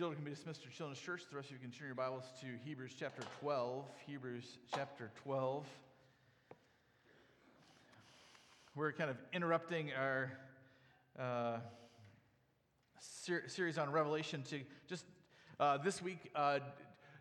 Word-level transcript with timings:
Children 0.00 0.16
can 0.16 0.24
be 0.24 0.34
dismissed 0.34 0.62
to 0.62 0.70
Children's 0.70 0.98
Church. 0.98 1.24
The 1.28 1.36
rest 1.36 1.48
of 1.48 1.56
you 1.56 1.58
can 1.58 1.70
turn 1.70 1.86
your 1.86 1.94
Bibles 1.94 2.24
to 2.40 2.46
Hebrews 2.64 2.92
chapter 2.98 3.20
12. 3.42 3.84
Hebrews 4.06 4.56
chapter 4.74 5.10
12. 5.24 5.66
We're 8.74 8.92
kind 8.92 9.10
of 9.10 9.18
interrupting 9.34 9.90
our 9.92 10.32
uh, 11.18 11.58
ser- 12.98 13.42
series 13.46 13.76
on 13.76 13.92
Revelation 13.92 14.42
to 14.44 14.60
just 14.88 15.04
uh, 15.60 15.76
this 15.76 16.00
week 16.00 16.30
uh, 16.34 16.60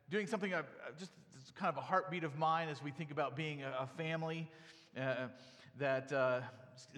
doing 0.10 0.26
something 0.26 0.54
uh, 0.54 0.62
just 0.98 1.12
kind 1.56 1.68
of 1.68 1.76
a 1.76 1.86
heartbeat 1.86 2.24
of 2.24 2.38
mine 2.38 2.70
as 2.70 2.82
we 2.82 2.92
think 2.92 3.12
about 3.12 3.36
being 3.36 3.62
a, 3.62 3.74
a 3.78 3.88
family 3.98 4.50
uh, 4.98 5.28
that 5.78 6.14
uh, 6.14 6.40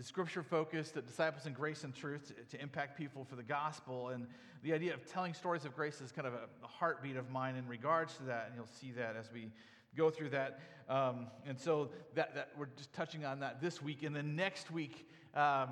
scripture 0.01 0.43
focused, 0.43 0.93
that 0.95 1.07
disciples 1.07 1.45
in 1.45 1.53
grace 1.53 1.83
and 1.83 1.93
truth 1.93 2.27
to, 2.27 2.57
to, 2.57 2.61
impact 2.61 2.97
people 2.97 3.23
for 3.23 3.35
the 3.35 3.43
gospel. 3.43 4.09
And 4.09 4.27
the 4.63 4.73
idea 4.73 4.93
of 4.93 5.05
telling 5.05 5.33
stories 5.33 5.65
of 5.65 5.75
grace 5.75 6.01
is 6.01 6.11
kind 6.11 6.27
of 6.27 6.33
a, 6.33 6.47
a, 6.63 6.67
heartbeat 6.67 7.15
of 7.15 7.29
mine 7.29 7.55
in 7.55 7.67
regards 7.67 8.15
to 8.17 8.23
that. 8.23 8.47
And 8.47 8.55
you'll 8.55 8.67
see 8.67 8.91
that 8.91 9.15
as 9.15 9.31
we 9.31 9.51
go 9.95 10.09
through 10.09 10.29
that. 10.29 10.59
Um, 10.89 11.27
and 11.45 11.59
so 11.59 11.89
that, 12.15 12.35
that 12.35 12.49
we're 12.57 12.67
just 12.77 12.93
touching 12.93 13.25
on 13.25 13.39
that 13.39 13.61
this 13.61 13.81
week. 13.81 14.03
And 14.03 14.15
then 14.15 14.35
next 14.35 14.71
week, 14.71 15.09
um, 15.35 15.69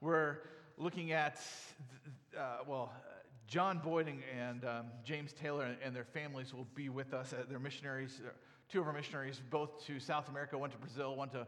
we're 0.00 0.38
looking 0.78 1.12
at, 1.12 1.40
uh, 2.38 2.58
well, 2.66 2.92
John 3.46 3.78
Boyd 3.78 4.12
and, 4.38 4.64
um, 4.64 4.86
James 5.04 5.32
Taylor 5.32 5.64
and, 5.64 5.76
and, 5.84 5.94
their 5.94 6.04
families 6.04 6.54
will 6.54 6.68
be 6.74 6.88
with 6.88 7.12
us. 7.12 7.32
Uh, 7.32 7.42
they're 7.48 7.58
missionaries, 7.58 8.20
uh, 8.24 8.30
two 8.70 8.80
of 8.80 8.86
our 8.86 8.92
missionaries, 8.92 9.42
both 9.50 9.84
to 9.86 9.98
South 9.98 10.28
America, 10.28 10.56
one 10.56 10.70
to 10.70 10.78
Brazil, 10.78 11.16
one 11.16 11.28
to 11.30 11.46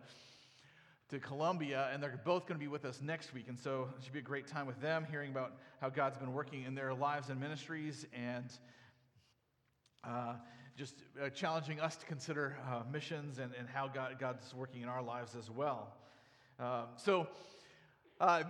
to 1.13 1.91
and 1.93 2.03
they're 2.03 2.19
both 2.25 2.47
going 2.47 2.59
to 2.59 2.65
be 2.65 2.69
with 2.69 2.87
us 2.87 3.01
next 3.03 3.35
week. 3.35 3.45
And 3.49 3.59
so 3.59 3.89
it 3.99 4.05
should 4.05 4.15
be 4.15 4.19
a 4.19 4.23
great 4.23 4.47
time 4.47 4.67
with 4.67 4.81
them, 4.81 5.07
hearing 5.11 5.31
about 5.31 5.53
how 5.81 5.91
God's 5.91 6.17
been 6.17 6.33
working 6.33 6.65
in 6.65 6.75
their 6.75 6.95
lives 6.95 7.29
and 7.29 7.39
ministries, 7.39 8.07
and 8.15 8.47
uh, 10.05 10.35
just 10.75 10.95
uh, 11.23 11.29
challenging 11.29 11.81
us 11.81 11.97
to 11.97 12.07
consider 12.07 12.57
uh, 12.67 12.83
missions 12.91 13.39
and, 13.39 13.53
and 13.59 13.69
how 13.69 13.89
God, 13.89 14.17
God's 14.19 14.55
working 14.55 14.81
in 14.81 14.89
our 14.89 15.03
lives 15.03 15.37
as 15.37 15.51
well. 15.51 15.95
Um, 16.59 16.85
so, 16.97 17.29
uh, 18.19 18.45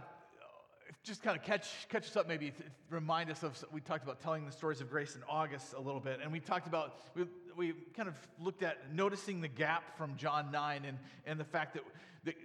just 1.03 1.23
kind 1.23 1.37
of 1.37 1.43
catch, 1.43 1.89
catch 1.89 2.07
us 2.07 2.17
up, 2.17 2.29
maybe 2.29 2.53
remind 2.91 3.29
us 3.29 3.43
of, 3.43 3.63
we 3.73 3.81
talked 3.81 4.05
about 4.05 4.21
telling 4.21 4.45
the 4.47 4.53
stories 4.53 4.81
of 4.81 4.89
grace 4.89 5.17
in 5.17 5.23
August 5.29 5.73
a 5.73 5.81
little 5.81 6.01
bit, 6.01 6.21
and 6.23 6.31
we 6.31 6.39
talked 6.39 6.69
about, 6.69 6.95
we, 7.17 7.25
we 7.57 7.75
kind 7.95 8.09
of 8.09 8.15
looked 8.39 8.63
at 8.63 8.93
noticing 8.95 9.41
the 9.41 9.49
gap 9.49 9.97
from 9.97 10.17
John 10.17 10.51
9 10.51 10.85
and, 10.85 10.99
and 11.27 11.39
the 11.39 11.45
fact 11.45 11.75
that 11.75 11.83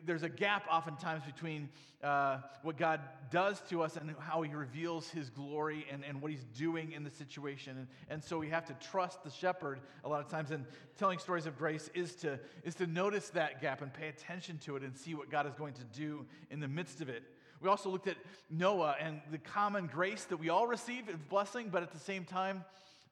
there's 0.05 0.23
a 0.23 0.29
gap 0.29 0.65
oftentimes 0.71 1.23
between 1.23 1.69
uh, 2.03 2.39
what 2.63 2.77
God 2.77 2.99
does 3.29 3.61
to 3.69 3.83
us 3.83 3.95
and 3.95 4.15
how 4.19 4.41
He 4.41 4.53
reveals 4.53 5.09
His 5.09 5.29
glory 5.29 5.85
and, 5.91 6.03
and 6.03 6.19
what 6.21 6.31
He's 6.31 6.45
doing 6.45 6.93
in 6.93 7.03
the 7.03 7.11
situation. 7.11 7.77
And, 7.77 7.87
and 8.09 8.23
so 8.23 8.39
we 8.39 8.49
have 8.49 8.65
to 8.65 8.73
trust 8.73 9.23
the 9.23 9.29
shepherd 9.29 9.81
a 10.03 10.09
lot 10.09 10.19
of 10.19 10.29
times. 10.29 10.49
And 10.49 10.65
telling 10.97 11.19
stories 11.19 11.45
of 11.45 11.57
grace 11.57 11.91
is 11.93 12.15
to, 12.15 12.39
is 12.63 12.73
to 12.75 12.87
notice 12.87 13.29
that 13.29 13.61
gap 13.61 13.81
and 13.81 13.93
pay 13.93 14.07
attention 14.07 14.57
to 14.59 14.77
it 14.77 14.83
and 14.83 14.97
see 14.97 15.13
what 15.13 15.29
God 15.29 15.45
is 15.45 15.53
going 15.53 15.73
to 15.75 15.83
do 15.83 16.25
in 16.49 16.59
the 16.59 16.67
midst 16.67 17.01
of 17.01 17.09
it. 17.09 17.23
We 17.61 17.69
also 17.69 17.89
looked 17.89 18.07
at 18.07 18.17
Noah 18.49 18.95
and 18.99 19.21
the 19.31 19.39
common 19.39 19.87
grace 19.87 20.25
that 20.25 20.37
we 20.37 20.49
all 20.49 20.67
receive 20.67 21.03
blessing, 21.29 21.69
but 21.71 21.83
at 21.83 21.91
the 21.91 21.99
same 21.99 22.23
time, 22.23 22.63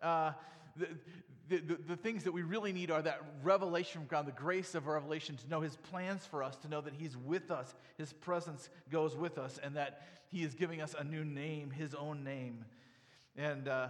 uh, 0.02 0.32
the, 0.76 0.88
the, 1.50 1.58
the, 1.58 1.78
the, 1.88 1.96
things 1.96 2.24
that 2.24 2.32
we 2.32 2.42
really 2.42 2.74
need 2.74 2.90
are 2.92 3.02
that 3.02 3.22
revelation 3.44 4.02
from 4.02 4.08
God, 4.08 4.26
the 4.26 4.32
grace 4.32 4.76
of 4.76 4.88
revelation 4.88 5.38
to 5.38 5.50
know 5.50 5.62
His 5.62 5.76
plans 5.76 6.26
for 6.26 6.44
us, 6.44 6.56
to 6.58 6.68
know 6.68 6.82
that 6.82 6.94
He's 6.94 7.16
with 7.16 7.52
us, 7.52 7.74
His 7.98 8.14
presence 8.14 8.70
goes 8.92 9.16
with 9.16 9.38
us, 9.38 9.60
and 9.62 9.76
that 9.76 10.08
He 10.32 10.44
is 10.44 10.56
giving 10.56 10.82
us 10.82 10.96
a 10.98 11.04
new 11.04 11.24
name, 11.24 11.72
His 11.72 11.94
own 11.94 12.24
name. 12.24 12.66
And, 13.38 13.68
uh, 13.68 13.90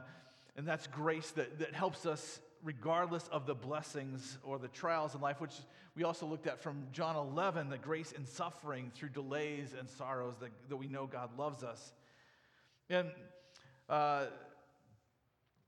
and 0.58 0.67
that's 0.67 0.88
grace 0.88 1.31
that, 1.31 1.59
that 1.59 1.73
helps 1.73 2.06
us 2.06 2.39
regardless 2.64 3.28
of 3.31 3.45
the 3.45 3.56
blessings 3.56 4.38
or 4.44 4.58
the 4.58 4.67
trials 4.67 5.16
in 5.16 5.22
life, 5.22 5.39
which 5.39 5.53
we 5.95 6.03
also 6.03 6.26
looked 6.26 6.48
at 6.48 6.61
from 6.61 6.88
John 6.92 7.16
11, 7.16 7.70
the 7.70 7.78
grace 7.78 8.11
in 8.11 8.26
suffering 8.26 8.92
through 8.95 9.10
delays 9.10 9.73
and 9.77 9.87
sorrows 9.87 10.36
that, 10.42 10.49
that 10.70 10.76
we 10.76 10.87
know 10.87 11.05
God 11.05 11.30
loves 11.37 11.64
us. 11.64 11.93
And 12.89 13.11
uh, 13.87 14.26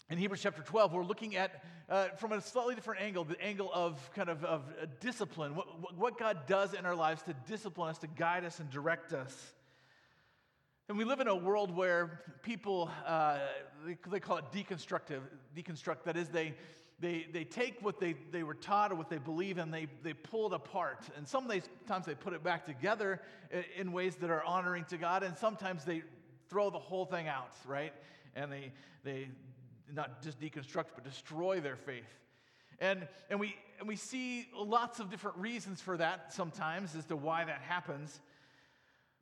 in 0.09 0.17
Hebrews 0.17 0.41
chapter 0.41 0.61
12, 0.61 0.93
we're 0.93 1.03
looking 1.03 1.35
at, 1.35 1.63
uh, 1.89 2.07
from 2.17 2.31
a 2.31 2.39
slightly 2.39 2.75
different 2.75 3.01
angle, 3.01 3.25
the 3.25 3.39
angle 3.41 3.69
of 3.73 4.09
kind 4.15 4.29
of, 4.29 4.45
of 4.45 4.63
discipline, 5.01 5.53
what, 5.53 5.97
what 5.97 6.17
God 6.17 6.47
does 6.47 6.73
in 6.73 6.85
our 6.85 6.95
lives 6.95 7.23
to 7.23 7.33
discipline 7.45 7.89
us, 7.89 7.97
to 7.99 8.07
guide 8.07 8.45
us, 8.45 8.59
and 8.59 8.69
direct 8.69 9.11
us. 9.11 9.53
And 10.87 10.97
we 10.97 11.03
live 11.03 11.19
in 11.19 11.27
a 11.27 11.35
world 11.35 11.75
where 11.75 12.21
people, 12.41 12.89
uh, 13.05 13.39
they, 13.85 13.97
they, 14.09 14.21
call 14.21 14.37
it 14.37 14.45
deconstructive, 14.53 15.19
deconstruct. 15.53 16.03
That 16.05 16.15
is, 16.15 16.29
they, 16.29 16.53
they, 17.01 17.27
they 17.33 17.43
take 17.43 17.83
what 17.83 17.99
they, 17.99 18.15
they 18.31 18.43
were 18.43 18.53
taught 18.53 18.93
or 18.93 18.95
what 18.95 19.09
they 19.09 19.17
believe 19.17 19.57
and 19.57 19.73
they, 19.73 19.87
they 20.03 20.13
pull 20.13 20.47
it 20.47 20.53
apart. 20.53 21.03
And 21.17 21.27
sometimes 21.27 22.05
they 22.05 22.15
put 22.15 22.31
it 22.31 22.45
back 22.45 22.65
together 22.65 23.21
in 23.77 23.91
ways 23.91 24.15
that 24.15 24.29
are 24.29 24.43
honoring 24.45 24.85
to 24.85 24.97
God, 24.97 25.23
and 25.23 25.37
sometimes 25.37 25.83
they 25.83 26.03
throw 26.49 26.69
the 26.69 26.79
whole 26.79 27.05
thing 27.05 27.27
out, 27.27 27.51
right? 27.65 27.91
And 28.37 28.49
they, 28.49 28.71
they 29.03 29.27
not 29.93 30.21
just 30.21 30.39
deconstruct, 30.39 30.87
but 30.95 31.03
destroy 31.03 31.59
their 31.59 31.75
faith. 31.75 32.03
And, 32.79 33.07
and, 33.29 33.39
we, 33.39 33.55
and 33.79 33.87
we 33.87 33.95
see 33.95 34.47
lots 34.55 34.99
of 34.99 35.09
different 35.09 35.37
reasons 35.37 35.81
for 35.81 35.97
that 35.97 36.33
sometimes 36.33 36.95
as 36.95 37.05
to 37.05 37.15
why 37.15 37.45
that 37.45 37.61
happens. 37.61 38.19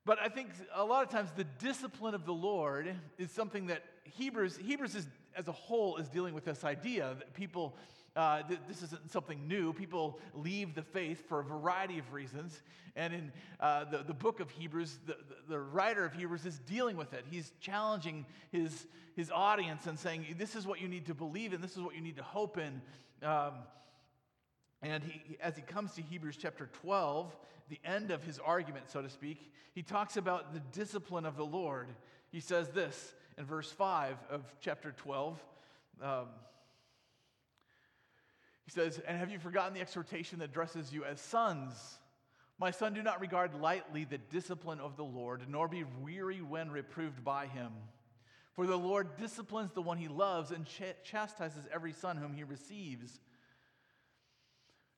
But 0.05 0.19
I 0.21 0.29
think 0.29 0.49
a 0.73 0.85
lot 0.85 1.03
of 1.03 1.09
times 1.09 1.31
the 1.35 1.43
discipline 1.43 2.13
of 2.13 2.25
the 2.25 2.33
Lord 2.33 2.93
is 3.17 3.31
something 3.31 3.67
that 3.67 3.83
Hebrews, 4.03 4.57
Hebrews 4.63 4.93
is, 4.93 5.07
as 5.35 5.47
a 5.47 5.51
whole 5.51 5.97
is 5.97 6.07
dealing 6.07 6.35
with 6.35 6.45
this 6.45 6.63
idea 6.63 7.15
that 7.17 7.33
people, 7.33 7.75
uh, 8.15 8.43
th- 8.43 8.59
this 8.67 8.83
isn't 8.83 9.11
something 9.11 9.47
new. 9.47 9.73
People 9.73 10.19
leave 10.35 10.75
the 10.75 10.83
faith 10.83 11.27
for 11.27 11.39
a 11.39 11.43
variety 11.43 11.97
of 11.97 12.13
reasons. 12.13 12.61
And 12.95 13.13
in 13.15 13.31
uh, 13.59 13.85
the, 13.85 14.03
the 14.03 14.13
book 14.13 14.39
of 14.39 14.51
Hebrews, 14.51 14.99
the, 15.07 15.17
the, 15.49 15.59
writer 15.59 16.05
of 16.05 16.13
Hebrews 16.13 16.45
is 16.45 16.59
dealing 16.59 16.97
with 16.97 17.13
it. 17.13 17.25
He's 17.29 17.51
challenging 17.59 18.27
his, 18.51 18.85
his 19.15 19.31
audience 19.31 19.87
and 19.87 19.97
saying, 19.97 20.35
This 20.37 20.55
is 20.55 20.67
what 20.67 20.79
you 20.79 20.87
need 20.87 21.07
to 21.07 21.15
believe 21.15 21.51
in, 21.51 21.61
this 21.61 21.75
is 21.75 21.81
what 21.81 21.95
you 21.95 22.01
need 22.01 22.17
to 22.17 22.23
hope 22.23 22.59
in. 22.59 22.79
Um, 23.23 23.53
and 24.83 25.03
he, 25.03 25.35
as 25.41 25.55
he 25.55 25.63
comes 25.63 25.93
to 25.93 26.03
Hebrews 26.03 26.37
chapter 26.39 26.69
12, 26.81 27.35
the 27.69 27.79
end 27.83 28.11
of 28.11 28.23
his 28.23 28.39
argument, 28.39 28.89
so 28.89 29.01
to 29.01 29.09
speak, 29.09 29.51
he 29.73 29.81
talks 29.81 30.17
about 30.17 30.53
the 30.53 30.61
discipline 30.71 31.25
of 31.25 31.35
the 31.35 31.45
Lord. 31.45 31.87
He 32.31 32.39
says 32.39 32.69
this 32.69 33.13
in 33.37 33.45
verse 33.45 33.71
5 33.71 34.17
of 34.29 34.43
chapter 34.61 34.91
12. 34.91 35.43
Um, 36.01 36.27
he 38.65 38.71
says, 38.71 38.99
And 39.07 39.17
have 39.17 39.29
you 39.29 39.39
forgotten 39.39 39.73
the 39.73 39.81
exhortation 39.81 40.39
that 40.39 40.49
addresses 40.49 40.93
you 40.93 41.03
as 41.03 41.19
sons? 41.21 41.73
My 42.57 42.71
son, 42.71 42.93
do 42.93 43.03
not 43.03 43.19
regard 43.19 43.53
lightly 43.53 44.05
the 44.05 44.17
discipline 44.17 44.79
of 44.79 44.95
the 44.95 45.03
Lord, 45.03 45.43
nor 45.49 45.67
be 45.67 45.83
weary 46.01 46.41
when 46.41 46.71
reproved 46.71 47.23
by 47.23 47.47
him. 47.47 47.71
For 48.53 48.65
the 48.65 48.77
Lord 48.77 49.17
disciplines 49.17 49.71
the 49.73 49.81
one 49.81 49.97
he 49.97 50.07
loves 50.07 50.51
and 50.51 50.65
ch- 50.65 50.95
chastises 51.03 51.67
every 51.73 51.91
son 51.91 52.15
whom 52.15 52.33
he 52.33 52.45
receives. 52.45 53.19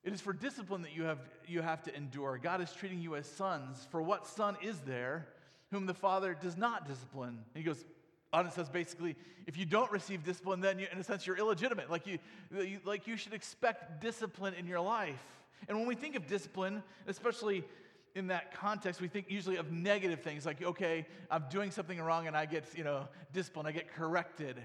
It 0.08 0.14
is 0.14 0.22
for 0.22 0.32
discipline 0.32 0.80
that 0.82 0.96
you 0.96 1.02
have, 1.02 1.18
you 1.46 1.60
have 1.60 1.82
to 1.82 1.94
endure. 1.94 2.40
God 2.42 2.62
is 2.62 2.72
treating 2.72 2.98
you 2.98 3.14
as 3.14 3.26
sons. 3.26 3.86
For 3.90 4.00
what 4.00 4.26
son 4.26 4.56
is 4.62 4.80
there 4.80 5.28
whom 5.70 5.84
the 5.84 5.92
father 5.92 6.34
does 6.40 6.56
not 6.56 6.88
discipline? 6.88 7.28
And 7.54 7.62
he 7.62 7.62
goes 7.62 7.84
on 8.32 8.46
and 8.46 8.54
says 8.54 8.70
basically, 8.70 9.16
if 9.46 9.58
you 9.58 9.66
don't 9.66 9.92
receive 9.92 10.24
discipline, 10.24 10.62
then 10.62 10.78
you, 10.78 10.86
in 10.90 10.96
a 10.96 11.04
sense 11.04 11.26
you're 11.26 11.36
illegitimate. 11.36 11.90
Like 11.90 12.06
you, 12.06 12.18
you, 12.50 12.80
like 12.86 13.06
you 13.06 13.18
should 13.18 13.34
expect 13.34 14.00
discipline 14.00 14.54
in 14.54 14.66
your 14.66 14.80
life. 14.80 15.22
And 15.68 15.76
when 15.76 15.86
we 15.86 15.94
think 15.94 16.16
of 16.16 16.26
discipline, 16.26 16.82
especially 17.06 17.62
in 18.14 18.28
that 18.28 18.54
context, 18.54 19.02
we 19.02 19.08
think 19.08 19.30
usually 19.30 19.56
of 19.56 19.72
negative 19.72 20.22
things 20.22 20.46
like, 20.46 20.62
okay, 20.62 21.06
I'm 21.30 21.44
doing 21.50 21.70
something 21.70 22.00
wrong 22.00 22.26
and 22.26 22.34
I 22.34 22.46
get, 22.46 22.64
you 22.74 22.82
know, 22.82 23.08
disciplined, 23.34 23.68
I 23.68 23.72
get 23.72 23.92
corrected. 23.92 24.56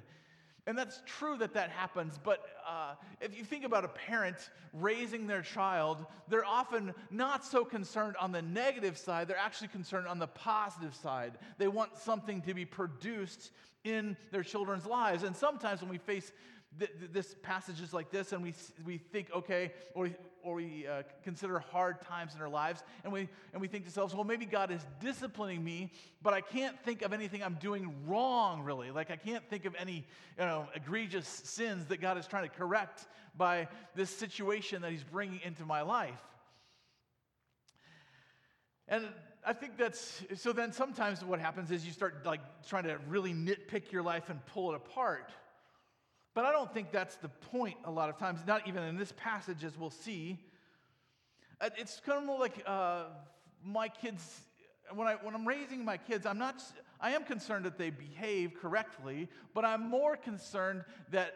And 0.66 0.78
that's 0.78 1.01
true 1.06 1.38
that 1.40 1.53
that 1.55 1.72
happens, 1.72 2.17
but 2.23 2.40
uh, 2.66 2.93
if 3.20 3.38
you 3.38 3.43
think 3.43 3.66
about 3.66 3.84
a 3.84 3.90
parent 3.90 4.49
raising 4.72 5.28
their 5.28 5.41
child, 5.41 6.05
they're 6.29 6.46
often 6.46 6.93
not 7.11 7.43
so 7.43 7.66
concerned 7.66 8.16
on 8.17 8.32
the 8.32 8.41
negative 8.41 8.97
side, 8.97 9.28
they're 9.28 9.35
actually 9.38 9.67
concerned 9.67 10.08
on 10.08 10.20
the 10.20 10.28
positive 10.28 10.96
side. 10.96 11.34
They 11.58 11.67
want 11.67 11.97
something 11.97 12.41
to 12.43 12.53
be 12.53 12.64
produced 12.64 13.52
in 13.84 14.16
their 14.32 14.43
children's 14.43 14.85
lives. 14.85 15.23
And 15.23 15.35
sometimes 15.35 15.82
when 15.82 15.90
we 15.90 15.97
face 15.97 16.32
th- 16.79 16.91
this 17.11 17.35
passages 17.41 17.93
like 17.93 18.11
this 18.11 18.31
and 18.31 18.43
we, 18.43 18.53
we 18.85 18.97
think, 18.97 19.31
okay, 19.34 19.72
or 19.93 20.09
or 20.43 20.55
we 20.55 20.85
uh, 20.85 21.03
consider 21.23 21.58
hard 21.59 22.02
times 22.02 22.35
in 22.35 22.41
our 22.41 22.49
lives 22.49 22.84
and 23.03 23.11
we, 23.11 23.29
and 23.53 23.61
we 23.61 23.67
think 23.67 23.85
to 23.85 23.90
ourselves, 23.90 24.14
well, 24.14 24.25
maybe 24.25 24.46
God 24.46 24.72
is 24.72 24.85
disciplining 24.99 25.64
me, 25.64 25.91
but 26.22 26.34
I 26.34 26.41
can't 26.41 26.78
think 26.84 27.02
of 27.02 27.14
anything 27.14 27.41
I'm 27.41 27.55
doing 27.55 27.93
wrong, 28.05 28.61
really. 28.61 28.91
Like, 28.91 29.09
I 29.09 29.16
can't 29.16 29.47
think 29.49 29.66
of 29.66 29.73
any 29.79 30.05
you 30.37 30.46
know, 30.46 30.67
egregious 30.75 31.28
sins 31.28 31.85
that 31.85 32.02
God 32.02 32.17
is 32.17 32.28
trying 32.28 32.43
to 32.43 32.55
correct 32.55 33.08
by 33.35 33.67
this 33.96 34.09
situation 34.09 34.81
that 34.81 34.91
He's 34.91 35.03
bringing 35.03 35.40
into 35.43 35.66
my 35.66 35.81
life. 35.81 36.22
And 38.87 39.08
I 39.46 39.53
think 39.53 39.78
that's 39.78 40.22
so. 40.35 40.52
Then 40.52 40.73
sometimes 40.73 41.23
what 41.23 41.40
happens 41.40 41.72
is 41.72 41.85
you 41.85 41.93
start 41.93 42.26
like 42.26 42.41
trying 42.67 42.84
to 42.84 42.97
really 43.08 43.34
nitpick 43.34 43.91
your 43.91 44.03
life 44.03 44.29
and 44.29 44.46
pull 44.47 44.72
it 44.72 44.76
apart. 44.76 45.31
But 46.34 46.46
I 46.46 46.52
don't 46.52 46.74
think 46.74 46.91
that's 46.91 47.16
the 47.18 47.30
point 47.30 47.78
a 47.85 47.91
lot 47.91 48.09
of 48.09 48.18
times, 48.18 48.40
not 48.47 48.68
even 48.68 48.84
in 48.84 48.97
this 48.97 49.14
passage, 49.16 49.64
as 49.64 49.78
we'll 49.78 49.91
see. 49.91 50.40
Uh, 51.62 51.70
it's 51.78 52.02
kind 52.03 52.18
of 52.18 52.26
more 52.26 52.40
like 52.40 52.64
uh, 52.66 53.03
my 53.64 53.88
kids, 53.88 54.41
when, 54.94 55.08
I, 55.08 55.14
when 55.22 55.35
I'm 55.35 55.47
raising 55.47 55.85
my 55.85 55.97
kids, 55.97 56.26
I'm 56.26 56.40
not, 56.40 56.64
I 57.00 57.12
am 57.12 57.24
concerned 57.24 57.66
that 57.66 57.78
they 57.78 57.91
behave 57.91 58.56
correctly, 58.56 59.30
but 59.53 59.64
I'm 59.64 59.88
more 59.88 60.18
concerned 60.18 60.85
that, 61.12 61.35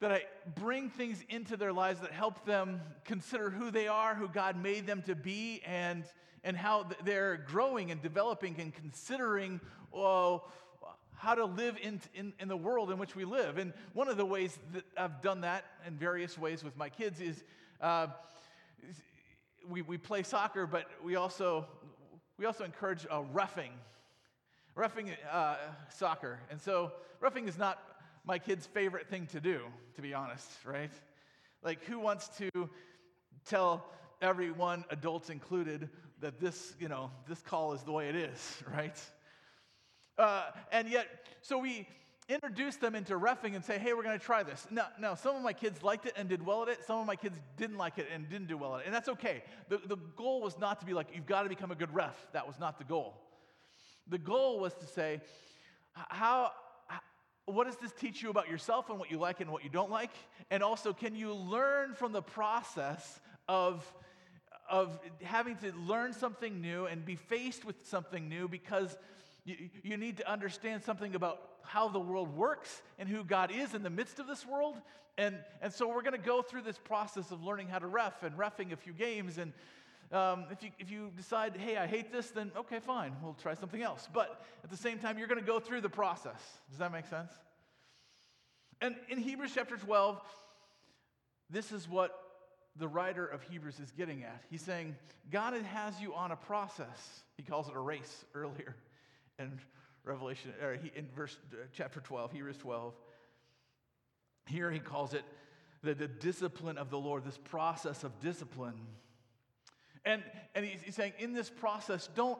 that 0.00 0.12
I 0.12 0.24
bring 0.54 0.90
things 0.90 1.24
into 1.30 1.56
their 1.56 1.72
lives 1.72 2.00
that 2.00 2.12
help 2.12 2.44
them 2.44 2.82
consider 3.06 3.48
who 3.48 3.70
they 3.70 3.88
are, 3.88 4.14
who 4.14 4.28
God 4.28 4.62
made 4.62 4.86
them 4.86 5.00
to 5.02 5.14
be, 5.14 5.62
and, 5.64 6.04
and 6.44 6.58
how 6.58 6.86
they're 7.04 7.38
growing 7.38 7.90
and 7.90 8.02
developing 8.02 8.54
and 8.58 8.74
considering, 8.74 9.62
oh, 9.94 10.44
how 11.24 11.34
to 11.34 11.46
live 11.46 11.78
in, 11.82 11.98
in, 12.14 12.34
in, 12.38 12.48
the 12.48 12.56
world 12.56 12.90
in 12.90 12.98
which 12.98 13.16
we 13.16 13.24
live. 13.24 13.56
And 13.56 13.72
one 13.94 14.08
of 14.08 14.18
the 14.18 14.26
ways 14.26 14.58
that 14.74 14.84
I've 14.94 15.22
done 15.22 15.40
that 15.40 15.64
in 15.86 15.94
various 15.94 16.36
ways 16.36 16.62
with 16.62 16.76
my 16.76 16.90
kids 16.90 17.18
is 17.18 17.42
uh, 17.80 18.08
we, 19.66 19.80
we 19.80 19.96
play 19.96 20.22
soccer, 20.22 20.66
but 20.66 20.84
we 21.02 21.16
also, 21.16 21.66
we 22.38 22.44
also 22.44 22.62
encourage 22.62 23.06
uh, 23.10 23.22
roughing, 23.32 23.72
roughing 24.74 25.12
uh, 25.32 25.56
soccer. 25.88 26.40
And 26.50 26.60
so 26.60 26.92
roughing 27.20 27.48
is 27.48 27.56
not 27.56 27.78
my 28.26 28.38
kid's 28.38 28.66
favorite 28.66 29.08
thing 29.08 29.26
to 29.28 29.40
do, 29.40 29.60
to 29.96 30.02
be 30.02 30.12
honest, 30.12 30.50
right? 30.66 30.92
Like, 31.62 31.82
who 31.84 31.98
wants 31.98 32.28
to 32.36 32.50
tell 33.46 33.86
everyone, 34.20 34.84
adults 34.90 35.30
included, 35.30 35.88
that 36.20 36.38
this, 36.38 36.74
you 36.78 36.88
know, 36.88 37.10
this 37.26 37.40
call 37.40 37.72
is 37.72 37.82
the 37.82 37.92
way 37.92 38.10
it 38.10 38.14
is, 38.14 38.62
right? 38.76 39.00
Uh, 40.18 40.44
and 40.72 40.88
yet, 40.88 41.06
so 41.42 41.58
we 41.58 41.86
introduce 42.28 42.76
them 42.76 42.94
into 42.94 43.14
refing 43.14 43.54
and 43.54 43.64
say, 43.64 43.78
hey, 43.78 43.92
we're 43.92 44.02
going 44.02 44.18
to 44.18 44.24
try 44.24 44.42
this. 44.42 44.66
Now, 44.70 44.86
now, 44.98 45.14
some 45.14 45.36
of 45.36 45.42
my 45.42 45.52
kids 45.52 45.82
liked 45.82 46.06
it 46.06 46.14
and 46.16 46.28
did 46.28 46.44
well 46.44 46.62
at 46.62 46.68
it. 46.68 46.84
Some 46.86 46.98
of 46.98 47.06
my 47.06 47.16
kids 47.16 47.38
didn't 47.56 47.76
like 47.76 47.98
it 47.98 48.06
and 48.12 48.28
didn't 48.28 48.46
do 48.46 48.56
well 48.56 48.76
at 48.76 48.82
it. 48.82 48.86
And 48.86 48.94
that's 48.94 49.08
okay. 49.10 49.42
The, 49.68 49.78
the 49.86 49.96
goal 50.16 50.40
was 50.40 50.58
not 50.58 50.80
to 50.80 50.86
be 50.86 50.94
like, 50.94 51.08
you've 51.14 51.26
got 51.26 51.42
to 51.42 51.48
become 51.48 51.70
a 51.70 51.74
good 51.74 51.92
ref. 51.94 52.16
That 52.32 52.46
was 52.46 52.58
not 52.58 52.78
the 52.78 52.84
goal. 52.84 53.14
The 54.08 54.18
goal 54.18 54.60
was 54.60 54.72
to 54.74 54.86
say, 54.86 55.20
how, 55.92 56.52
what 57.46 57.66
does 57.66 57.76
this 57.76 57.92
teach 57.92 58.22
you 58.22 58.30
about 58.30 58.48
yourself 58.48 58.88
and 58.88 58.98
what 58.98 59.10
you 59.10 59.18
like 59.18 59.40
and 59.40 59.50
what 59.50 59.62
you 59.62 59.70
don't 59.70 59.90
like? 59.90 60.12
And 60.50 60.62
also, 60.62 60.92
can 60.92 61.14
you 61.14 61.34
learn 61.34 61.94
from 61.94 62.12
the 62.12 62.22
process 62.22 63.20
of, 63.48 63.90
of 64.70 64.98
having 65.22 65.56
to 65.56 65.72
learn 65.86 66.14
something 66.14 66.60
new 66.60 66.86
and 66.86 67.04
be 67.04 67.16
faced 67.16 67.64
with 67.66 67.76
something 67.82 68.28
new 68.28 68.48
because 68.48 68.96
you, 69.44 69.68
you 69.82 69.96
need 69.96 70.16
to 70.18 70.30
understand 70.30 70.82
something 70.82 71.14
about 71.14 71.40
how 71.62 71.88
the 71.88 72.00
world 72.00 72.34
works 72.34 72.82
and 72.98 73.08
who 73.08 73.24
God 73.24 73.50
is 73.50 73.74
in 73.74 73.82
the 73.82 73.90
midst 73.90 74.18
of 74.18 74.26
this 74.26 74.46
world. 74.46 74.76
And, 75.18 75.36
and 75.60 75.72
so 75.72 75.88
we're 75.88 76.02
going 76.02 76.12
to 76.12 76.26
go 76.26 76.42
through 76.42 76.62
this 76.62 76.78
process 76.78 77.30
of 77.30 77.42
learning 77.42 77.68
how 77.68 77.78
to 77.78 77.86
ref 77.86 78.22
and 78.22 78.36
refing 78.36 78.72
a 78.72 78.76
few 78.76 78.92
games. 78.92 79.38
And 79.38 79.52
um, 80.12 80.46
if, 80.50 80.62
you, 80.62 80.70
if 80.78 80.90
you 80.90 81.10
decide, 81.16 81.56
hey, 81.56 81.76
I 81.76 81.86
hate 81.86 82.10
this, 82.10 82.30
then 82.30 82.52
okay, 82.56 82.80
fine, 82.80 83.14
we'll 83.22 83.34
try 83.34 83.54
something 83.54 83.82
else. 83.82 84.08
But 84.12 84.44
at 84.62 84.70
the 84.70 84.76
same 84.76 84.98
time, 84.98 85.18
you're 85.18 85.28
going 85.28 85.40
to 85.40 85.46
go 85.46 85.60
through 85.60 85.82
the 85.82 85.90
process. 85.90 86.40
Does 86.70 86.78
that 86.78 86.90
make 86.90 87.06
sense? 87.06 87.32
And 88.80 88.96
in 89.08 89.18
Hebrews 89.18 89.52
chapter 89.54 89.76
12, 89.76 90.20
this 91.50 91.70
is 91.70 91.88
what 91.88 92.18
the 92.76 92.88
writer 92.88 93.24
of 93.24 93.42
Hebrews 93.42 93.78
is 93.78 93.92
getting 93.92 94.24
at. 94.24 94.42
He's 94.50 94.62
saying, 94.62 94.96
God 95.30 95.54
has 95.54 96.00
you 96.00 96.14
on 96.14 96.32
a 96.32 96.36
process. 96.36 97.22
He 97.36 97.42
calls 97.42 97.68
it 97.68 97.76
a 97.76 97.80
race 97.80 98.24
earlier 98.34 98.74
in 99.38 99.58
Revelation, 100.04 100.52
or 100.62 100.74
he, 100.74 100.92
in 100.94 101.06
verse 101.14 101.36
uh, 101.52 101.56
chapter 101.72 102.00
12, 102.00 102.32
Hebrews 102.32 102.58
12. 102.58 102.94
Here 104.46 104.70
he 104.70 104.78
calls 104.78 105.14
it 105.14 105.24
the, 105.82 105.94
the 105.94 106.08
discipline 106.08 106.78
of 106.78 106.90
the 106.90 106.98
Lord, 106.98 107.24
this 107.24 107.38
process 107.38 108.04
of 108.04 108.20
discipline. 108.20 108.74
And, 110.04 110.22
and 110.54 110.64
he's, 110.64 110.82
he's 110.82 110.94
saying, 110.94 111.14
in 111.18 111.32
this 111.32 111.48
process, 111.48 112.08
don't, 112.14 112.38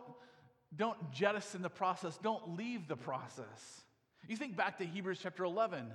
don't 0.77 1.11
jettison 1.13 1.63
the 1.63 1.71
process, 1.71 2.19
don't 2.23 2.57
leave 2.57 2.89
the 2.89 2.97
process. 2.97 3.83
You 4.29 4.37
think 4.37 4.57
back 4.57 4.79
to 4.79 4.85
Hebrews 4.85 5.21
chapter 5.23 5.45
11, 5.45 5.87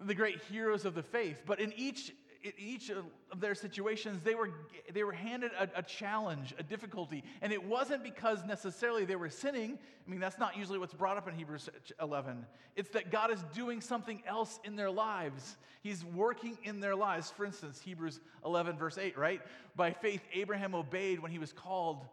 the 0.00 0.14
great 0.14 0.42
heroes 0.50 0.84
of 0.84 0.94
the 0.94 1.02
faith, 1.02 1.42
but 1.46 1.60
in 1.60 1.72
each 1.76 2.12
in 2.44 2.52
each 2.58 2.90
of 2.90 3.40
their 3.40 3.54
situations, 3.54 4.20
they 4.22 4.34
were, 4.34 4.50
they 4.92 5.02
were 5.02 5.12
handed 5.12 5.50
a, 5.58 5.68
a, 5.76 5.82
challenge, 5.82 6.54
a 6.58 6.62
difficulty. 6.62 7.24
And 7.40 7.52
it 7.54 7.64
wasn't 7.64 8.04
because 8.04 8.44
necessarily 8.44 9.06
they 9.06 9.16
were 9.16 9.30
sinning. 9.30 9.78
I 10.06 10.10
mean, 10.10 10.20
that's 10.20 10.38
not 10.38 10.56
usually 10.56 10.78
what's 10.78 10.92
brought 10.92 11.16
up 11.16 11.26
in 11.26 11.34
Hebrews 11.34 11.70
11. 12.00 12.44
It's 12.76 12.90
that 12.90 13.10
God 13.10 13.32
is 13.32 13.42
doing 13.54 13.80
something 13.80 14.22
else 14.26 14.60
in 14.62 14.76
their 14.76 14.90
lives. 14.90 15.56
He's 15.82 16.04
working 16.04 16.58
in 16.64 16.80
their 16.80 16.94
lives. 16.94 17.30
For 17.30 17.46
instance, 17.46 17.80
Hebrews 17.80 18.20
11, 18.44 18.76
verse 18.76 18.98
8, 18.98 19.16
right? 19.16 19.40
By 19.74 19.92
faith, 19.92 20.20
Abraham 20.34 20.74
obeyed 20.74 21.20
when 21.20 21.32
he 21.32 21.38
was 21.38 21.52
called 21.52 22.04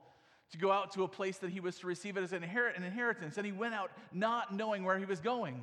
to 0.51 0.57
go 0.57 0.71
out 0.71 0.93
to 0.93 1.03
a 1.03 1.07
place 1.09 1.37
that 1.39 1.49
he 1.49 1.59
was 1.59 1.77
to 1.79 1.87
receive 1.87 2.15
it 2.15 2.23
as 2.23 2.31
an 2.31 2.43
inheritance. 2.43 3.35
And 3.35 3.45
he 3.45 3.51
went 3.51 3.73
out 3.73 3.91
not 4.13 4.55
knowing 4.55 4.85
where 4.85 4.97
he 4.97 5.05
was 5.05 5.19
going. 5.19 5.61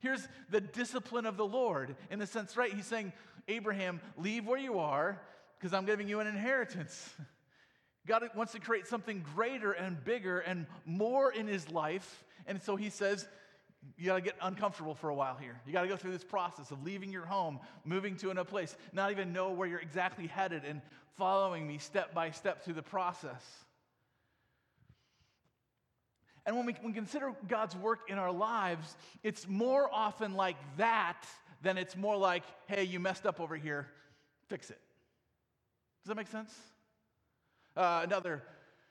Here's 0.00 0.26
the 0.50 0.60
discipline 0.60 1.26
of 1.26 1.36
the 1.36 1.46
Lord 1.46 1.96
in 2.10 2.18
the 2.18 2.26
sense, 2.26 2.56
right? 2.56 2.72
He's 2.72 2.86
saying, 2.86 3.12
Abraham, 3.48 4.00
leave 4.16 4.46
where 4.46 4.58
you 4.58 4.78
are 4.78 5.20
because 5.58 5.72
I'm 5.72 5.86
giving 5.86 6.08
you 6.08 6.20
an 6.20 6.26
inheritance. 6.26 7.10
God 8.06 8.22
wants 8.34 8.52
to 8.52 8.60
create 8.60 8.86
something 8.86 9.24
greater 9.34 9.72
and 9.72 10.02
bigger 10.04 10.38
and 10.40 10.66
more 10.86 11.32
in 11.32 11.46
his 11.46 11.70
life. 11.70 12.24
And 12.46 12.62
so 12.62 12.76
he 12.76 12.90
says, 12.90 13.26
you 13.96 14.06
got 14.06 14.16
to 14.16 14.20
get 14.20 14.34
uncomfortable 14.40 14.94
for 14.94 15.10
a 15.10 15.14
while 15.14 15.36
here. 15.36 15.60
You 15.66 15.72
got 15.72 15.82
to 15.82 15.88
go 15.88 15.96
through 15.96 16.12
this 16.12 16.24
process 16.24 16.70
of 16.70 16.82
leaving 16.82 17.12
your 17.12 17.26
home, 17.26 17.60
moving 17.84 18.16
to 18.16 18.30
another 18.30 18.48
place, 18.48 18.76
not 18.92 19.10
even 19.10 19.32
know 19.32 19.50
where 19.50 19.68
you're 19.68 19.80
exactly 19.80 20.26
headed, 20.26 20.64
and 20.64 20.80
following 21.16 21.66
me 21.66 21.78
step 21.78 22.14
by 22.14 22.30
step 22.30 22.64
through 22.64 22.74
the 22.74 22.82
process. 22.82 23.44
And 26.46 26.56
when 26.56 26.64
we, 26.64 26.72
when 26.80 26.92
we 26.92 26.92
consider 26.94 27.32
God's 27.46 27.76
work 27.76 28.08
in 28.08 28.18
our 28.18 28.32
lives, 28.32 28.96
it's 29.22 29.46
more 29.46 29.88
often 29.92 30.34
like 30.34 30.56
that 30.78 31.26
than 31.62 31.78
it's 31.78 31.96
more 31.96 32.16
like, 32.16 32.44
hey, 32.66 32.84
you 32.84 33.00
messed 33.00 33.26
up 33.26 33.40
over 33.40 33.56
here, 33.56 33.88
fix 34.48 34.70
it. 34.70 34.80
Does 36.02 36.08
that 36.08 36.16
make 36.16 36.28
sense? 36.28 36.54
Uh, 37.76 38.00
another, 38.04 38.42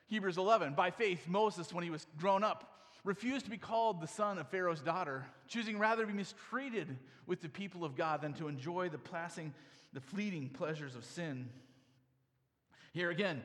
Hebrews 0.07 0.37
11. 0.37 0.73
By 0.73 0.91
faith, 0.91 1.27
Moses, 1.27 1.73
when 1.73 1.83
he 1.83 1.89
was 1.89 2.05
grown 2.17 2.43
up, 2.43 2.77
refused 3.03 3.45
to 3.45 3.51
be 3.51 3.57
called 3.57 4.01
the 4.01 4.07
son 4.07 4.37
of 4.37 4.47
Pharaoh's 4.49 4.81
daughter, 4.81 5.25
choosing 5.47 5.79
rather 5.79 6.03
to 6.03 6.07
be 6.07 6.13
mistreated 6.13 6.97
with 7.25 7.41
the 7.41 7.49
people 7.49 7.83
of 7.83 7.95
God 7.95 8.21
than 8.21 8.33
to 8.33 8.47
enjoy 8.47 8.89
the 8.89 8.97
passing, 8.97 9.53
the 9.93 10.01
fleeting 10.01 10.49
pleasures 10.49 10.95
of 10.95 11.05
sin. 11.05 11.49
Here 12.93 13.09
again, 13.09 13.43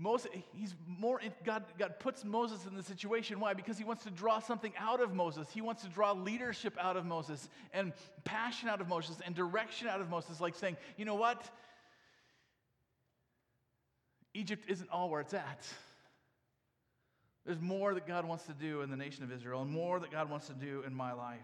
Moses, 0.00 0.30
he's 0.54 0.76
more, 0.86 1.20
God, 1.44 1.64
God 1.76 1.98
puts 1.98 2.24
Moses 2.24 2.64
in 2.66 2.76
the 2.76 2.84
situation. 2.84 3.40
Why? 3.40 3.52
Because 3.52 3.76
he 3.76 3.84
wants 3.84 4.04
to 4.04 4.10
draw 4.10 4.38
something 4.38 4.72
out 4.78 5.00
of 5.00 5.12
Moses. 5.12 5.48
He 5.50 5.60
wants 5.60 5.82
to 5.82 5.88
draw 5.88 6.12
leadership 6.12 6.76
out 6.80 6.96
of 6.96 7.04
Moses 7.04 7.48
and 7.72 7.92
passion 8.24 8.68
out 8.68 8.80
of 8.80 8.88
Moses 8.88 9.16
and 9.26 9.34
direction 9.34 9.88
out 9.88 10.00
of 10.00 10.08
Moses, 10.08 10.40
like 10.40 10.54
saying, 10.54 10.76
you 10.96 11.04
know 11.04 11.16
what? 11.16 11.42
Egypt 14.34 14.66
isn't 14.68 14.88
all 14.90 15.10
where 15.10 15.20
it's 15.20 15.34
at. 15.34 15.66
There's 17.44 17.60
more 17.60 17.92
that 17.94 18.06
God 18.06 18.24
wants 18.24 18.44
to 18.44 18.52
do 18.52 18.82
in 18.82 18.90
the 18.90 18.96
nation 18.96 19.24
of 19.24 19.32
Israel 19.32 19.62
and 19.62 19.70
more 19.70 19.98
that 19.98 20.12
God 20.12 20.30
wants 20.30 20.46
to 20.46 20.54
do 20.54 20.84
in 20.86 20.94
my 20.94 21.12
life. 21.12 21.40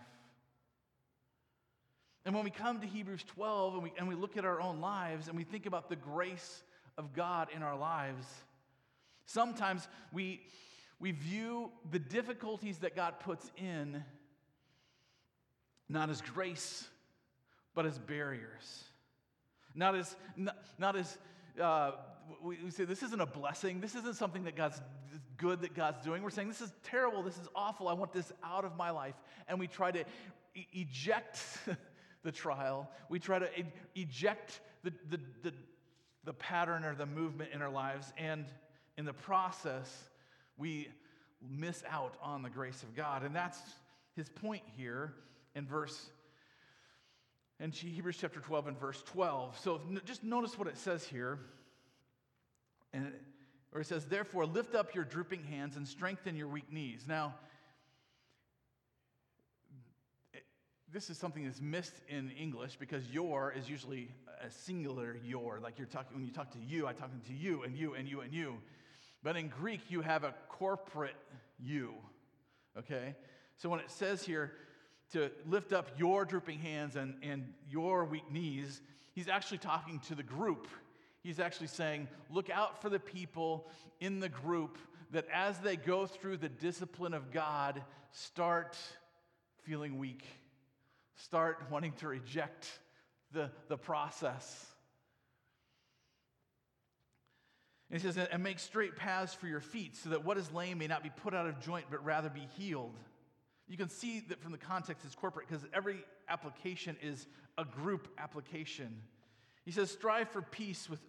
And 2.24 2.34
when 2.34 2.44
we 2.44 2.50
come 2.50 2.80
to 2.80 2.86
Hebrews 2.86 3.24
12 3.34 3.74
and 3.74 3.82
we, 3.82 3.92
and 3.98 4.06
we 4.06 4.14
look 4.14 4.36
at 4.36 4.44
our 4.44 4.60
own 4.60 4.80
lives 4.80 5.26
and 5.26 5.36
we 5.36 5.44
think 5.44 5.66
about 5.66 5.88
the 5.88 5.96
grace 5.96 6.62
of 6.96 7.12
God 7.12 7.48
in 7.54 7.62
our 7.62 7.76
lives, 7.76 8.26
sometimes 9.26 9.88
we, 10.12 10.42
we 10.98 11.12
view 11.12 11.70
the 11.90 11.98
difficulties 11.98 12.78
that 12.78 12.94
God 12.94 13.20
puts 13.20 13.50
in 13.56 14.04
not 15.88 16.10
as 16.10 16.20
grace, 16.20 16.88
but 17.74 17.86
as 17.86 17.98
barriers. 17.98 18.84
Not 19.74 19.94
as, 19.94 20.16
not, 20.36 20.56
not 20.78 20.96
as 20.96 21.18
uh, 21.60 21.92
we, 22.42 22.58
we 22.64 22.70
say, 22.70 22.84
this 22.84 23.02
isn't 23.02 23.20
a 23.20 23.26
blessing. 23.26 23.80
This 23.80 23.94
isn't 23.94 24.16
something 24.16 24.44
that 24.44 24.56
God's 24.56 24.80
good 25.36 25.60
that 25.62 25.74
God's 25.74 26.00
doing. 26.04 26.22
We're 26.22 26.30
saying, 26.30 26.48
this 26.48 26.60
is 26.60 26.72
terrible. 26.84 27.22
This 27.22 27.36
is 27.36 27.48
awful. 27.54 27.88
I 27.88 27.92
want 27.92 28.12
this 28.12 28.32
out 28.42 28.64
of 28.64 28.76
my 28.76 28.90
life. 28.90 29.14
And 29.48 29.58
we 29.58 29.66
try 29.66 29.90
to 29.90 30.00
e- 30.54 30.66
eject 30.72 31.40
the 32.22 32.32
trial. 32.32 32.90
We 33.08 33.18
try 33.18 33.38
to 33.38 33.58
e- 33.58 33.64
eject 33.94 34.60
the, 34.82 34.92
the, 35.10 35.20
the, 35.42 35.52
the 36.24 36.32
pattern 36.32 36.84
or 36.84 36.94
the 36.94 37.06
movement 37.06 37.50
in 37.52 37.62
our 37.62 37.70
lives. 37.70 38.12
And 38.16 38.44
in 38.96 39.04
the 39.04 39.12
process, 39.12 40.04
we 40.56 40.88
miss 41.48 41.82
out 41.88 42.14
on 42.22 42.42
the 42.42 42.50
grace 42.50 42.82
of 42.82 42.94
God. 42.94 43.22
And 43.22 43.34
that's 43.34 43.60
his 44.16 44.28
point 44.28 44.62
here 44.76 45.14
in 45.54 45.66
verse 45.66 46.10
in 47.60 47.70
Hebrews 47.70 48.18
chapter 48.20 48.40
12 48.40 48.68
and 48.68 48.78
verse 48.78 49.02
12. 49.06 49.58
So 49.58 49.80
just 50.04 50.24
notice 50.24 50.58
what 50.58 50.68
it 50.68 50.76
says 50.76 51.04
here. 51.04 51.38
And 52.92 53.12
where 53.70 53.80
it 53.80 53.86
says, 53.86 54.04
Therefore, 54.04 54.46
lift 54.46 54.74
up 54.74 54.94
your 54.94 55.04
drooping 55.04 55.42
hands 55.44 55.76
and 55.76 55.86
strengthen 55.86 56.36
your 56.36 56.48
weak 56.48 56.72
knees. 56.72 57.04
Now, 57.08 57.34
this 60.92 61.10
is 61.10 61.18
something 61.18 61.44
that's 61.44 61.60
missed 61.60 61.94
in 62.08 62.30
English 62.30 62.76
because 62.76 63.08
your 63.08 63.52
is 63.52 63.68
usually 63.68 64.10
a 64.44 64.50
singular 64.50 65.16
your. 65.24 65.58
Like 65.62 65.78
you're 65.78 65.86
talking, 65.86 66.16
when 66.16 66.24
you 66.24 66.32
talk 66.32 66.52
to 66.52 66.58
you, 66.58 66.86
I'm 66.86 66.94
talking 66.94 67.20
to 67.26 67.32
you 67.34 67.62
and 67.62 67.76
you 67.76 67.94
and 67.94 68.08
you 68.08 68.20
and 68.20 68.32
you. 68.32 68.56
But 69.22 69.36
in 69.36 69.48
Greek, 69.48 69.80
you 69.88 70.02
have 70.02 70.22
a 70.22 70.34
corporate 70.48 71.16
you, 71.58 71.94
okay? 72.78 73.14
So 73.56 73.68
when 73.68 73.80
it 73.80 73.90
says 73.90 74.22
here 74.22 74.52
to 75.12 75.30
lift 75.46 75.72
up 75.72 75.90
your 75.96 76.24
drooping 76.24 76.58
hands 76.58 76.96
and, 76.96 77.14
and 77.22 77.54
your 77.70 78.04
weak 78.04 78.30
knees, 78.30 78.82
he's 79.14 79.28
actually 79.28 79.58
talking 79.58 79.98
to 80.00 80.14
the 80.14 80.22
group. 80.22 80.68
He's 81.22 81.40
actually 81.40 81.68
saying, 81.68 82.08
look 82.30 82.50
out 82.50 82.82
for 82.82 82.90
the 82.90 83.00
people 83.00 83.70
in 84.00 84.20
the 84.20 84.28
group 84.28 84.76
that 85.12 85.26
as 85.32 85.58
they 85.58 85.76
go 85.76 86.06
through 86.06 86.36
the 86.36 86.48
discipline 86.50 87.14
of 87.14 87.30
God, 87.30 87.82
start 88.10 88.76
feeling 89.62 89.98
weak, 89.98 90.24
start 91.14 91.62
wanting 91.70 91.92
to 91.92 92.08
reject 92.08 92.66
the, 93.34 93.50
the 93.68 93.76
process. 93.76 94.66
And 97.90 98.00
he 98.00 98.06
says, 98.06 98.16
and 98.16 98.42
make 98.42 98.58
straight 98.58 98.96
paths 98.96 99.34
for 99.34 99.46
your 99.46 99.60
feet 99.60 99.96
so 99.96 100.10
that 100.10 100.24
what 100.24 100.38
is 100.38 100.50
lame 100.52 100.78
may 100.78 100.86
not 100.86 101.02
be 101.02 101.10
put 101.10 101.34
out 101.34 101.46
of 101.46 101.60
joint, 101.60 101.86
but 101.90 102.04
rather 102.04 102.30
be 102.30 102.48
healed. 102.56 102.96
You 103.68 103.76
can 103.76 103.88
see 103.88 104.20
that 104.28 104.40
from 104.40 104.52
the 104.52 104.58
context 104.58 105.04
it's 105.04 105.14
corporate 105.14 105.48
because 105.48 105.64
every 105.72 106.04
application 106.28 106.96
is 107.02 107.26
a 107.58 107.64
group 107.64 108.08
application. 108.18 108.96
He 109.64 109.70
says, 109.70 109.90
strive 109.90 110.28
for 110.28 110.42
peace 110.42 110.88
with 110.88 111.00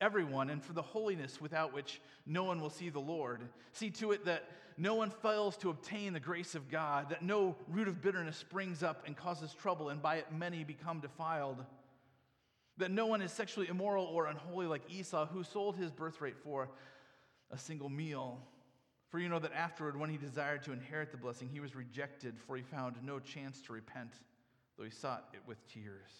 everyone 0.00 0.50
and 0.50 0.62
for 0.62 0.72
the 0.72 0.82
holiness 0.82 1.40
without 1.40 1.72
which 1.72 2.00
no 2.26 2.44
one 2.44 2.60
will 2.60 2.70
see 2.70 2.88
the 2.88 3.00
Lord. 3.00 3.40
See 3.72 3.90
to 3.90 4.12
it 4.12 4.24
that 4.26 4.44
no 4.76 4.94
one 4.94 5.10
fails 5.10 5.56
to 5.58 5.70
obtain 5.70 6.12
the 6.12 6.20
grace 6.20 6.54
of 6.54 6.70
God, 6.70 7.10
that 7.10 7.22
no 7.22 7.56
root 7.68 7.88
of 7.88 8.02
bitterness 8.02 8.36
springs 8.36 8.82
up 8.82 9.04
and 9.06 9.16
causes 9.16 9.54
trouble, 9.54 9.88
and 9.88 10.02
by 10.02 10.16
it 10.16 10.32
many 10.32 10.64
become 10.64 11.00
defiled. 11.00 11.64
That 12.78 12.90
no 12.90 13.06
one 13.06 13.22
is 13.22 13.32
sexually 13.32 13.68
immoral 13.68 14.06
or 14.06 14.26
unholy 14.26 14.66
like 14.66 14.82
Esau, 14.90 15.26
who 15.26 15.44
sold 15.44 15.76
his 15.76 15.90
birthright 15.90 16.36
for 16.42 16.70
a 17.50 17.58
single 17.58 17.88
meal. 17.88 18.40
For 19.10 19.20
you 19.20 19.28
know 19.28 19.38
that 19.38 19.52
afterward, 19.52 19.96
when 19.96 20.10
he 20.10 20.16
desired 20.16 20.64
to 20.64 20.72
inherit 20.72 21.12
the 21.12 21.18
blessing, 21.18 21.48
he 21.52 21.60
was 21.60 21.76
rejected, 21.76 22.36
for 22.46 22.56
he 22.56 22.62
found 22.62 22.96
no 23.04 23.20
chance 23.20 23.60
to 23.62 23.72
repent, 23.72 24.10
though 24.76 24.84
he 24.84 24.90
sought 24.90 25.28
it 25.32 25.40
with 25.46 25.64
tears. 25.72 26.10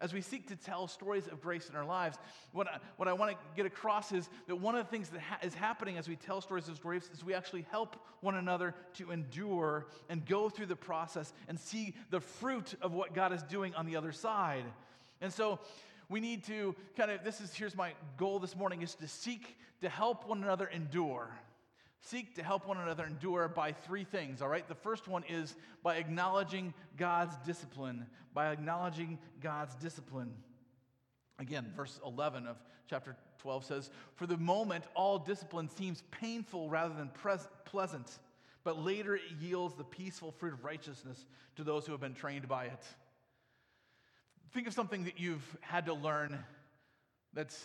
As 0.00 0.12
we 0.12 0.20
seek 0.20 0.48
to 0.48 0.56
tell 0.56 0.86
stories 0.88 1.26
of 1.26 1.40
grace 1.40 1.68
in 1.68 1.76
our 1.76 1.84
lives, 1.84 2.18
what 2.52 2.68
I, 2.68 2.78
what 2.96 3.08
I 3.08 3.12
want 3.12 3.32
to 3.32 3.38
get 3.56 3.66
across 3.66 4.12
is 4.12 4.28
that 4.46 4.56
one 4.56 4.74
of 4.74 4.84
the 4.84 4.90
things 4.90 5.08
that 5.10 5.20
ha- 5.20 5.38
is 5.42 5.54
happening 5.54 5.98
as 5.98 6.08
we 6.08 6.16
tell 6.16 6.40
stories 6.40 6.68
of 6.68 6.80
grace 6.80 7.08
is 7.12 7.24
we 7.24 7.34
actually 7.34 7.66
help 7.70 7.96
one 8.20 8.34
another 8.34 8.74
to 8.94 9.10
endure 9.10 9.86
and 10.08 10.24
go 10.26 10.48
through 10.48 10.66
the 10.66 10.76
process 10.76 11.32
and 11.48 11.58
see 11.58 11.94
the 12.10 12.20
fruit 12.20 12.74
of 12.80 12.92
what 12.92 13.14
God 13.14 13.32
is 13.32 13.42
doing 13.44 13.74
on 13.74 13.86
the 13.86 13.96
other 13.96 14.12
side. 14.12 14.64
And 15.20 15.32
so 15.32 15.60
we 16.08 16.20
need 16.20 16.44
to 16.44 16.74
kind 16.96 17.10
of, 17.10 17.24
this 17.24 17.40
is, 17.40 17.54
here's 17.54 17.74
my 17.74 17.92
goal 18.16 18.38
this 18.38 18.54
morning, 18.54 18.82
is 18.82 18.94
to 18.96 19.08
seek 19.08 19.56
to 19.80 19.88
help 19.88 20.28
one 20.28 20.42
another 20.42 20.66
endure. 20.66 21.30
Seek 22.06 22.36
to 22.36 22.42
help 22.44 22.68
one 22.68 22.78
another 22.78 23.04
endure 23.04 23.48
by 23.48 23.72
three 23.72 24.04
things, 24.04 24.40
all 24.40 24.48
right? 24.48 24.66
The 24.68 24.76
first 24.76 25.08
one 25.08 25.24
is 25.28 25.56
by 25.82 25.96
acknowledging 25.96 26.72
God's 26.96 27.36
discipline, 27.44 28.06
by 28.32 28.52
acknowledging 28.52 29.18
God's 29.40 29.74
discipline. 29.74 30.32
Again, 31.40 31.72
verse 31.74 31.98
11 32.06 32.46
of 32.46 32.58
chapter 32.88 33.16
12 33.38 33.64
says, 33.64 33.90
For 34.14 34.28
the 34.28 34.36
moment, 34.36 34.84
all 34.94 35.18
discipline 35.18 35.68
seems 35.68 36.04
painful 36.12 36.70
rather 36.70 36.94
than 36.94 37.10
pleasant, 37.64 38.18
but 38.62 38.78
later 38.78 39.16
it 39.16 39.22
yields 39.40 39.74
the 39.74 39.82
peaceful 39.82 40.30
fruit 40.30 40.52
of 40.52 40.64
righteousness 40.64 41.26
to 41.56 41.64
those 41.64 41.86
who 41.86 41.92
have 41.92 42.00
been 42.00 42.14
trained 42.14 42.46
by 42.46 42.66
it. 42.66 42.84
Think 44.52 44.68
of 44.68 44.74
something 44.74 45.04
that 45.04 45.18
you've 45.18 45.56
had 45.60 45.86
to 45.86 45.94
learn 45.94 46.38
that's 47.32 47.62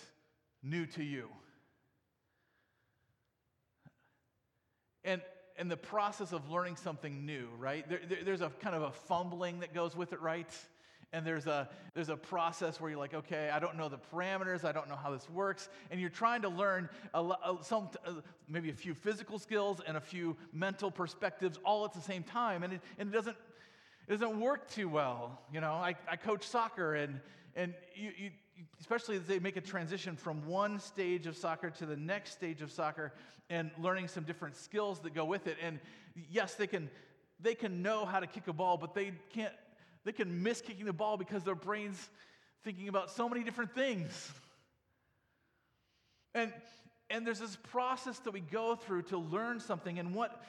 new 0.63 0.87
to 0.87 1.03
you. 1.03 1.29
And 5.03 5.21
in 5.57 5.67
the 5.67 5.77
process 5.77 6.31
of 6.31 6.49
learning 6.49 6.75
something 6.75 7.25
new, 7.25 7.47
right? 7.59 7.87
There, 7.87 7.99
there, 8.07 8.19
there's 8.23 8.41
a 8.41 8.49
kind 8.61 8.75
of 8.75 8.83
a 8.83 8.91
fumbling 8.91 9.59
that 9.59 9.73
goes 9.73 9.95
with 9.95 10.13
it, 10.13 10.21
right? 10.21 10.49
And 11.13 11.27
there's 11.27 11.45
a, 11.45 11.69
there's 11.93 12.09
a 12.09 12.15
process 12.15 12.79
where 12.79 12.89
you're 12.89 12.99
like, 12.99 13.13
okay, 13.13 13.49
I 13.49 13.59
don't 13.59 13.77
know 13.77 13.89
the 13.89 13.99
parameters, 14.13 14.63
I 14.63 14.71
don't 14.71 14.87
know 14.87 14.95
how 14.95 15.11
this 15.11 15.29
works. 15.29 15.67
And 15.89 15.99
you're 15.99 16.09
trying 16.09 16.41
to 16.43 16.49
learn 16.49 16.89
a, 17.13 17.19
a, 17.21 17.57
some, 17.61 17.89
uh, 18.05 18.13
maybe 18.47 18.69
a 18.69 18.73
few 18.73 18.93
physical 18.93 19.37
skills 19.37 19.81
and 19.85 19.97
a 19.97 20.01
few 20.01 20.37
mental 20.53 20.89
perspectives 20.89 21.59
all 21.65 21.83
at 21.83 21.93
the 21.93 22.01
same 22.01 22.23
time. 22.23 22.63
And 22.63 22.73
it, 22.73 22.81
and 22.97 23.09
it, 23.09 23.11
doesn't, 23.11 23.35
it 24.07 24.11
doesn't 24.11 24.39
work 24.39 24.69
too 24.69 24.87
well. 24.87 25.41
You 25.53 25.59
know, 25.59 25.73
I, 25.73 25.95
I 26.09 26.15
coach 26.15 26.47
soccer, 26.47 26.95
and, 26.95 27.19
and 27.57 27.73
you, 27.93 28.11
you, 28.17 28.31
especially 28.79 29.15
as 29.15 29.23
they 29.23 29.39
make 29.39 29.57
a 29.57 29.61
transition 29.61 30.15
from 30.15 30.45
one 30.45 30.79
stage 30.79 31.27
of 31.27 31.37
soccer 31.37 31.69
to 31.69 31.85
the 31.85 31.95
next 31.95 32.31
stage 32.33 32.61
of 32.61 32.71
soccer 32.71 33.13
and 33.49 33.71
learning 33.79 34.07
some 34.07 34.23
different 34.23 34.55
skills 34.55 34.99
that 34.99 35.13
go 35.13 35.25
with 35.25 35.47
it. 35.47 35.57
And 35.61 35.79
yes, 36.29 36.55
they 36.55 36.67
can, 36.67 36.89
they 37.39 37.55
can 37.55 37.81
know 37.81 38.05
how 38.05 38.19
to 38.19 38.27
kick 38.27 38.47
a 38.47 38.53
ball, 38.53 38.77
but 38.77 38.93
they 38.93 39.11
can't, 39.33 39.53
they 40.03 40.11
can 40.11 40.41
miss 40.43 40.61
kicking 40.61 40.85
the 40.85 40.93
ball 40.93 41.17
because 41.17 41.43
their 41.43 41.55
brain's 41.55 42.09
thinking 42.63 42.87
about 42.87 43.11
so 43.11 43.27
many 43.27 43.43
different 43.43 43.73
things. 43.75 44.31
And, 46.33 46.53
and 47.09 47.27
there's 47.27 47.39
this 47.39 47.57
process 47.71 48.19
that 48.19 48.31
we 48.31 48.39
go 48.39 48.75
through 48.75 49.03
to 49.03 49.17
learn 49.17 49.59
something. 49.59 49.99
And 49.99 50.15
what 50.15 50.41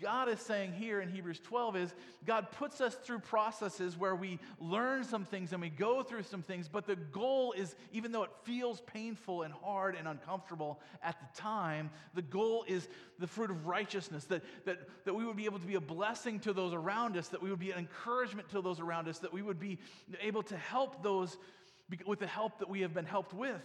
God 0.00 0.28
is 0.28 0.40
saying 0.40 0.72
here 0.72 1.00
in 1.00 1.08
Hebrews 1.08 1.40
12 1.44 1.76
is 1.76 1.94
God 2.24 2.50
puts 2.50 2.80
us 2.80 2.96
through 2.96 3.20
processes 3.20 3.96
where 3.96 4.16
we 4.16 4.40
learn 4.58 5.04
some 5.04 5.24
things 5.24 5.52
and 5.52 5.60
we 5.60 5.70
go 5.70 6.02
through 6.02 6.24
some 6.24 6.42
things, 6.42 6.68
but 6.68 6.86
the 6.86 6.96
goal 6.96 7.52
is, 7.52 7.76
even 7.92 8.10
though 8.10 8.24
it 8.24 8.30
feels 8.42 8.80
painful 8.80 9.42
and 9.42 9.54
hard 9.54 9.94
and 9.94 10.08
uncomfortable 10.08 10.80
at 11.02 11.16
the 11.20 11.40
time, 11.40 11.90
the 12.14 12.22
goal 12.22 12.64
is 12.66 12.88
the 13.20 13.26
fruit 13.28 13.50
of 13.50 13.66
righteousness, 13.66 14.24
that, 14.24 14.42
that, 14.64 14.78
that 15.04 15.14
we 15.14 15.24
would 15.24 15.36
be 15.36 15.44
able 15.44 15.60
to 15.60 15.66
be 15.66 15.76
a 15.76 15.80
blessing 15.80 16.40
to 16.40 16.52
those 16.52 16.74
around 16.74 17.16
us, 17.16 17.28
that 17.28 17.42
we 17.42 17.50
would 17.50 17.60
be 17.60 17.70
an 17.70 17.78
encouragement 17.78 18.48
to 18.48 18.60
those 18.60 18.80
around 18.80 19.06
us, 19.08 19.20
that 19.20 19.32
we 19.32 19.42
would 19.42 19.60
be 19.60 19.78
able 20.20 20.42
to 20.42 20.56
help 20.56 21.02
those 21.02 21.38
with 22.04 22.18
the 22.18 22.26
help 22.26 22.58
that 22.58 22.68
we 22.68 22.80
have 22.80 22.92
been 22.92 23.04
helped 23.04 23.32
with. 23.32 23.62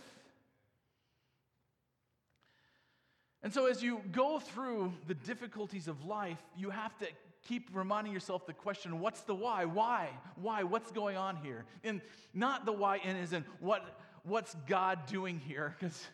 And 3.44 3.54
so, 3.54 3.66
as 3.66 3.82
you 3.82 4.02
go 4.12 4.40
through 4.40 4.94
the 5.08 5.16
difficulties 5.16 5.88
of 5.88 6.06
life, 6.06 6.38
you 6.56 6.70
have 6.70 6.98
to 7.00 7.08
keep 7.48 7.70
reminding 7.74 8.14
yourself 8.14 8.46
the 8.46 8.54
question 8.54 9.00
what's 9.00 9.22
the 9.22 9.36
why? 9.36 9.66
Why? 9.66 10.10
Why? 10.36 10.64
What's 10.64 10.92
going 10.92 11.18
on 11.18 11.38
here? 11.38 11.66
And 11.84 12.02
not 12.34 12.66
the 12.66 12.72
why 12.72 12.98
in 12.98 13.16
is 13.16 13.34
in 13.34 13.46
what, 13.60 14.00
what's 14.24 14.56
God 14.68 15.08
doing 15.08 15.40
here? 15.40 15.76
Because 15.80 16.06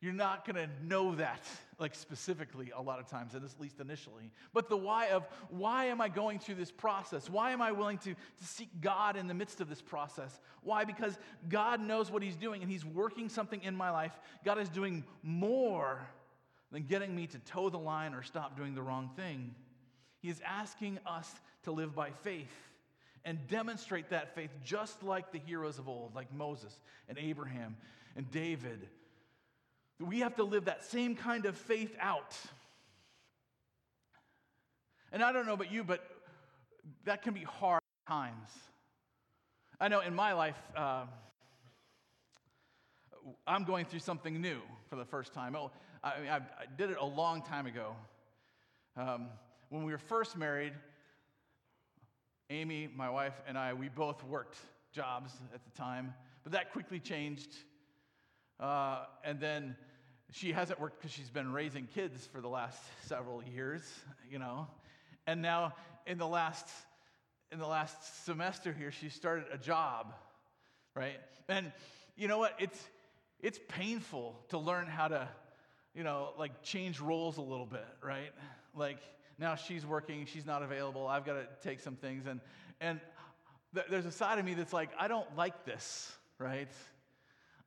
you're 0.00 0.12
not 0.12 0.44
going 0.44 0.56
to 0.56 0.68
know 0.84 1.14
that 1.14 1.40
like 1.78 1.94
specifically 1.94 2.72
a 2.76 2.82
lot 2.82 2.98
of 2.98 3.08
times, 3.08 3.36
at 3.36 3.42
least 3.60 3.78
initially. 3.80 4.32
But 4.52 4.68
the 4.68 4.76
why 4.76 5.10
of 5.10 5.24
why 5.50 5.86
am 5.86 6.00
I 6.00 6.08
going 6.08 6.40
through 6.40 6.56
this 6.56 6.72
process? 6.72 7.30
Why 7.30 7.52
am 7.52 7.62
I 7.62 7.70
willing 7.70 7.98
to, 7.98 8.14
to 8.14 8.44
seek 8.44 8.68
God 8.80 9.16
in 9.16 9.28
the 9.28 9.34
midst 9.34 9.60
of 9.60 9.68
this 9.68 9.80
process? 9.80 10.40
Why? 10.62 10.84
Because 10.84 11.16
God 11.48 11.80
knows 11.80 12.10
what 12.10 12.22
He's 12.22 12.36
doing 12.36 12.62
and 12.62 12.70
He's 12.70 12.84
working 12.84 13.28
something 13.28 13.62
in 13.62 13.76
my 13.76 13.90
life. 13.90 14.12
God 14.44 14.58
is 14.58 14.68
doing 14.68 15.04
more 15.22 16.00
than 16.72 16.84
getting 16.84 17.14
me 17.14 17.26
to 17.28 17.38
toe 17.40 17.68
the 17.68 17.78
line 17.78 18.14
or 18.14 18.22
stop 18.22 18.56
doing 18.56 18.74
the 18.74 18.82
wrong 18.82 19.10
thing. 19.14 19.54
He 20.20 20.28
is 20.28 20.40
asking 20.44 20.98
us 21.06 21.30
to 21.64 21.72
live 21.72 21.94
by 21.94 22.10
faith 22.10 22.52
and 23.24 23.38
demonstrate 23.48 24.10
that 24.10 24.34
faith 24.34 24.50
just 24.64 25.02
like 25.02 25.30
the 25.32 25.38
heroes 25.38 25.78
of 25.78 25.88
old, 25.88 26.14
like 26.14 26.32
Moses 26.34 26.74
and 27.08 27.18
Abraham 27.18 27.76
and 28.16 28.30
David. 28.30 28.88
We 30.00 30.20
have 30.20 30.36
to 30.36 30.44
live 30.44 30.64
that 30.64 30.84
same 30.84 31.14
kind 31.14 31.46
of 31.46 31.56
faith 31.56 31.94
out. 32.00 32.36
And 35.12 35.22
I 35.22 35.32
don't 35.32 35.46
know 35.46 35.52
about 35.52 35.70
you, 35.70 35.84
but 35.84 36.02
that 37.04 37.22
can 37.22 37.34
be 37.34 37.44
hard 37.44 37.82
times. 38.08 38.48
I 39.78 39.88
know 39.88 40.00
in 40.00 40.14
my 40.14 40.32
life, 40.32 40.60
uh, 40.76 41.04
I'm 43.46 43.64
going 43.64 43.84
through 43.84 44.00
something 44.00 44.40
new 44.40 44.60
for 44.88 44.96
the 44.96 45.04
first 45.04 45.32
time. 45.32 45.54
Oh, 45.54 45.70
I, 46.04 46.20
mean, 46.20 46.28
I, 46.28 46.36
I 46.36 46.66
did 46.76 46.90
it 46.90 46.96
a 47.00 47.04
long 47.04 47.42
time 47.42 47.66
ago. 47.66 47.94
Um, 48.96 49.28
when 49.68 49.84
we 49.84 49.92
were 49.92 49.98
first 49.98 50.36
married, 50.36 50.72
Amy, 52.50 52.88
my 52.94 53.08
wife, 53.08 53.40
and 53.46 53.56
I, 53.56 53.72
we 53.72 53.88
both 53.88 54.22
worked 54.24 54.58
jobs 54.92 55.32
at 55.54 55.64
the 55.64 55.70
time, 55.70 56.12
but 56.42 56.52
that 56.52 56.72
quickly 56.72 56.98
changed. 56.98 57.54
Uh, 58.58 59.04
and 59.24 59.40
then 59.40 59.76
she 60.30 60.52
hasn't 60.52 60.80
worked 60.80 61.00
because 61.00 61.12
she's 61.12 61.30
been 61.30 61.52
raising 61.52 61.86
kids 61.86 62.26
for 62.26 62.40
the 62.40 62.48
last 62.48 62.82
several 63.06 63.42
years, 63.42 63.82
you 64.30 64.38
know. 64.38 64.66
And 65.26 65.40
now 65.40 65.74
in 66.06 66.18
the 66.18 66.26
last 66.26 66.68
in 67.52 67.58
the 67.58 67.66
last 67.66 68.24
semester 68.24 68.72
here, 68.72 68.90
she 68.90 69.10
started 69.10 69.44
a 69.52 69.58
job, 69.58 70.14
right? 70.96 71.20
And 71.48 71.70
you 72.16 72.26
know 72.26 72.38
what? 72.38 72.54
It's 72.58 72.82
it's 73.40 73.60
painful 73.68 74.40
to 74.48 74.58
learn 74.58 74.86
how 74.86 75.08
to 75.08 75.28
you 75.94 76.02
know, 76.02 76.30
like 76.38 76.62
change 76.62 77.00
roles 77.00 77.36
a 77.36 77.42
little 77.42 77.66
bit, 77.66 77.86
right? 78.02 78.32
Like, 78.74 78.98
now 79.38 79.54
she's 79.54 79.84
working, 79.84 80.26
she's 80.26 80.46
not 80.46 80.62
available. 80.62 81.06
I've 81.06 81.24
got 81.24 81.34
to 81.34 81.46
take 81.62 81.80
some 81.80 81.96
things. 81.96 82.26
And, 82.26 82.40
and 82.80 83.00
th- 83.74 83.86
there's 83.90 84.06
a 84.06 84.10
side 84.10 84.38
of 84.38 84.44
me 84.44 84.54
that's 84.54 84.72
like, 84.72 84.90
I 84.98 85.08
don't 85.08 85.36
like 85.36 85.64
this, 85.64 86.12
right? 86.38 86.70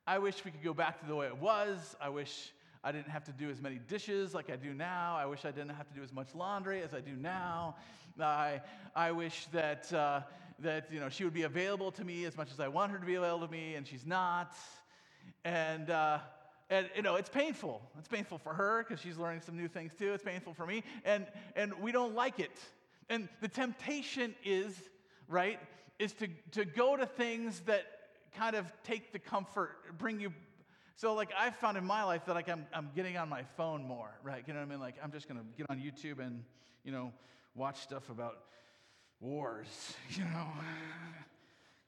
I 0.06 0.18
wish 0.18 0.44
we 0.44 0.50
could 0.50 0.62
go 0.62 0.74
back 0.74 1.00
to 1.00 1.06
the 1.06 1.14
way 1.14 1.26
it 1.26 1.38
was. 1.38 1.96
I 2.00 2.08
wish 2.08 2.52
I 2.82 2.92
didn't 2.92 3.10
have 3.10 3.24
to 3.24 3.32
do 3.32 3.50
as 3.50 3.60
many 3.60 3.78
dishes 3.88 4.34
like 4.34 4.50
I 4.50 4.56
do 4.56 4.72
now. 4.72 5.16
I 5.16 5.26
wish 5.26 5.44
I 5.44 5.50
didn't 5.50 5.74
have 5.74 5.88
to 5.88 5.94
do 5.94 6.02
as 6.02 6.12
much 6.12 6.34
laundry 6.34 6.82
as 6.82 6.94
I 6.94 7.00
do 7.00 7.12
now. 7.12 7.76
I, 8.20 8.60
I 8.94 9.12
wish 9.12 9.46
that, 9.52 9.92
uh, 9.92 10.20
that 10.60 10.88
you 10.90 11.00
know, 11.00 11.08
she 11.08 11.24
would 11.24 11.34
be 11.34 11.42
available 11.42 11.90
to 11.92 12.04
me 12.04 12.24
as 12.24 12.36
much 12.36 12.50
as 12.52 12.60
I 12.60 12.68
want 12.68 12.92
her 12.92 12.98
to 12.98 13.04
be 13.04 13.16
available 13.16 13.46
to 13.46 13.52
me, 13.52 13.74
and 13.74 13.86
she's 13.86 14.06
not. 14.06 14.54
And, 15.44 15.90
uh, 15.90 16.18
and 16.68 16.88
you 16.96 17.02
know, 17.02 17.14
it's 17.16 17.28
painful. 17.28 17.80
It's 17.98 18.08
painful 18.08 18.38
for 18.38 18.52
her 18.52 18.84
because 18.86 19.00
she's 19.00 19.16
learning 19.16 19.42
some 19.42 19.56
new 19.56 19.68
things 19.68 19.92
too. 19.98 20.12
It's 20.12 20.24
painful 20.24 20.54
for 20.54 20.66
me, 20.66 20.82
and, 21.04 21.26
and 21.54 21.72
we 21.80 21.92
don't 21.92 22.14
like 22.14 22.40
it. 22.40 22.58
And 23.08 23.28
the 23.40 23.48
temptation 23.48 24.34
is, 24.44 24.74
right, 25.28 25.60
is 25.98 26.12
to, 26.14 26.28
to 26.52 26.64
go 26.64 26.96
to 26.96 27.06
things 27.06 27.60
that 27.66 27.84
kind 28.36 28.56
of 28.56 28.70
take 28.82 29.12
the 29.12 29.18
comfort, 29.18 29.70
bring 29.98 30.20
you. 30.20 30.32
So, 30.96 31.14
like, 31.14 31.30
I've 31.38 31.56
found 31.56 31.76
in 31.76 31.84
my 31.84 32.02
life 32.04 32.24
that 32.26 32.34
like 32.34 32.48
I'm, 32.48 32.66
I'm 32.72 32.90
getting 32.96 33.16
on 33.16 33.28
my 33.28 33.42
phone 33.56 33.84
more, 33.84 34.10
right? 34.22 34.42
You 34.46 34.54
know 34.54 34.60
what 34.60 34.66
I 34.66 34.70
mean? 34.70 34.80
Like, 34.80 34.96
I'm 35.02 35.12
just 35.12 35.28
to 35.28 35.36
get 35.56 35.66
on 35.70 35.78
YouTube 35.78 36.18
and, 36.18 36.42
you 36.84 36.90
know, 36.90 37.12
watch 37.54 37.80
stuff 37.80 38.10
about 38.10 38.38
wars, 39.20 39.94
you 40.10 40.24
know, 40.24 40.48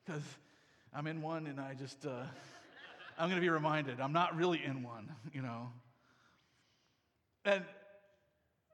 because 0.05 0.23
I'm 0.95 1.07
in 1.07 1.21
one 1.21 1.47
and 1.47 1.59
I 1.59 1.75
just, 1.75 2.07
uh, 2.07 2.25
I'm 3.19 3.29
going 3.29 3.41
to 3.41 3.45
be 3.45 3.51
reminded 3.51 4.01
I'm 4.01 4.13
not 4.13 4.37
really 4.37 4.63
in 4.65 4.83
one, 4.83 5.11
you 5.33 5.43
know. 5.43 5.71
And, 7.45 7.65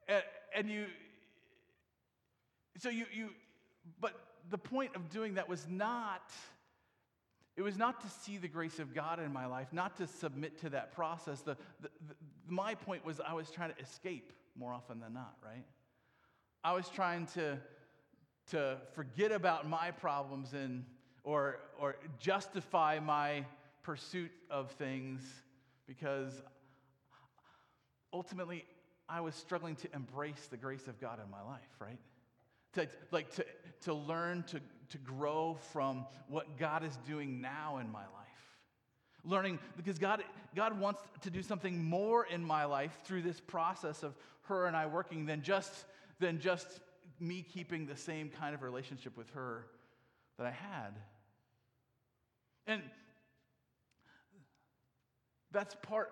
and, 0.07 0.23
and 0.55 0.71
you, 0.71 0.87
so 2.79 2.91
you, 2.91 3.07
you, 3.15 3.31
but 4.01 4.13
the 4.51 4.59
point 4.59 4.95
of 4.97 5.09
doing 5.11 5.35
that 5.35 5.49
was 5.49 5.67
not, 5.69 6.31
it 7.57 7.63
was 7.63 7.79
not 7.79 8.01
to 8.03 8.09
see 8.09 8.37
the 8.37 8.49
grace 8.49 8.79
of 8.79 8.95
God 8.95 9.19
in 9.19 9.33
my 9.33 9.47
life, 9.47 9.69
not 9.73 9.97
to 9.97 10.07
submit 10.07 10.61
to 10.61 10.71
that 10.71 10.93
process. 10.93 11.41
The, 11.41 11.57
the, 11.81 11.89
the, 12.09 12.15
my 12.49 12.75
point 12.75 13.05
was 13.07 13.21
I 13.27 13.33
was 13.33 13.51
trying 13.51 13.73
to 13.73 13.81
escape 13.81 14.33
more 14.57 14.73
often 14.73 15.01
than 15.01 15.15
not, 15.15 15.37
right? 15.43 15.65
I 16.63 16.73
was 16.73 16.89
trying 16.89 17.27
to, 17.35 17.59
to 18.51 18.77
forget 18.93 19.33
about 19.33 19.69
my 19.69 19.91
problems 19.91 20.53
and, 20.53 20.85
or, 21.23 21.61
or 21.79 21.97
justify 22.19 22.99
my 22.99 23.45
pursuit 23.85 24.33
of 24.51 24.71
things 24.73 25.23
because 25.87 26.43
ultimately 28.13 28.65
I 29.09 29.21
was 29.21 29.35
struggling 29.35 29.77
to 29.77 29.95
embrace 29.95 30.49
the 30.51 30.57
grace 30.57 30.89
of 30.89 31.01
God 31.01 31.21
in 31.25 31.31
my 31.31 31.43
life, 31.43 31.61
right? 31.79 31.99
To, 32.73 32.89
like 33.13 33.33
to, 33.37 33.45
to 33.83 33.95
learn 33.95 34.43
to, 34.49 34.61
to 34.91 34.99
grow 34.99 35.59
from 35.73 36.07
what 36.29 36.59
God 36.59 36.83
is 36.83 36.97
doing 37.07 37.41
now 37.41 37.79
in 37.79 37.93
my 37.93 38.01
life. 38.01 38.11
Learning 39.25 39.59
because 39.77 39.99
God, 39.99 40.25
God 40.55 40.79
wants 40.79 41.03
to 41.23 41.31
do 41.31 41.43
something 41.43 41.85
more 41.85 42.27
in 42.27 42.45
my 42.45 42.65
life 42.65 42.99
through 43.05 43.23
this 43.23 43.41
process 43.41 44.03
of 44.03 44.15
her 44.43 44.67
and 44.67 44.77
I 44.77 44.87
working 44.87 45.27
than 45.27 45.43
just, 45.43 45.85
than 46.19 46.41
just 46.41 46.81
me 47.21 47.43
keeping 47.43 47.87
the 47.87 47.97
same 47.97 48.29
kind 48.29 48.55
of 48.55 48.63
relationship 48.63 49.17
with 49.17 49.31
her 49.31 49.67
that 50.39 50.47
I 50.47 50.51
had. 50.51 50.95
And 52.67 52.83
that's 55.55 55.77
part 55.77 56.11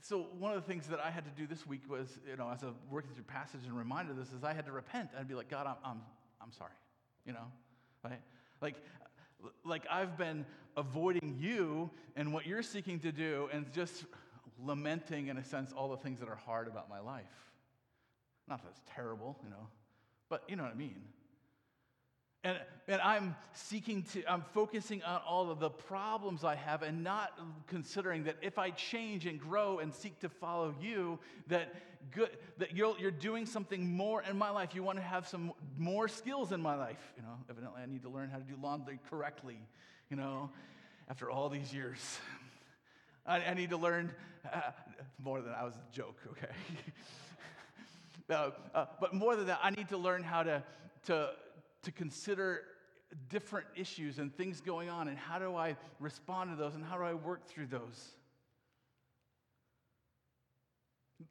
so 0.00 0.26
one 0.38 0.52
of 0.54 0.64
the 0.64 0.72
things 0.72 0.86
that 0.86 1.00
i 1.00 1.10
had 1.10 1.24
to 1.24 1.30
do 1.30 1.46
this 1.46 1.66
week 1.66 1.82
was 1.88 2.20
you 2.28 2.36
know 2.36 2.48
as 2.54 2.62
a 2.62 2.72
working 2.90 3.10
through 3.14 3.24
passage 3.24 3.62
and 3.66 3.76
reminder 3.76 4.12
of 4.12 4.18
this 4.18 4.32
is 4.32 4.44
i 4.44 4.52
had 4.52 4.64
to 4.64 4.70
repent 4.70 5.08
i'd 5.18 5.26
be 5.26 5.34
like 5.34 5.48
god 5.48 5.66
i'm, 5.66 5.76
I'm, 5.84 6.00
I'm 6.40 6.52
sorry 6.52 6.70
you 7.26 7.32
know 7.32 7.46
right? 8.04 8.20
Like 8.60 8.76
like 9.64 9.84
i've 9.90 10.16
been 10.16 10.44
avoiding 10.76 11.36
you 11.40 11.90
and 12.14 12.32
what 12.32 12.46
you're 12.46 12.62
seeking 12.62 13.00
to 13.00 13.10
do 13.10 13.48
and 13.52 13.72
just 13.72 14.04
lamenting 14.62 15.28
in 15.28 15.38
a 15.38 15.44
sense 15.44 15.72
all 15.72 15.88
the 15.88 15.96
things 15.96 16.20
that 16.20 16.28
are 16.28 16.36
hard 16.36 16.66
about 16.66 16.90
my 16.90 16.98
life. 16.98 17.24
Not 18.48 18.62
that 18.62 18.68
it's 18.70 18.82
terrible 18.94 19.38
you 19.42 19.50
know 19.50 19.66
but 20.28 20.42
you 20.48 20.56
know 20.56 20.62
what 20.62 20.72
i 20.72 20.76
mean 20.76 21.00
and, 22.48 22.58
and 22.88 23.00
I'm 23.02 23.36
seeking 23.52 24.02
to, 24.14 24.24
I'm 24.26 24.42
focusing 24.54 25.02
on 25.02 25.20
all 25.28 25.50
of 25.50 25.60
the 25.60 25.68
problems 25.68 26.44
I 26.44 26.54
have 26.54 26.82
and 26.82 27.04
not 27.04 27.38
considering 27.66 28.24
that 28.24 28.36
if 28.40 28.58
I 28.58 28.70
change 28.70 29.26
and 29.26 29.38
grow 29.38 29.80
and 29.80 29.92
seek 29.92 30.18
to 30.20 30.30
follow 30.30 30.74
you, 30.80 31.18
that, 31.48 31.74
good, 32.10 32.30
that 32.56 32.74
you're, 32.74 32.96
you're 32.98 33.10
doing 33.10 33.44
something 33.44 33.94
more 33.94 34.22
in 34.22 34.38
my 34.38 34.48
life. 34.48 34.74
You 34.74 34.82
want 34.82 34.96
to 34.96 35.04
have 35.04 35.28
some 35.28 35.52
more 35.76 36.08
skills 36.08 36.52
in 36.52 36.62
my 36.62 36.74
life. 36.74 37.12
You 37.16 37.22
know, 37.22 37.34
evidently 37.50 37.82
I 37.82 37.86
need 37.86 38.02
to 38.02 38.08
learn 38.08 38.30
how 38.30 38.38
to 38.38 38.44
do 38.44 38.54
laundry 38.62 38.98
correctly, 39.10 39.58
you 40.08 40.16
know, 40.16 40.48
after 41.10 41.30
all 41.30 41.50
these 41.50 41.74
years. 41.74 42.18
I, 43.26 43.42
I 43.44 43.54
need 43.54 43.70
to 43.70 43.76
learn 43.76 44.10
uh, 44.50 44.60
more 45.22 45.42
than 45.42 45.52
I 45.52 45.64
was 45.64 45.74
a 45.74 45.94
joke, 45.94 46.18
okay? 46.30 46.52
uh, 48.30 48.50
uh, 48.74 48.86
but 49.00 49.12
more 49.12 49.36
than 49.36 49.48
that, 49.48 49.60
I 49.62 49.68
need 49.68 49.90
to 49.90 49.98
learn 49.98 50.22
how 50.22 50.42
to, 50.44 50.62
to, 51.08 51.30
to 51.88 51.92
consider 51.92 52.64
different 53.30 53.66
issues 53.74 54.18
and 54.18 54.36
things 54.36 54.60
going 54.60 54.90
on, 54.90 55.08
and 55.08 55.16
how 55.16 55.38
do 55.38 55.56
I 55.56 55.74
respond 56.00 56.50
to 56.50 56.56
those, 56.56 56.74
and 56.74 56.84
how 56.84 56.98
do 56.98 57.04
I 57.04 57.14
work 57.14 57.46
through 57.46 57.68
those? 57.68 58.10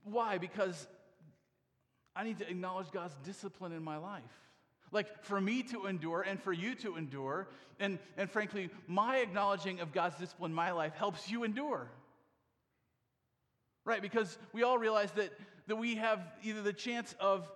Why? 0.04 0.40
Because 0.40 0.88
I 2.16 2.24
need 2.24 2.40
to 2.40 2.50
acknowledge 2.50 2.90
God's 2.90 3.16
discipline 3.24 3.72
in 3.72 3.84
my 3.84 3.98
life. 3.98 4.24
Like 4.92 5.24
for 5.24 5.40
me 5.40 5.62
to 5.64 5.86
endure 5.86 6.24
and 6.28 6.42
for 6.42 6.52
you 6.52 6.74
to 6.76 6.96
endure, 6.96 7.48
and, 7.80 8.00
and 8.18 8.28
frankly, 8.28 8.72
my 8.88 9.18
acknowledging 9.18 9.80
of 9.80 9.94
God's 9.94 10.16
discipline 10.16 10.52
in 10.52 10.56
my 10.56 10.72
life 10.72 10.96
helps 10.96 11.30
you 11.30 11.44
endure. 11.44 11.88
Right? 13.86 14.02
Because 14.02 14.40
we 14.54 14.64
all 14.64 14.80
realize 14.80 15.12
that, 15.12 15.30
that 15.68 15.76
we 15.76 15.98
have 15.98 16.20
either 16.42 16.64
the 16.64 16.74
chance 16.74 17.14
of 17.20 17.48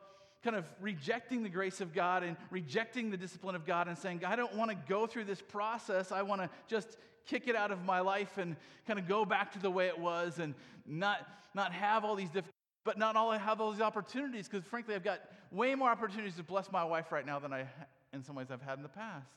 kind 0.43 0.55
of 0.55 0.65
rejecting 0.79 1.43
the 1.43 1.49
grace 1.49 1.81
of 1.81 1.93
God 1.93 2.23
and 2.23 2.35
rejecting 2.49 3.11
the 3.11 3.17
discipline 3.17 3.55
of 3.55 3.65
God 3.65 3.87
and 3.87 3.97
saying, 3.97 4.23
I 4.25 4.35
don't 4.35 4.55
want 4.55 4.71
to 4.71 4.77
go 4.89 5.05
through 5.05 5.25
this 5.25 5.41
process. 5.41 6.11
I 6.11 6.23
want 6.23 6.41
to 6.41 6.49
just 6.67 6.97
kick 7.25 7.47
it 7.47 7.55
out 7.55 7.71
of 7.71 7.83
my 7.85 7.99
life 7.99 8.37
and 8.37 8.55
kind 8.87 8.97
of 8.97 9.07
go 9.07 9.23
back 9.23 9.51
to 9.53 9.59
the 9.59 9.69
way 9.69 9.87
it 9.87 9.99
was 9.99 10.39
and 10.39 10.55
not, 10.85 11.27
not 11.53 11.71
have 11.71 12.03
all 12.03 12.15
these 12.15 12.29
different, 12.29 12.55
but 12.83 12.97
not 12.97 13.15
all 13.15 13.31
have 13.31 13.61
all 13.61 13.71
these 13.71 13.81
opportunities 13.81 14.47
because 14.47 14.65
frankly, 14.65 14.95
I've 14.95 15.03
got 15.03 15.21
way 15.51 15.75
more 15.75 15.89
opportunities 15.89 16.35
to 16.37 16.43
bless 16.43 16.71
my 16.71 16.83
wife 16.83 17.11
right 17.11 17.25
now 17.25 17.37
than 17.37 17.53
I, 17.53 17.67
in 18.11 18.23
some 18.23 18.35
ways, 18.35 18.47
I've 18.51 18.61
had 18.61 18.77
in 18.77 18.83
the 18.83 18.89
past. 18.89 19.27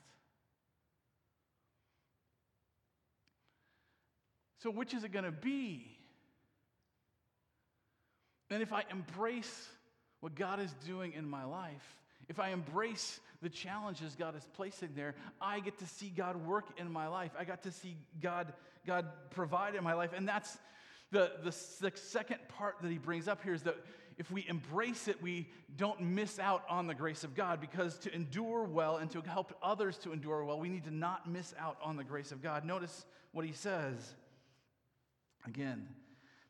So, 4.63 4.71
which 4.71 4.95
is 4.95 5.03
it 5.03 5.11
going 5.11 5.25
to 5.25 5.31
be? 5.31 5.85
And 8.49 8.63
if 8.63 8.73
I 8.73 8.83
embrace 8.89 9.69
what 10.25 10.33
God 10.33 10.59
is 10.59 10.73
doing 10.87 11.13
in 11.13 11.29
my 11.29 11.43
life, 11.43 11.99
if 12.29 12.39
I 12.39 12.49
embrace 12.49 13.19
the 13.43 13.49
challenges 13.49 14.15
God 14.17 14.35
is 14.35 14.47
placing 14.55 14.89
there, 14.95 15.13
I 15.39 15.59
get 15.59 15.77
to 15.77 15.85
see 15.85 16.09
God 16.09 16.47
work 16.47 16.65
in 16.77 16.91
my 16.91 17.07
life. 17.07 17.29
I 17.37 17.43
got 17.43 17.61
to 17.61 17.71
see 17.71 17.95
God, 18.23 18.51
God 18.87 19.05
provide 19.29 19.75
in 19.75 19.83
my 19.83 19.93
life. 19.93 20.13
And 20.17 20.27
that's 20.27 20.57
the, 21.11 21.33
the, 21.43 21.55
the 21.79 21.91
second 21.95 22.39
part 22.57 22.77
that 22.81 22.89
he 22.89 22.97
brings 22.97 23.27
up 23.27 23.43
here 23.43 23.53
is 23.53 23.61
that 23.61 23.75
if 24.17 24.31
we 24.31 24.47
embrace 24.49 25.07
it, 25.07 25.21
we 25.21 25.47
don't 25.77 26.01
miss 26.01 26.39
out 26.39 26.63
on 26.71 26.87
the 26.87 26.95
grace 26.95 27.23
of 27.23 27.35
God 27.35 27.61
because 27.61 27.99
to 27.99 28.11
endure 28.11 28.63
well 28.63 28.97
and 28.97 29.11
to 29.11 29.21
help 29.21 29.55
others 29.61 29.95
to 29.99 30.11
endure 30.11 30.43
well, 30.43 30.59
we 30.59 30.69
need 30.69 30.85
to 30.85 30.91
not 30.95 31.29
miss 31.29 31.53
out 31.59 31.77
on 31.83 31.97
the 31.97 32.03
grace 32.03 32.31
of 32.31 32.41
God. 32.41 32.65
Notice 32.65 33.05
what 33.31 33.45
he 33.45 33.53
says 33.53 34.15
again. 35.45 35.87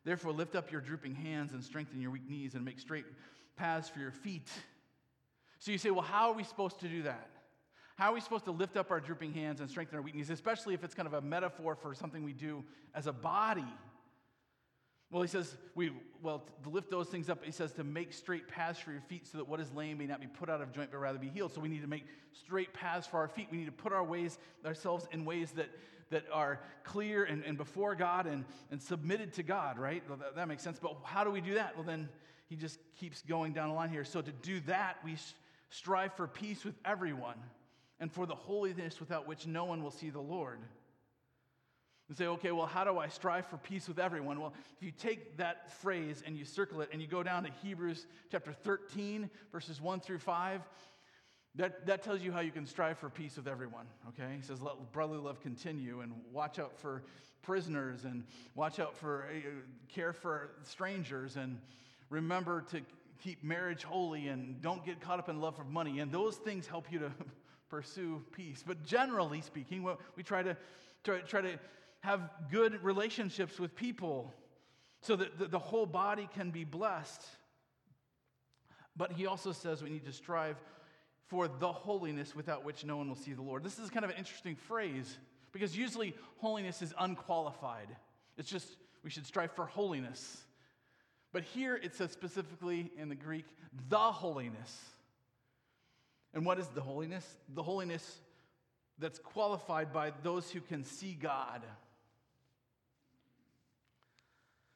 Therefore, 0.06 0.32
lift 0.32 0.54
up 0.54 0.72
your 0.72 0.80
drooping 0.80 1.16
hands 1.16 1.52
and 1.52 1.62
strengthen 1.62 2.00
your 2.00 2.12
weak 2.12 2.30
knees 2.30 2.54
and 2.54 2.64
make 2.64 2.78
straight 2.78 3.04
paths 3.56 3.88
for 3.88 3.98
your 3.98 4.10
feet. 4.10 4.48
So 5.58 5.72
you 5.72 5.78
say, 5.78 5.90
well, 5.90 6.02
how 6.02 6.30
are 6.30 6.34
we 6.34 6.44
supposed 6.44 6.80
to 6.80 6.88
do 6.88 7.02
that? 7.02 7.30
How 7.96 8.10
are 8.10 8.14
we 8.14 8.20
supposed 8.20 8.44
to 8.44 8.50
lift 8.50 8.76
up 8.76 8.90
our 8.90 9.00
drooping 9.00 9.32
hands 9.32 9.60
and 9.60 9.70
strengthen 9.70 9.96
our 9.96 10.02
weak 10.02 10.14
knees, 10.14 10.28
especially 10.28 10.74
if 10.74 10.84
it's 10.84 10.94
kind 10.94 11.06
of 11.06 11.14
a 11.14 11.22
metaphor 11.22 11.74
for 11.74 11.94
something 11.94 12.22
we 12.22 12.34
do 12.34 12.62
as 12.94 13.06
a 13.06 13.12
body? 13.12 13.64
Well, 15.10 15.22
he 15.22 15.28
says, 15.28 15.56
we, 15.74 15.92
well, 16.20 16.44
to 16.64 16.68
lift 16.68 16.90
those 16.90 17.08
things 17.08 17.30
up, 17.30 17.44
he 17.44 17.52
says 17.52 17.72
to 17.74 17.84
make 17.84 18.12
straight 18.12 18.48
paths 18.48 18.78
for 18.78 18.90
your 18.90 19.00
feet 19.00 19.26
so 19.26 19.38
that 19.38 19.48
what 19.48 19.60
is 19.60 19.72
lame 19.72 19.98
may 19.98 20.06
not 20.06 20.20
be 20.20 20.26
put 20.26 20.50
out 20.50 20.60
of 20.60 20.72
joint, 20.72 20.90
but 20.90 20.98
rather 20.98 21.18
be 21.18 21.28
healed. 21.28 21.54
So 21.54 21.60
we 21.60 21.68
need 21.68 21.82
to 21.82 21.88
make 21.88 22.04
straight 22.32 22.74
paths 22.74 23.06
for 23.06 23.18
our 23.18 23.28
feet. 23.28 23.48
We 23.50 23.58
need 23.58 23.66
to 23.66 23.72
put 23.72 23.92
our 23.92 24.04
ways, 24.04 24.38
ourselves 24.64 25.06
in 25.12 25.24
ways 25.24 25.52
that, 25.52 25.70
that 26.10 26.24
are 26.32 26.60
clear 26.82 27.24
and, 27.24 27.44
and 27.44 27.56
before 27.56 27.94
God 27.94 28.26
and, 28.26 28.44
and 28.70 28.82
submitted 28.82 29.32
to 29.34 29.42
God, 29.44 29.78
right? 29.78 30.02
Well, 30.08 30.18
that, 30.18 30.34
that 30.34 30.48
makes 30.48 30.62
sense. 30.62 30.78
But 30.80 30.96
how 31.04 31.22
do 31.22 31.30
we 31.30 31.40
do 31.40 31.54
that? 31.54 31.76
Well, 31.76 31.84
then 31.84 32.08
he 32.48 32.56
just 32.56 32.78
keeps 32.98 33.22
going 33.22 33.52
down 33.52 33.68
the 33.68 33.74
line 33.74 33.90
here. 33.90 34.04
So 34.04 34.20
to 34.20 34.32
do 34.32 34.60
that, 34.60 34.96
we 35.04 35.16
strive 35.70 36.14
for 36.14 36.26
peace 36.26 36.64
with 36.64 36.74
everyone 36.84 37.36
and 37.98 38.10
for 38.12 38.26
the 38.26 38.34
holiness 38.34 39.00
without 39.00 39.26
which 39.26 39.46
no 39.46 39.64
one 39.64 39.82
will 39.82 39.90
see 39.90 40.10
the 40.10 40.20
Lord. 40.20 40.58
and 42.08 42.16
say, 42.16 42.26
okay, 42.26 42.52
well, 42.52 42.66
how 42.66 42.84
do 42.84 42.98
I 42.98 43.08
strive 43.08 43.46
for 43.46 43.56
peace 43.56 43.88
with 43.88 43.98
everyone? 43.98 44.40
Well, 44.40 44.54
if 44.76 44.82
you 44.82 44.92
take 44.92 45.38
that 45.38 45.72
phrase 45.80 46.22
and 46.24 46.36
you 46.36 46.44
circle 46.44 46.80
it 46.80 46.90
and 46.92 47.00
you 47.02 47.08
go 47.08 47.22
down 47.22 47.42
to 47.44 47.50
Hebrews 47.62 48.06
chapter 48.30 48.52
13, 48.52 49.28
verses 49.50 49.80
1 49.80 50.00
through 50.00 50.20
5, 50.20 50.60
that, 51.56 51.86
that 51.86 52.02
tells 52.02 52.20
you 52.20 52.32
how 52.32 52.40
you 52.40 52.52
can 52.52 52.66
strive 52.66 52.98
for 52.98 53.08
peace 53.08 53.36
with 53.36 53.48
everyone, 53.48 53.86
okay? 54.08 54.34
He 54.36 54.42
says, 54.42 54.60
let 54.60 54.92
brotherly 54.92 55.20
love 55.20 55.40
continue 55.40 56.00
and 56.00 56.12
watch 56.30 56.58
out 56.58 56.78
for 56.78 57.02
prisoners 57.42 58.04
and 58.04 58.24
watch 58.54 58.78
out 58.78 58.94
for 58.94 59.24
uh, 59.30 59.48
care 59.88 60.12
for 60.12 60.50
strangers 60.64 61.36
and 61.36 61.58
remember 62.10 62.62
to 62.70 62.80
keep 63.22 63.42
marriage 63.42 63.82
holy 63.82 64.28
and 64.28 64.60
don't 64.60 64.84
get 64.84 65.00
caught 65.00 65.18
up 65.18 65.28
in 65.28 65.40
love 65.40 65.56
for 65.56 65.64
money. 65.64 66.00
And 66.00 66.12
those 66.12 66.36
things 66.36 66.66
help 66.66 66.90
you 66.90 66.98
to 67.00 67.12
pursue 67.68 68.22
peace. 68.32 68.62
But 68.66 68.84
generally 68.84 69.40
speaking, 69.40 69.86
we 70.16 70.22
try 70.22 70.42
to 70.42 70.56
try, 71.02 71.18
try 71.20 71.40
to 71.40 71.58
have 72.00 72.30
good 72.50 72.82
relationships 72.82 73.58
with 73.58 73.74
people 73.74 74.32
so 75.02 75.16
that 75.16 75.38
the, 75.38 75.46
the 75.46 75.58
whole 75.58 75.86
body 75.86 76.28
can 76.34 76.50
be 76.50 76.64
blessed. 76.64 77.22
But 78.96 79.12
he 79.12 79.26
also 79.26 79.52
says 79.52 79.82
we 79.82 79.90
need 79.90 80.06
to 80.06 80.12
strive 80.12 80.56
for 81.26 81.48
the 81.48 81.70
holiness 81.70 82.34
without 82.34 82.64
which 82.64 82.84
no 82.84 82.96
one 82.96 83.08
will 83.08 83.16
see 83.16 83.32
the 83.32 83.42
Lord. 83.42 83.64
This 83.64 83.78
is 83.78 83.90
kind 83.90 84.04
of 84.04 84.10
an 84.10 84.16
interesting 84.16 84.54
phrase 84.54 85.18
because 85.52 85.76
usually 85.76 86.14
holiness 86.38 86.82
is 86.82 86.94
unqualified. 86.98 87.88
It's 88.38 88.48
just 88.48 88.76
we 89.02 89.10
should 89.10 89.26
strive 89.26 89.52
for 89.52 89.66
holiness. 89.66 90.45
But 91.36 91.44
here 91.44 91.78
it 91.82 91.94
says 91.94 92.12
specifically 92.12 92.90
in 92.96 93.10
the 93.10 93.14
Greek, 93.14 93.44
the 93.90 93.98
holiness. 93.98 94.74
And 96.32 96.46
what 96.46 96.58
is 96.58 96.66
the 96.68 96.80
holiness? 96.80 97.26
The 97.54 97.62
holiness 97.62 98.20
that's 98.98 99.18
qualified 99.18 99.92
by 99.92 100.14
those 100.22 100.50
who 100.50 100.62
can 100.62 100.82
see 100.82 101.12
God. 101.12 101.60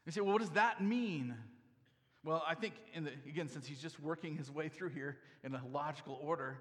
You 0.04 0.12
say, 0.12 0.20
well, 0.20 0.34
what 0.34 0.42
does 0.42 0.50
that 0.50 0.82
mean? 0.82 1.34
Well, 2.26 2.44
I 2.46 2.54
think, 2.54 2.74
in 2.92 3.04
the, 3.04 3.12
again, 3.26 3.48
since 3.48 3.66
he's 3.66 3.80
just 3.80 3.98
working 3.98 4.36
his 4.36 4.50
way 4.50 4.68
through 4.68 4.90
here 4.90 5.16
in 5.42 5.54
a 5.54 5.62
logical 5.72 6.20
order, 6.22 6.58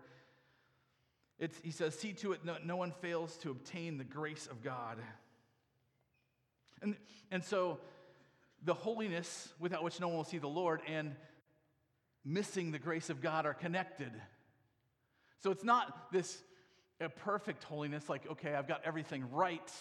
he 1.62 1.72
says, 1.72 1.94
See 1.94 2.14
to 2.14 2.32
it 2.32 2.46
no, 2.46 2.56
no 2.64 2.78
one 2.78 2.94
fails 3.02 3.36
to 3.40 3.52
obtain 3.52 3.98
the 3.98 4.06
grace 4.06 4.48
of 4.50 4.64
God. 4.64 4.98
And, 6.82 6.96
and 7.32 7.44
so, 7.44 7.80
the 8.64 8.74
holiness 8.74 9.50
without 9.60 9.84
which 9.84 10.00
no 10.00 10.08
one 10.08 10.18
will 10.18 10.24
see 10.24 10.38
the 10.38 10.48
Lord 10.48 10.82
and 10.88 11.16
missing 12.26 12.72
the 12.72 12.80
grace 12.80 13.10
of 13.10 13.22
God 13.22 13.46
are 13.46 13.54
connected. 13.54 14.12
So, 15.42 15.52
it's 15.52 15.64
not 15.64 16.12
this 16.12 16.42
a 17.02 17.10
perfect 17.10 17.64
holiness, 17.64 18.10
like, 18.10 18.30
okay, 18.30 18.54
I've 18.54 18.68
got 18.68 18.82
everything 18.84 19.32
right, 19.32 19.72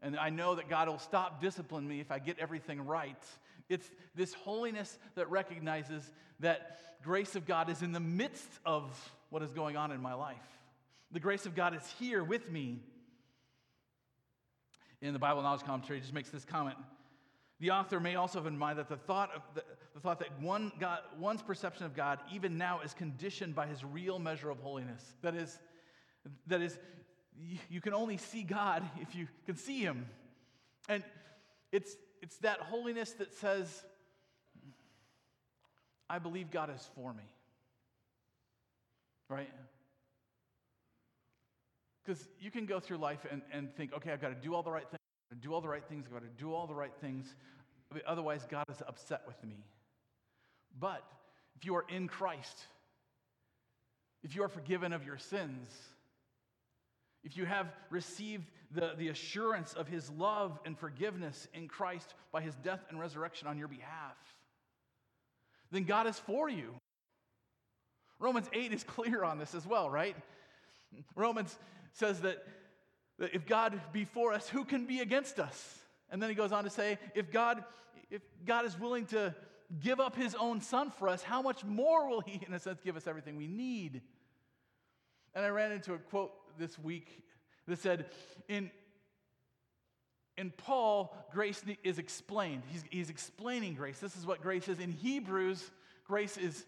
and 0.00 0.16
I 0.16 0.30
know 0.30 0.54
that 0.54 0.68
God 0.68 0.88
will 0.88 0.98
stop 0.98 1.40
disciplining 1.40 1.88
me 1.88 2.00
if 2.00 2.12
I 2.12 2.18
get 2.18 2.38
everything 2.38 2.86
right. 2.86 3.22
It's 3.68 3.90
this 4.14 4.32
holiness 4.34 4.98
that 5.14 5.30
recognizes 5.30 6.10
that 6.40 6.78
grace 7.02 7.34
of 7.34 7.46
God 7.46 7.70
is 7.70 7.82
in 7.82 7.92
the 7.92 8.00
midst 8.00 8.48
of 8.64 8.92
what 9.30 9.42
is 9.42 9.52
going 9.52 9.76
on 9.76 9.90
in 9.90 10.00
my 10.00 10.14
life. 10.14 10.36
The 11.10 11.20
grace 11.20 11.46
of 11.46 11.54
God 11.54 11.74
is 11.74 11.82
here 11.98 12.22
with 12.22 12.50
me. 12.50 12.80
In 15.00 15.12
the 15.12 15.18
Bible 15.18 15.42
Knowledge 15.42 15.64
Commentary, 15.64 16.00
just 16.00 16.12
makes 16.12 16.30
this 16.30 16.44
comment. 16.44 16.76
The 17.62 17.70
author 17.70 18.00
may 18.00 18.16
also 18.16 18.40
have 18.40 18.46
in 18.48 18.58
mind 18.58 18.80
that 18.80 18.88
the 18.88 18.96
thought, 18.96 19.30
of 19.36 19.42
the, 19.54 19.62
the 19.94 20.00
thought 20.00 20.18
that 20.18 20.40
one 20.40 20.72
God, 20.80 20.98
one's 21.16 21.42
perception 21.42 21.86
of 21.86 21.94
God, 21.94 22.18
even 22.32 22.58
now, 22.58 22.80
is 22.80 22.92
conditioned 22.92 23.54
by 23.54 23.68
his 23.68 23.84
real 23.84 24.18
measure 24.18 24.50
of 24.50 24.58
holiness. 24.58 25.14
That 25.22 25.36
is, 25.36 25.60
that 26.48 26.60
is, 26.60 26.76
you 27.70 27.80
can 27.80 27.94
only 27.94 28.16
see 28.16 28.42
God 28.42 28.82
if 29.00 29.14
you 29.14 29.28
can 29.46 29.56
see 29.56 29.78
him. 29.78 30.06
And 30.88 31.04
it's, 31.70 31.94
it's 32.20 32.36
that 32.38 32.58
holiness 32.58 33.12
that 33.12 33.32
says, 33.32 33.84
I 36.10 36.18
believe 36.18 36.50
God 36.50 36.68
is 36.74 36.90
for 36.96 37.14
me. 37.14 37.22
Right? 39.28 39.50
Because 42.04 42.26
you 42.40 42.50
can 42.50 42.66
go 42.66 42.80
through 42.80 42.96
life 42.96 43.24
and, 43.30 43.40
and 43.52 43.72
think, 43.76 43.92
okay, 43.94 44.10
I've 44.10 44.20
got 44.20 44.30
to 44.30 44.34
do 44.34 44.52
all 44.52 44.64
the 44.64 44.72
right 44.72 44.82
things, 44.90 44.98
do 45.36 45.52
all 45.54 45.60
the 45.60 45.68
right 45.68 45.84
things, 45.84 46.06
I've 46.06 46.12
got 46.12 46.22
to 46.22 46.42
do 46.42 46.52
all 46.52 46.66
the 46.66 46.74
right 46.74 46.92
things. 47.00 47.34
Otherwise, 48.06 48.46
God 48.48 48.64
is 48.70 48.82
upset 48.86 49.22
with 49.26 49.42
me. 49.44 49.64
But 50.78 51.04
if 51.56 51.64
you 51.64 51.74
are 51.76 51.84
in 51.88 52.08
Christ, 52.08 52.66
if 54.22 54.34
you 54.34 54.42
are 54.42 54.48
forgiven 54.48 54.92
of 54.92 55.04
your 55.04 55.18
sins, 55.18 55.70
if 57.24 57.36
you 57.36 57.44
have 57.44 57.66
received 57.90 58.50
the, 58.70 58.92
the 58.96 59.08
assurance 59.08 59.74
of 59.74 59.86
his 59.86 60.10
love 60.10 60.58
and 60.64 60.78
forgiveness 60.78 61.48
in 61.54 61.68
Christ 61.68 62.14
by 62.32 62.40
his 62.40 62.54
death 62.56 62.80
and 62.88 62.98
resurrection 62.98 63.46
on 63.46 63.58
your 63.58 63.68
behalf, 63.68 64.16
then 65.70 65.84
God 65.84 66.06
is 66.06 66.18
for 66.18 66.48
you. 66.48 66.74
Romans 68.18 68.48
8 68.52 68.72
is 68.72 68.84
clear 68.84 69.24
on 69.24 69.38
this 69.38 69.54
as 69.54 69.66
well, 69.66 69.90
right? 69.90 70.16
Romans 71.16 71.58
says 71.92 72.20
that, 72.20 72.44
that 73.18 73.34
if 73.34 73.46
God 73.46 73.80
be 73.92 74.04
for 74.04 74.32
us, 74.32 74.48
who 74.48 74.64
can 74.64 74.86
be 74.86 75.00
against 75.00 75.38
us? 75.38 75.78
And 76.10 76.22
then 76.22 76.28
he 76.28 76.34
goes 76.34 76.52
on 76.52 76.64
to 76.64 76.70
say, 76.70 76.98
if 77.14 77.30
God, 77.30 77.64
if 78.10 78.22
God 78.44 78.64
is 78.64 78.78
willing 78.78 79.06
to 79.06 79.34
give 79.80 80.00
up 80.00 80.14
his 80.14 80.34
own 80.34 80.60
son 80.60 80.90
for 80.90 81.08
us, 81.08 81.22
how 81.22 81.40
much 81.42 81.64
more 81.64 82.08
will 82.08 82.20
he, 82.20 82.40
in 82.46 82.52
a 82.52 82.58
sense, 82.58 82.80
give 82.84 82.96
us 82.96 83.06
everything 83.06 83.36
we 83.36 83.46
need? 83.46 84.02
And 85.34 85.44
I 85.44 85.48
ran 85.48 85.72
into 85.72 85.94
a 85.94 85.98
quote 85.98 86.32
this 86.58 86.78
week 86.78 87.22
that 87.66 87.78
said, 87.78 88.06
in, 88.48 88.70
in 90.36 90.50
Paul, 90.50 91.16
grace 91.32 91.62
is 91.82 91.98
explained. 91.98 92.62
He's, 92.70 92.84
he's 92.90 93.10
explaining 93.10 93.74
grace. 93.74 93.98
This 93.98 94.16
is 94.16 94.26
what 94.26 94.42
grace 94.42 94.68
is. 94.68 94.78
In 94.78 94.92
Hebrews, 94.92 95.70
grace 96.06 96.36
is 96.36 96.66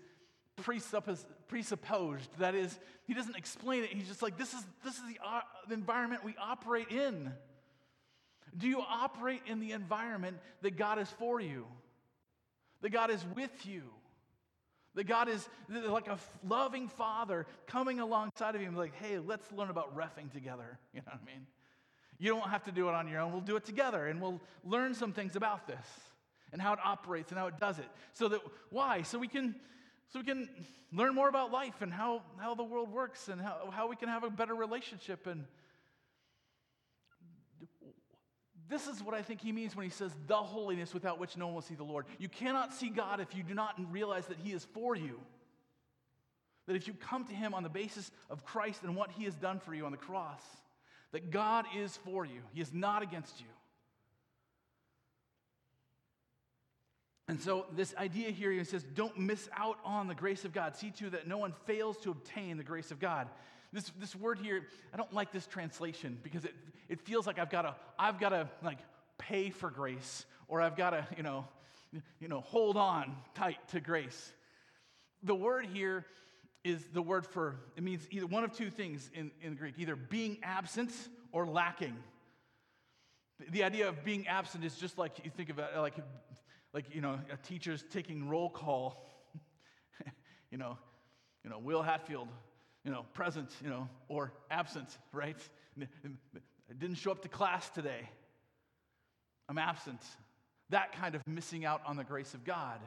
presuppos- 0.62 1.26
presupposed. 1.48 2.28
That 2.38 2.54
is, 2.54 2.78
he 3.06 3.14
doesn't 3.14 3.36
explain 3.36 3.84
it. 3.84 3.90
He's 3.90 4.08
just 4.08 4.22
like, 4.22 4.36
this 4.38 4.52
is, 4.54 4.64
this 4.84 4.94
is 4.94 5.02
the, 5.08 5.18
uh, 5.24 5.40
environment 5.70 6.24
we 6.24 6.34
operate 6.40 6.88
in. 6.90 7.32
Do 8.56 8.68
you 8.68 8.80
operate 8.80 9.42
in 9.46 9.60
the 9.60 9.72
environment 9.72 10.38
that 10.62 10.76
God 10.76 10.98
is 10.98 11.08
for 11.18 11.40
you? 11.40 11.66
That 12.82 12.90
God 12.90 13.10
is 13.10 13.24
with 13.34 13.66
you? 13.66 13.82
That 14.94 15.04
God 15.04 15.28
is 15.28 15.48
like 15.68 16.06
a 16.06 16.18
loving 16.46 16.88
father 16.88 17.46
coming 17.66 17.98
alongside 17.98 18.54
of 18.54 18.60
you 18.60 18.68
and 18.68 18.76
like, 18.76 18.94
hey, 18.94 19.18
let's 19.18 19.50
learn 19.52 19.70
about 19.70 19.96
refing 19.96 20.30
together. 20.32 20.78
You 20.94 21.00
know 21.00 21.12
what 21.12 21.20
I 21.22 21.26
mean? 21.26 21.46
You 22.18 22.30
don't 22.30 22.48
have 22.48 22.62
to 22.64 22.72
do 22.72 22.88
it 22.88 22.94
on 22.94 23.08
your 23.08 23.20
own. 23.20 23.32
We'll 23.32 23.40
do 23.40 23.56
it 23.56 23.64
together 23.64 24.06
and 24.06 24.20
we'll 24.20 24.40
learn 24.62 24.94
some 24.94 25.12
things 25.12 25.34
about 25.34 25.66
this 25.66 25.86
and 26.52 26.62
how 26.62 26.72
it 26.72 26.78
operates 26.84 27.32
and 27.32 27.38
how 27.38 27.48
it 27.48 27.58
does 27.58 27.80
it. 27.80 27.88
So 28.12 28.28
that 28.28 28.40
why? 28.70 29.02
So 29.02 29.18
we 29.18 29.26
can 29.26 29.56
so 30.14 30.20
we 30.20 30.26
can 30.26 30.48
learn 30.92 31.12
more 31.12 31.28
about 31.28 31.50
life 31.50 31.82
and 31.82 31.92
how, 31.92 32.22
how 32.38 32.54
the 32.54 32.62
world 32.62 32.92
works 32.92 33.26
and 33.26 33.40
how, 33.40 33.68
how 33.72 33.88
we 33.88 33.96
can 33.96 34.08
have 34.08 34.22
a 34.22 34.30
better 34.30 34.54
relationship 34.54 35.26
and 35.26 35.44
this 38.68 38.86
is 38.86 39.02
what 39.02 39.12
I 39.12 39.22
think 39.22 39.40
he 39.40 39.50
means 39.50 39.74
when 39.74 39.82
he 39.82 39.90
says, 39.90 40.12
the 40.28 40.36
holiness 40.36 40.94
without 40.94 41.18
which 41.18 41.36
no 41.36 41.46
one 41.46 41.56
will 41.56 41.62
see 41.62 41.74
the 41.74 41.84
Lord. 41.84 42.06
You 42.18 42.28
cannot 42.28 42.72
see 42.72 42.90
God 42.90 43.18
if 43.18 43.34
you 43.34 43.42
do 43.42 43.54
not 43.54 43.74
realize 43.90 44.26
that 44.26 44.38
he 44.38 44.52
is 44.52 44.64
for 44.64 44.94
you. 44.94 45.18
That 46.66 46.76
if 46.76 46.86
you 46.86 46.94
come 46.94 47.24
to 47.24 47.34
him 47.34 47.52
on 47.52 47.64
the 47.64 47.68
basis 47.68 48.10
of 48.30 48.44
Christ 48.44 48.84
and 48.84 48.94
what 48.96 49.10
he 49.10 49.24
has 49.24 49.34
done 49.34 49.58
for 49.58 49.74
you 49.74 49.84
on 49.84 49.92
the 49.92 49.98
cross, 49.98 50.42
that 51.12 51.30
God 51.30 51.66
is 51.76 51.98
for 52.04 52.24
you, 52.24 52.40
he 52.52 52.60
is 52.60 52.72
not 52.72 53.02
against 53.02 53.40
you. 53.40 53.48
And 57.26 57.40
so, 57.40 57.66
this 57.74 57.94
idea 57.96 58.30
here, 58.30 58.52
he 58.52 58.62
says, 58.64 58.82
don't 58.82 59.18
miss 59.18 59.48
out 59.56 59.78
on 59.84 60.08
the 60.08 60.14
grace 60.14 60.44
of 60.44 60.52
God. 60.52 60.76
See 60.76 60.90
to 60.90 61.10
that 61.10 61.26
no 61.26 61.38
one 61.38 61.54
fails 61.64 61.96
to 61.98 62.10
obtain 62.10 62.58
the 62.58 62.64
grace 62.64 62.90
of 62.90 63.00
God. 63.00 63.28
This, 63.72 63.90
this 63.98 64.14
word 64.14 64.38
here, 64.38 64.66
I 64.92 64.96
don't 64.96 65.12
like 65.12 65.32
this 65.32 65.46
translation 65.46 66.18
because 66.22 66.44
it, 66.44 66.54
it 66.88 67.00
feels 67.00 67.26
like 67.26 67.38
I've 67.38 67.50
got 67.50 67.62
to, 67.62 67.74
I've 67.98 68.20
got 68.20 68.28
to 68.28 68.48
like 68.62 68.78
pay 69.18 69.50
for 69.50 69.70
grace 69.70 70.26
or 70.48 70.60
I've 70.60 70.76
got 70.76 70.90
to, 70.90 71.06
you 71.16 71.22
know, 71.22 71.48
you 72.20 72.28
know, 72.28 72.40
hold 72.40 72.76
on 72.76 73.16
tight 73.34 73.56
to 73.68 73.80
grace. 73.80 74.32
The 75.22 75.34
word 75.34 75.66
here 75.66 76.06
is 76.62 76.84
the 76.92 77.02
word 77.02 77.26
for, 77.26 77.56
it 77.76 77.82
means 77.82 78.06
either 78.10 78.26
one 78.26 78.44
of 78.44 78.52
two 78.52 78.70
things 78.70 79.10
in, 79.14 79.30
in 79.42 79.54
Greek, 79.54 79.74
either 79.78 79.96
being 79.96 80.38
absent 80.42 80.92
or 81.32 81.46
lacking. 81.46 81.96
The 83.50 83.64
idea 83.64 83.88
of 83.88 84.04
being 84.04 84.26
absent 84.28 84.64
is 84.64 84.76
just 84.76 84.96
like 84.96 85.12
you 85.24 85.30
think 85.30 85.50
it 85.50 85.56
like, 85.76 85.94
like 86.74 86.94
you 86.94 87.00
know, 87.00 87.18
a 87.32 87.36
teacher's 87.36 87.82
taking 87.90 88.28
roll 88.28 88.50
call. 88.50 89.06
you 90.50 90.58
know, 90.58 90.76
you 91.44 91.48
know, 91.48 91.58
Will 91.58 91.82
Hatfield, 91.82 92.28
you 92.84 92.90
know, 92.90 93.06
present, 93.14 93.50
you 93.62 93.70
know, 93.70 93.88
or 94.08 94.32
absent, 94.50 94.98
right? 95.12 95.38
I 95.80 96.72
didn't 96.76 96.96
show 96.96 97.12
up 97.12 97.22
to 97.22 97.28
class 97.28 97.70
today. 97.70 98.10
I'm 99.48 99.58
absent. 99.58 100.00
That 100.70 100.92
kind 100.92 101.14
of 101.14 101.26
missing 101.26 101.64
out 101.64 101.82
on 101.86 101.96
the 101.96 102.04
grace 102.04 102.34
of 102.34 102.44
God. 102.44 102.80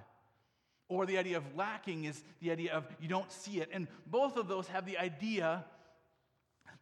Or 0.89 1.06
the 1.06 1.17
idea 1.17 1.38
of 1.38 1.43
lacking 1.56 2.06
is 2.06 2.21
the 2.41 2.52
idea 2.52 2.73
of 2.73 2.86
you 3.00 3.08
don't 3.08 3.32
see 3.32 3.60
it. 3.60 3.69
And 3.71 3.88
both 4.06 4.38
of 4.38 4.47
those 4.47 4.67
have 4.67 4.86
the 4.86 4.97
idea 4.97 5.65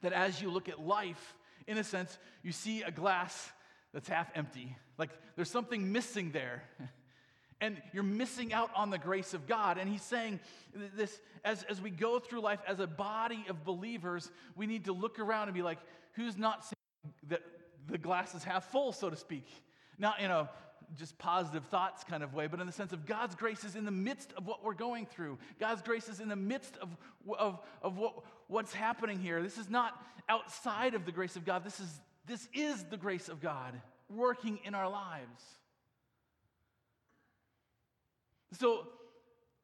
that 0.01 0.13
as 0.13 0.41
you 0.41 0.49
look 0.49 0.69
at 0.69 0.79
life, 0.79 1.35
In 1.67 1.79
a 1.79 1.83
sense, 1.83 2.19
you 2.43 2.51
see 2.51 2.83
a 2.83 2.91
glass 2.91 3.51
that's 3.91 4.07
half 4.07 4.29
empty. 4.35 4.77
Like 4.97 5.09
there's 5.35 5.51
something 5.51 5.91
missing 5.91 6.31
there. 6.31 6.63
And 7.61 7.81
you're 7.93 8.03
missing 8.03 8.51
out 8.51 8.69
on 8.75 8.89
the 8.89 8.97
grace 8.97 9.33
of 9.33 9.47
God. 9.47 9.77
And 9.77 9.89
he's 9.89 10.01
saying 10.01 10.41
this 10.73 11.21
as, 11.45 11.63
as 11.63 11.81
we 11.81 11.89
go 11.89 12.19
through 12.19 12.41
life 12.41 12.59
as 12.67 12.81
a 12.81 12.87
body 12.87 13.45
of 13.47 13.63
believers, 13.63 14.29
we 14.57 14.67
need 14.67 14.85
to 14.85 14.93
look 14.93 15.19
around 15.19 15.47
and 15.47 15.55
be 15.55 15.61
like, 15.61 15.79
who's 16.13 16.37
not 16.37 16.65
seeing 16.65 17.13
that 17.29 17.41
the 17.87 17.97
glass 17.97 18.35
is 18.35 18.43
half 18.43 18.65
full, 18.71 18.91
so 18.91 19.09
to 19.09 19.15
speak? 19.15 19.47
Not 19.97 20.19
in 20.19 20.31
a 20.31 20.49
just 20.97 21.17
positive 21.17 21.63
thoughts 21.65 22.03
kind 22.03 22.23
of 22.23 22.33
way, 22.33 22.47
but 22.47 22.59
in 22.59 22.67
the 22.67 22.73
sense 22.73 22.91
of 22.91 23.05
God's 23.05 23.35
grace 23.35 23.63
is 23.63 23.75
in 23.75 23.85
the 23.85 23.91
midst 23.91 24.33
of 24.33 24.45
what 24.45 24.63
we're 24.63 24.73
going 24.73 25.05
through. 25.05 25.37
God's 25.57 25.81
grace 25.81 26.09
is 26.09 26.19
in 26.19 26.27
the 26.27 26.35
midst 26.35 26.77
of, 26.77 26.89
of, 27.39 27.59
of 27.81 27.97
what, 27.97 28.15
what's 28.47 28.73
happening 28.73 29.17
here. 29.17 29.41
This 29.41 29.57
is 29.57 29.69
not 29.69 29.99
outside 30.27 30.93
of 30.93 31.05
the 31.05 31.11
grace 31.11 31.37
of 31.37 31.45
God. 31.45 31.63
This 31.63 31.79
is, 31.79 32.01
this 32.27 32.49
is 32.53 32.83
the 32.83 32.97
grace 32.97 33.29
of 33.29 33.41
God 33.41 33.81
working 34.09 34.59
in 34.63 34.75
our 34.75 34.89
lives. 34.89 35.41
So 38.59 38.87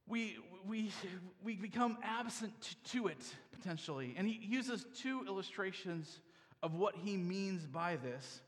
we, 0.07 0.37
we, 0.67 0.91
we 1.43 1.55
become 1.55 1.97
absent 2.03 2.75
to 2.91 3.07
it 3.07 3.23
potentially. 3.51 4.15
And 4.17 4.27
he 4.27 4.39
uses 4.43 4.85
two 4.97 5.23
illustrations 5.27 6.19
of 6.63 6.75
what 6.75 6.95
he 6.95 7.17
means 7.17 7.65
by 7.65 7.97
this. 7.97 8.41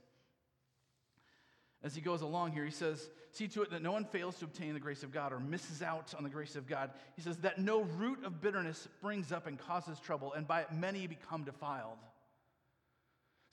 As 1.83 1.93
he 1.93 2.01
goes 2.01 2.21
along 2.21 2.53
here, 2.53 2.65
he 2.65 2.71
says, 2.71 3.09
See 3.31 3.47
to 3.49 3.63
it 3.63 3.71
that 3.71 3.81
no 3.81 3.91
one 3.91 4.05
fails 4.05 4.37
to 4.37 4.45
obtain 4.45 4.73
the 4.73 4.79
grace 4.79 5.01
of 5.01 5.11
God 5.11 5.33
or 5.33 5.39
misses 5.39 5.81
out 5.81 6.13
on 6.15 6.23
the 6.23 6.29
grace 6.29 6.55
of 6.55 6.67
God. 6.67 6.91
He 7.15 7.21
says, 7.21 7.37
That 7.37 7.59
no 7.59 7.81
root 7.81 8.23
of 8.23 8.41
bitterness 8.41 8.77
springs 8.77 9.31
up 9.31 9.47
and 9.47 9.57
causes 9.57 9.99
trouble, 9.99 10.33
and 10.33 10.47
by 10.47 10.61
it 10.61 10.71
many 10.71 11.07
become 11.07 11.43
defiled. 11.43 11.97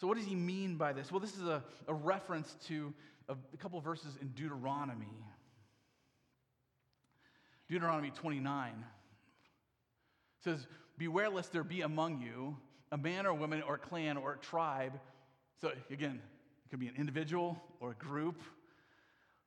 So, 0.00 0.06
what 0.06 0.16
does 0.16 0.26
he 0.26 0.34
mean 0.34 0.76
by 0.76 0.94
this? 0.94 1.12
Well, 1.12 1.20
this 1.20 1.36
is 1.36 1.42
a, 1.42 1.62
a 1.86 1.92
reference 1.92 2.56
to 2.68 2.94
a, 3.28 3.36
a 3.52 3.56
couple 3.58 3.78
verses 3.82 4.16
in 4.22 4.28
Deuteronomy. 4.28 5.06
Deuteronomy 7.68 8.10
29 8.10 8.84
says, 10.42 10.66
Beware 10.96 11.28
lest 11.28 11.52
there 11.52 11.62
be 11.62 11.82
among 11.82 12.22
you 12.22 12.56
a 12.90 12.96
man 12.96 13.26
or 13.26 13.34
woman 13.34 13.62
or 13.62 13.76
clan 13.76 14.16
or 14.16 14.36
tribe. 14.36 14.98
So, 15.60 15.70
again, 15.90 16.22
it 16.64 16.70
could 16.70 16.80
be 16.80 16.88
an 16.88 16.96
individual 16.96 17.62
or 17.78 17.90
a 17.90 17.94
group 17.94 18.40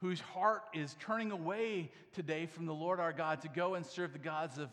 whose 0.02 0.20
heart 0.22 0.62
is 0.72 0.96
turning 1.00 1.32
away 1.32 1.90
today 2.14 2.46
from 2.46 2.68
the 2.68 2.74
Lord 2.74 3.00
our 3.00 3.12
God 3.12 3.42
to 3.42 3.48
go 3.48 3.74
and 3.74 3.84
serve 3.84 4.14
the 4.14 4.20
gods 4.20 4.60
of 4.60 4.70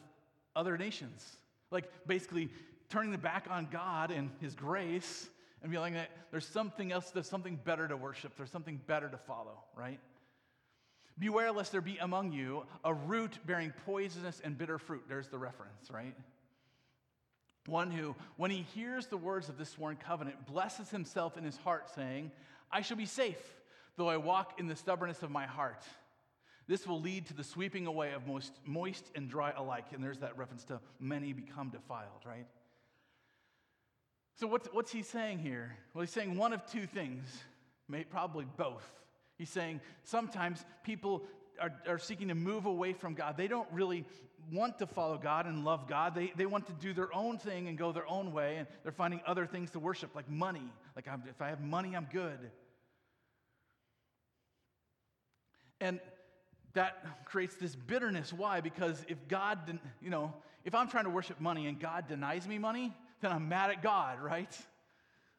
other 0.55 0.77
nations. 0.77 1.39
Like 1.71 1.91
basically 2.07 2.51
turning 2.91 3.13
the 3.13 3.19
back 3.19 3.47
on 3.49 3.67
God 3.71 4.11
and 4.11 4.31
His 4.43 4.55
grace 4.55 5.31
and 5.63 5.71
feeling 5.71 5.95
that 5.95 6.11
there's 6.31 6.47
something 6.47 6.93
else, 6.93 7.11
there's 7.11 7.29
something 7.29 7.59
better 7.65 7.87
to 7.87 7.97
worship, 7.97 8.33
there's 8.37 8.51
something 8.51 8.81
better 8.87 9.09
to 9.09 9.19
follow, 9.19 9.59
right? 9.77 10.01
Beware 11.19 11.53
lest 11.53 11.73
there 11.73 11.83
be 11.83 11.99
among 11.99 12.33
you 12.33 12.65
a 12.83 12.95
root 12.95 13.39
bearing 13.47 13.73
poisonous 13.85 14.41
and 14.43 14.57
bitter 14.57 14.79
fruit. 14.79 15.03
There's 15.09 15.29
the 15.29 15.39
reference, 15.39 15.91
right? 15.91 16.15
One 17.67 17.91
who, 17.91 18.17
when 18.37 18.51
he 18.51 18.63
hears 18.75 19.07
the 19.07 19.19
words 19.19 19.51
of 19.51 19.59
this 19.59 19.69
sworn 19.69 19.97
covenant, 19.97 20.47
blesses 20.47 20.89
himself 20.89 21.37
in 21.37 21.45
his 21.45 21.59
heart, 21.59 21.91
saying, 21.95 22.33
I 22.73 22.81
shall 22.81 22.97
be 22.97 23.05
safe, 23.05 23.55
though 23.97 24.09
I 24.09 24.17
walk 24.17 24.59
in 24.59 24.67
the 24.67 24.77
stubbornness 24.77 25.23
of 25.23 25.31
my 25.31 25.45
heart. 25.45 25.85
This 26.67 26.87
will 26.87 27.01
lead 27.01 27.27
to 27.27 27.35
the 27.35 27.45
sweeping 27.45 27.87
away 27.87 28.13
of 28.13 28.27
most 28.27 28.53
moist 28.65 29.11
and 29.15 29.29
dry 29.29 29.53
alike. 29.57 29.87
And 29.93 30.03
there's 30.03 30.21
that 30.21 30.39
reference 30.39 30.65
to 30.67 30.81
many 31.01 31.33
become 31.33 31.69
defiled, 31.69 32.25
right? 32.25 32.47
So, 34.41 34.47
what's, 34.47 34.69
what's 34.73 34.91
he 34.91 35.03
saying 35.03 35.41
here? 35.41 35.77
Well, 35.93 36.01
he's 36.01 36.11
saying 36.11 36.35
one 36.35 36.55
of 36.55 36.65
two 36.65 36.87
things, 36.87 37.27
probably 38.09 38.47
both. 38.57 38.91
He's 39.37 39.51
saying 39.51 39.83
sometimes 40.05 40.65
people 40.83 41.25
are, 41.61 41.71
are 41.87 41.99
seeking 41.99 42.29
to 42.29 42.35
move 42.35 42.65
away 42.65 42.95
from 42.95 43.13
God. 43.13 43.37
They 43.37 43.49
don't 43.49 43.69
really 43.71 44.07
want 44.51 44.79
to 44.79 44.87
follow 44.87 45.19
God 45.19 45.45
and 45.45 45.63
love 45.63 45.87
God. 45.87 46.15
They, 46.15 46.33
they 46.35 46.47
want 46.47 46.67
to 46.69 46.73
do 46.73 46.95
their 46.95 47.15
own 47.15 47.37
thing 47.37 47.69
and 47.69 47.77
go 47.77 47.93
their 47.93 48.09
own 48.09 48.33
way, 48.33 48.57
and 48.57 48.67
they're 48.83 48.93
finding 48.93 49.21
other 49.27 49.45
things 49.45 49.73
to 49.73 49.79
worship, 49.79 50.15
like 50.15 50.27
money. 50.31 50.73
Like, 50.97 51.07
I'm, 51.07 51.23
if 51.29 51.43
I 51.43 51.51
have 51.51 51.61
money, 51.61 51.95
I'm 51.95 52.09
good. 52.11 52.39
And 55.83 56.01
that 56.73 57.27
creates 57.27 57.57
this 57.57 57.77
bitterness. 57.77 58.33
Why? 58.33 58.63
Because 58.63 59.05
if 59.07 59.19
God, 59.29 59.79
you 60.01 60.09
know, 60.09 60.33
if 60.65 60.75
I'm 60.75 60.89
trying 60.89 61.05
to 61.05 61.11
worship 61.11 61.43
money 61.43 61.67
and 61.67 61.79
God 61.79 62.09
denies 62.09 62.49
me 62.49 62.57
money, 62.57 62.95
then 63.21 63.33
I'm 63.33 63.49
mad 63.49 63.71
at 63.71 63.83
God, 63.83 64.21
right? 64.21 64.57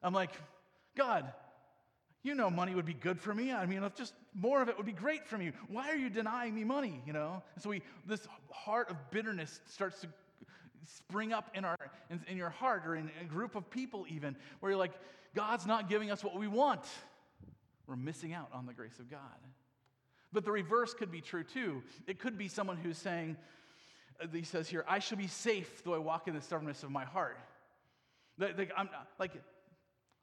I'm 0.03 0.13
like, 0.13 0.31
God, 0.95 1.31
you 2.23 2.35
know 2.35 2.49
money 2.49 2.75
would 2.75 2.85
be 2.85 2.93
good 2.93 3.19
for 3.19 3.33
me. 3.33 3.51
I 3.51 3.65
mean, 3.65 3.83
just 3.95 4.13
more 4.33 4.61
of 4.61 4.69
it 4.69 4.77
would 4.77 4.85
be 4.85 4.91
great 4.91 5.27
for 5.27 5.37
me. 5.37 5.51
Why 5.67 5.89
are 5.89 5.95
you 5.95 6.09
denying 6.09 6.53
me 6.53 6.63
money? 6.63 7.01
You 7.05 7.13
know? 7.13 7.41
And 7.55 7.63
so 7.63 7.69
we, 7.69 7.81
this 8.05 8.27
heart 8.51 8.89
of 8.89 8.97
bitterness 9.09 9.59
starts 9.65 10.01
to 10.01 10.07
spring 10.87 11.33
up 11.33 11.49
in, 11.53 11.65
our, 11.65 11.77
in, 12.09 12.21
in 12.27 12.37
your 12.37 12.49
heart 12.49 12.83
or 12.85 12.95
in 12.95 13.09
a 13.21 13.25
group 13.25 13.55
of 13.55 13.69
people 13.69 14.05
even, 14.09 14.35
where 14.59 14.71
you're 14.71 14.79
like, 14.79 14.93
God's 15.35 15.65
not 15.65 15.89
giving 15.89 16.11
us 16.11 16.23
what 16.23 16.37
we 16.37 16.47
want. 16.47 16.83
We're 17.87 17.95
missing 17.95 18.33
out 18.33 18.49
on 18.53 18.65
the 18.65 18.73
grace 18.73 18.99
of 18.99 19.09
God. 19.09 19.19
But 20.33 20.45
the 20.45 20.51
reverse 20.51 20.93
could 20.93 21.11
be 21.11 21.21
true 21.21 21.43
too. 21.43 21.83
It 22.07 22.19
could 22.19 22.37
be 22.37 22.47
someone 22.47 22.77
who's 22.77 22.97
saying, 22.97 23.37
uh, 24.21 24.27
he 24.31 24.43
says 24.43 24.69
here, 24.69 24.85
I 24.87 24.99
shall 24.99 25.17
be 25.17 25.27
safe 25.27 25.83
though 25.83 25.93
I 25.93 25.97
walk 25.97 26.27
in 26.27 26.35
the 26.35 26.41
stubbornness 26.41 26.83
of 26.83 26.91
my 26.91 27.03
heart. 27.03 27.37
Like, 28.37 28.71
I'm, 28.75 28.89
like, 29.19 29.31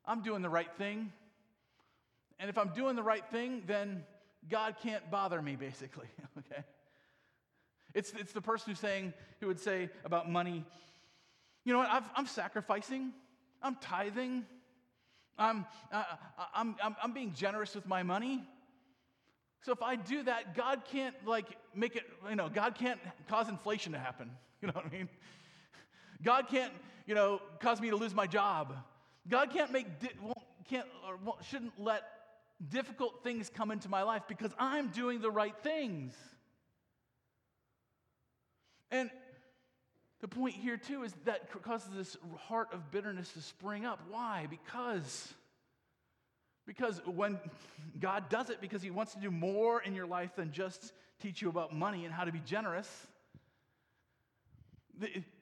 I'm 0.04 0.22
doing 0.22 0.42
the 0.42 0.48
right 0.48 0.70
thing. 0.78 1.12
And 2.38 2.48
if 2.48 2.58
I'm 2.58 2.68
doing 2.68 2.96
the 2.96 3.02
right 3.02 3.24
thing, 3.30 3.62
then 3.66 4.04
God 4.48 4.76
can't 4.82 5.08
bother 5.10 5.40
me, 5.42 5.56
basically. 5.60 6.08
okay? 6.38 6.62
It's, 7.94 8.12
it's 8.18 8.32
the 8.32 8.40
person 8.40 8.70
who's 8.70 8.80
saying, 8.80 9.12
who 9.40 9.46
would 9.46 9.60
say 9.60 9.90
about 10.04 10.30
money, 10.30 10.64
you 11.64 11.72
know 11.72 11.80
what, 11.80 11.90
i 11.90 12.02
am 12.16 12.26
sacrificing, 12.26 13.12
I'm 13.62 13.76
tithing, 13.76 14.44
I'm, 15.38 15.66
uh, 15.92 16.04
I'm, 16.54 16.76
I'm, 16.82 16.96
I'm 17.02 17.12
being 17.12 17.32
generous 17.32 17.74
with 17.74 17.86
my 17.86 18.02
money. 18.02 18.44
So 19.62 19.72
if 19.72 19.82
I 19.82 19.96
do 19.96 20.22
that, 20.24 20.54
God 20.54 20.82
can't 20.90 21.14
like 21.26 21.46
make 21.74 21.96
it, 21.96 22.04
you 22.28 22.36
know, 22.36 22.48
God 22.48 22.74
can't 22.74 23.00
cause 23.28 23.48
inflation 23.48 23.92
to 23.92 23.98
happen. 23.98 24.30
You 24.60 24.66
know 24.66 24.74
what 24.74 24.86
I 24.86 24.88
mean? 24.88 25.08
God 26.22 26.48
can't, 26.48 26.72
you 27.06 27.14
know, 27.14 27.40
cause 27.60 27.80
me 27.80 27.90
to 27.90 27.96
lose 27.96 28.14
my 28.14 28.26
job. 28.26 28.74
God 29.28 29.50
can't 29.50 29.72
make, 29.72 30.00
di- 30.00 30.08
won't, 30.22 30.38
can't, 30.68 30.86
or 31.06 31.16
won't, 31.24 31.44
shouldn't 31.44 31.78
let 31.78 32.02
difficult 32.70 33.22
things 33.22 33.50
come 33.54 33.70
into 33.70 33.88
my 33.88 34.02
life 34.02 34.22
because 34.28 34.50
I'm 34.58 34.88
doing 34.88 35.20
the 35.20 35.30
right 35.30 35.54
things. 35.62 36.12
And 38.90 39.10
the 40.20 40.28
point 40.28 40.54
here, 40.54 40.76
too, 40.76 41.04
is 41.04 41.14
that 41.24 41.50
causes 41.62 41.90
this 41.94 42.16
heart 42.38 42.68
of 42.72 42.90
bitterness 42.90 43.32
to 43.32 43.40
spring 43.40 43.84
up. 43.86 44.00
Why? 44.08 44.46
Because. 44.50 45.34
Because 46.66 47.00
when 47.06 47.38
God 48.00 48.28
does 48.28 48.50
it, 48.50 48.60
because 48.60 48.82
He 48.82 48.90
wants 48.90 49.14
to 49.14 49.20
do 49.20 49.30
more 49.30 49.80
in 49.80 49.94
your 49.94 50.06
life 50.06 50.34
than 50.36 50.52
just 50.52 50.92
teach 51.20 51.40
you 51.40 51.48
about 51.48 51.74
money 51.74 52.04
and 52.04 52.12
how 52.12 52.24
to 52.24 52.32
be 52.32 52.40
generous, 52.40 53.06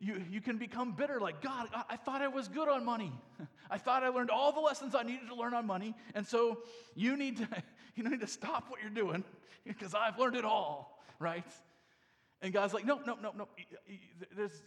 you, 0.01 0.23
you 0.31 0.41
can 0.41 0.59
become 0.59 0.93
bitter 0.93 1.21
like, 1.21 1.41
God, 1.41 1.69
I, 1.89 1.97
thought 1.97 2.23
I 2.23 2.29
was 2.29 2.49
good 2.49 2.69
on 2.69 2.85
money. 2.85 3.13
I 3.71 3.79
thought 3.79 4.03
I 4.03 4.09
learned 4.09 4.31
all 4.31 4.53
the 4.53 4.61
lessons 4.61 4.95
I 4.95 5.03
needed 5.03 5.29
to 5.29 5.35
learn 5.35 5.55
on 5.55 5.67
money. 5.67 5.95
And 6.15 6.27
so 6.27 6.59
you 6.95 7.17
need 7.17 7.39
to, 7.39 7.49
you 7.95 8.09
need 8.09 8.21
to 8.21 8.27
stop 8.27 8.67
what 8.69 8.81
you're 8.81 8.91
doing 8.91 9.25
because 9.67 9.95
I've 9.95 10.19
learned 10.19 10.37
it 10.37 10.45
all, 10.45 11.03
right? 11.19 11.45
And 12.43 12.53
God's 12.53 12.75
like, 12.75 12.85
no, 12.85 13.01
no, 13.07 13.17
no, 13.23 13.33
no. 13.37 13.49
There's, 14.37 14.63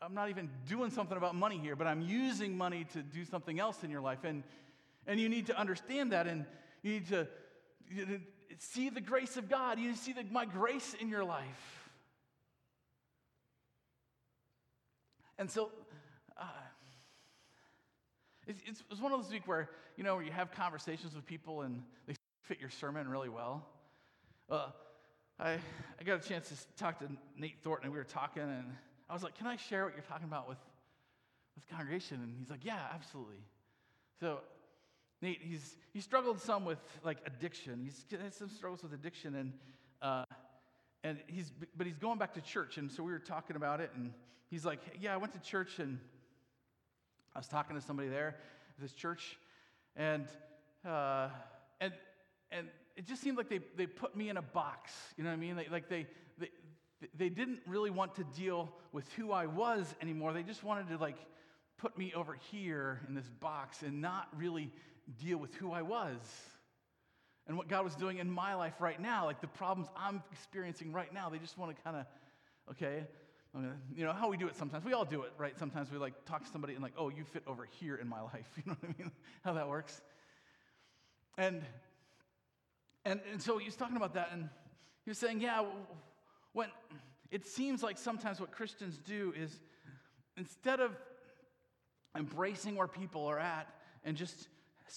I'm 0.00 0.14
not 0.14 0.30
even 0.30 0.48
doing 0.68 0.90
something 0.90 1.16
about 1.16 1.34
money 1.34 1.58
here, 1.58 1.74
but 1.74 1.86
I'm 1.86 2.00
using 2.00 2.56
money 2.56 2.86
to 2.92 3.02
do 3.02 3.24
something 3.24 3.58
else 3.58 3.82
in 3.82 3.90
your 3.90 4.00
life. 4.00 4.24
And, 4.24 4.44
and 5.06 5.18
you 5.18 5.28
need 5.28 5.46
to 5.46 5.58
understand 5.58 6.12
that. 6.12 6.26
And 6.26 6.44
you 6.82 6.92
need 6.92 7.08
to, 7.08 7.26
you 7.90 8.06
need 8.06 8.20
to 8.20 8.20
see 8.58 8.88
the 8.88 9.00
grace 9.00 9.36
of 9.36 9.48
God. 9.48 9.78
You 9.78 9.88
need 9.88 9.96
to 9.96 10.02
see 10.02 10.12
the, 10.12 10.24
my 10.30 10.44
grace 10.44 10.94
in 11.00 11.08
your 11.08 11.24
life. 11.24 11.77
And 15.38 15.50
so 15.50 15.70
uh, 16.36 16.44
it's, 18.46 18.60
it's, 18.66 18.82
it's, 18.90 19.00
one 19.00 19.12
of 19.12 19.22
those 19.22 19.30
weeks 19.30 19.46
where, 19.46 19.70
you 19.96 20.02
know, 20.02 20.16
where 20.16 20.24
you 20.24 20.32
have 20.32 20.50
conversations 20.50 21.14
with 21.14 21.24
people 21.26 21.62
and 21.62 21.82
they 22.06 22.14
fit 22.42 22.60
your 22.60 22.70
sermon 22.70 23.08
really 23.08 23.28
well. 23.28 23.66
Uh, 24.50 24.68
I, 25.38 25.52
I 25.52 26.04
got 26.04 26.24
a 26.24 26.28
chance 26.28 26.48
to 26.48 26.56
talk 26.76 26.98
to 26.98 27.08
Nate 27.36 27.56
Thornton, 27.62 27.86
and 27.86 27.92
we 27.92 27.98
were 27.98 28.04
talking, 28.04 28.42
and 28.42 28.64
I 29.08 29.12
was 29.12 29.22
like, 29.22 29.36
Can 29.36 29.46
I 29.46 29.56
share 29.56 29.84
what 29.84 29.94
you're 29.94 30.02
talking 30.02 30.26
about 30.26 30.48
with, 30.48 30.58
with 31.54 31.68
the 31.68 31.74
congregation? 31.74 32.20
And 32.22 32.34
he's 32.38 32.50
like, 32.50 32.64
Yeah, 32.64 32.80
absolutely. 32.92 33.44
So, 34.18 34.40
Nate, 35.22 35.40
he's, 35.40 35.76
he 35.92 36.00
struggled 36.00 36.40
some 36.40 36.64
with 36.64 36.78
like 37.04 37.18
addiction. 37.26 37.80
He's 37.84 38.04
had 38.10 38.34
some 38.34 38.48
struggles 38.48 38.82
with 38.82 38.92
addiction, 38.92 39.34
and, 39.36 39.52
uh, 40.02 40.24
and 41.08 41.18
he's, 41.26 41.50
but 41.76 41.86
he's 41.86 41.96
going 41.96 42.18
back 42.18 42.34
to 42.34 42.40
church. 42.40 42.76
And 42.76 42.90
so 42.92 43.02
we 43.02 43.12
were 43.12 43.18
talking 43.18 43.56
about 43.56 43.80
it, 43.80 43.90
and 43.94 44.12
he's 44.50 44.64
like, 44.64 44.80
Yeah, 45.00 45.14
I 45.14 45.16
went 45.16 45.32
to 45.32 45.40
church 45.40 45.78
and 45.78 45.98
I 47.34 47.38
was 47.38 47.48
talking 47.48 47.76
to 47.76 47.82
somebody 47.82 48.08
there. 48.08 48.36
this 48.78 48.92
church, 48.92 49.38
and 49.96 50.26
uh, 50.84 51.28
and 51.80 51.92
and 52.50 52.66
it 52.96 53.06
just 53.06 53.22
seemed 53.22 53.36
like 53.36 53.48
they, 53.48 53.60
they 53.76 53.86
put 53.86 54.16
me 54.16 54.28
in 54.28 54.36
a 54.36 54.42
box. 54.42 54.92
You 55.16 55.24
know 55.24 55.30
what 55.30 55.36
I 55.36 55.40
mean? 55.40 55.56
Like, 55.56 55.70
like 55.70 55.88
they, 55.88 56.06
they 56.38 56.48
they 57.16 57.28
didn't 57.28 57.60
really 57.66 57.90
want 57.90 58.14
to 58.16 58.24
deal 58.24 58.72
with 58.92 59.10
who 59.12 59.32
I 59.32 59.46
was 59.46 59.94
anymore. 60.02 60.32
They 60.32 60.42
just 60.42 60.64
wanted 60.64 60.88
to 60.88 60.98
like 60.98 61.16
put 61.78 61.96
me 61.96 62.12
over 62.14 62.36
here 62.50 63.00
in 63.08 63.14
this 63.14 63.28
box 63.40 63.82
and 63.82 64.00
not 64.00 64.28
really 64.36 64.70
deal 65.22 65.38
with 65.38 65.54
who 65.54 65.72
I 65.72 65.82
was 65.82 66.18
and 67.48 67.56
what 67.56 67.66
God 67.66 67.82
was 67.82 67.94
doing 67.94 68.18
in 68.18 68.30
my 68.30 68.54
life 68.54 68.74
right 68.78 69.00
now, 69.00 69.24
like 69.24 69.40
the 69.40 69.48
problems 69.48 69.88
I'm 69.96 70.22
experiencing 70.30 70.92
right 70.92 71.12
now. 71.12 71.30
They 71.30 71.38
just 71.38 71.56
want 71.56 71.74
to 71.74 71.82
kind 71.82 71.96
of, 71.96 72.04
okay, 72.72 73.06
gonna, 73.54 73.74
you 73.96 74.04
know 74.04 74.12
how 74.12 74.28
we 74.28 74.36
do 74.36 74.46
it 74.46 74.54
sometimes. 74.54 74.84
We 74.84 74.92
all 74.92 75.06
do 75.06 75.22
it, 75.22 75.32
right? 75.38 75.58
Sometimes 75.58 75.90
we 75.90 75.96
like 75.96 76.26
talk 76.26 76.44
to 76.44 76.50
somebody 76.50 76.74
and 76.74 76.82
like, 76.82 76.92
oh, 76.98 77.08
you 77.08 77.24
fit 77.24 77.42
over 77.46 77.66
here 77.80 77.96
in 77.96 78.06
my 78.06 78.20
life. 78.34 78.46
You 78.56 78.64
know 78.66 78.76
what 78.80 78.90
I 78.90 79.02
mean? 79.02 79.10
How 79.44 79.54
that 79.54 79.68
works. 79.68 80.00
And 81.38 81.62
and 83.04 83.20
and 83.32 83.40
so 83.40 83.56
he 83.56 83.64
was 83.64 83.76
talking 83.76 83.96
about 83.96 84.14
that, 84.14 84.28
and 84.32 84.48
he 85.04 85.10
was 85.10 85.18
saying, 85.18 85.40
yeah, 85.40 85.64
when 86.52 86.68
it 87.30 87.46
seems 87.46 87.82
like 87.82 87.96
sometimes 87.96 88.40
what 88.40 88.52
Christians 88.52 88.98
do 88.98 89.32
is 89.36 89.58
instead 90.36 90.80
of 90.80 90.94
embracing 92.16 92.76
where 92.76 92.88
people 92.88 93.26
are 93.26 93.38
at 93.38 93.68
and 94.04 94.16
just 94.16 94.48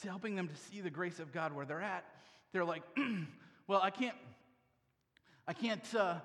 helping 0.04 0.36
them 0.36 0.48
to 0.48 0.56
see 0.56 0.82
the 0.82 0.90
grace 0.90 1.20
of 1.20 1.32
God 1.32 1.54
where 1.54 1.66
they're 1.66 1.82
at, 1.82 2.06
they're 2.52 2.66
like, 2.66 2.84
well, 3.68 3.82
I 3.82 3.90
can't, 3.90 4.16
I 5.48 5.54
can't, 5.54 5.96
uh, 5.96 6.16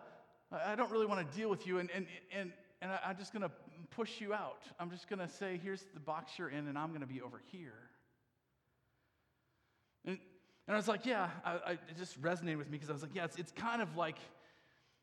I 0.52 0.74
don't 0.74 0.90
really 0.90 1.06
want 1.06 1.30
to 1.30 1.36
deal 1.36 1.48
with 1.48 1.66
you, 1.66 1.78
and, 1.78 1.90
and, 1.94 2.06
and, 2.32 2.52
and 2.82 2.92
I'm 3.04 3.16
just 3.16 3.32
going 3.32 3.42
to 3.42 3.50
push 3.90 4.20
you 4.20 4.32
out. 4.32 4.62
I'm 4.78 4.90
just 4.90 5.08
going 5.08 5.18
to 5.18 5.28
say, 5.28 5.60
here's 5.62 5.84
the 5.94 6.00
box 6.00 6.32
you're 6.38 6.48
in, 6.48 6.68
and 6.68 6.78
I'm 6.78 6.88
going 6.88 7.00
to 7.00 7.06
be 7.06 7.20
over 7.20 7.40
here. 7.50 7.72
And, 10.04 10.18
and 10.68 10.74
I 10.74 10.76
was 10.76 10.88
like, 10.88 11.06
yeah, 11.06 11.28
I, 11.44 11.50
I, 11.52 11.72
it 11.72 11.96
just 11.96 12.20
resonated 12.20 12.58
with 12.58 12.68
me 12.68 12.72
because 12.72 12.90
I 12.90 12.92
was 12.92 13.02
like, 13.02 13.14
yeah, 13.14 13.24
it's, 13.24 13.36
it's 13.36 13.52
kind 13.52 13.82
of 13.82 13.96
like, 13.96 14.16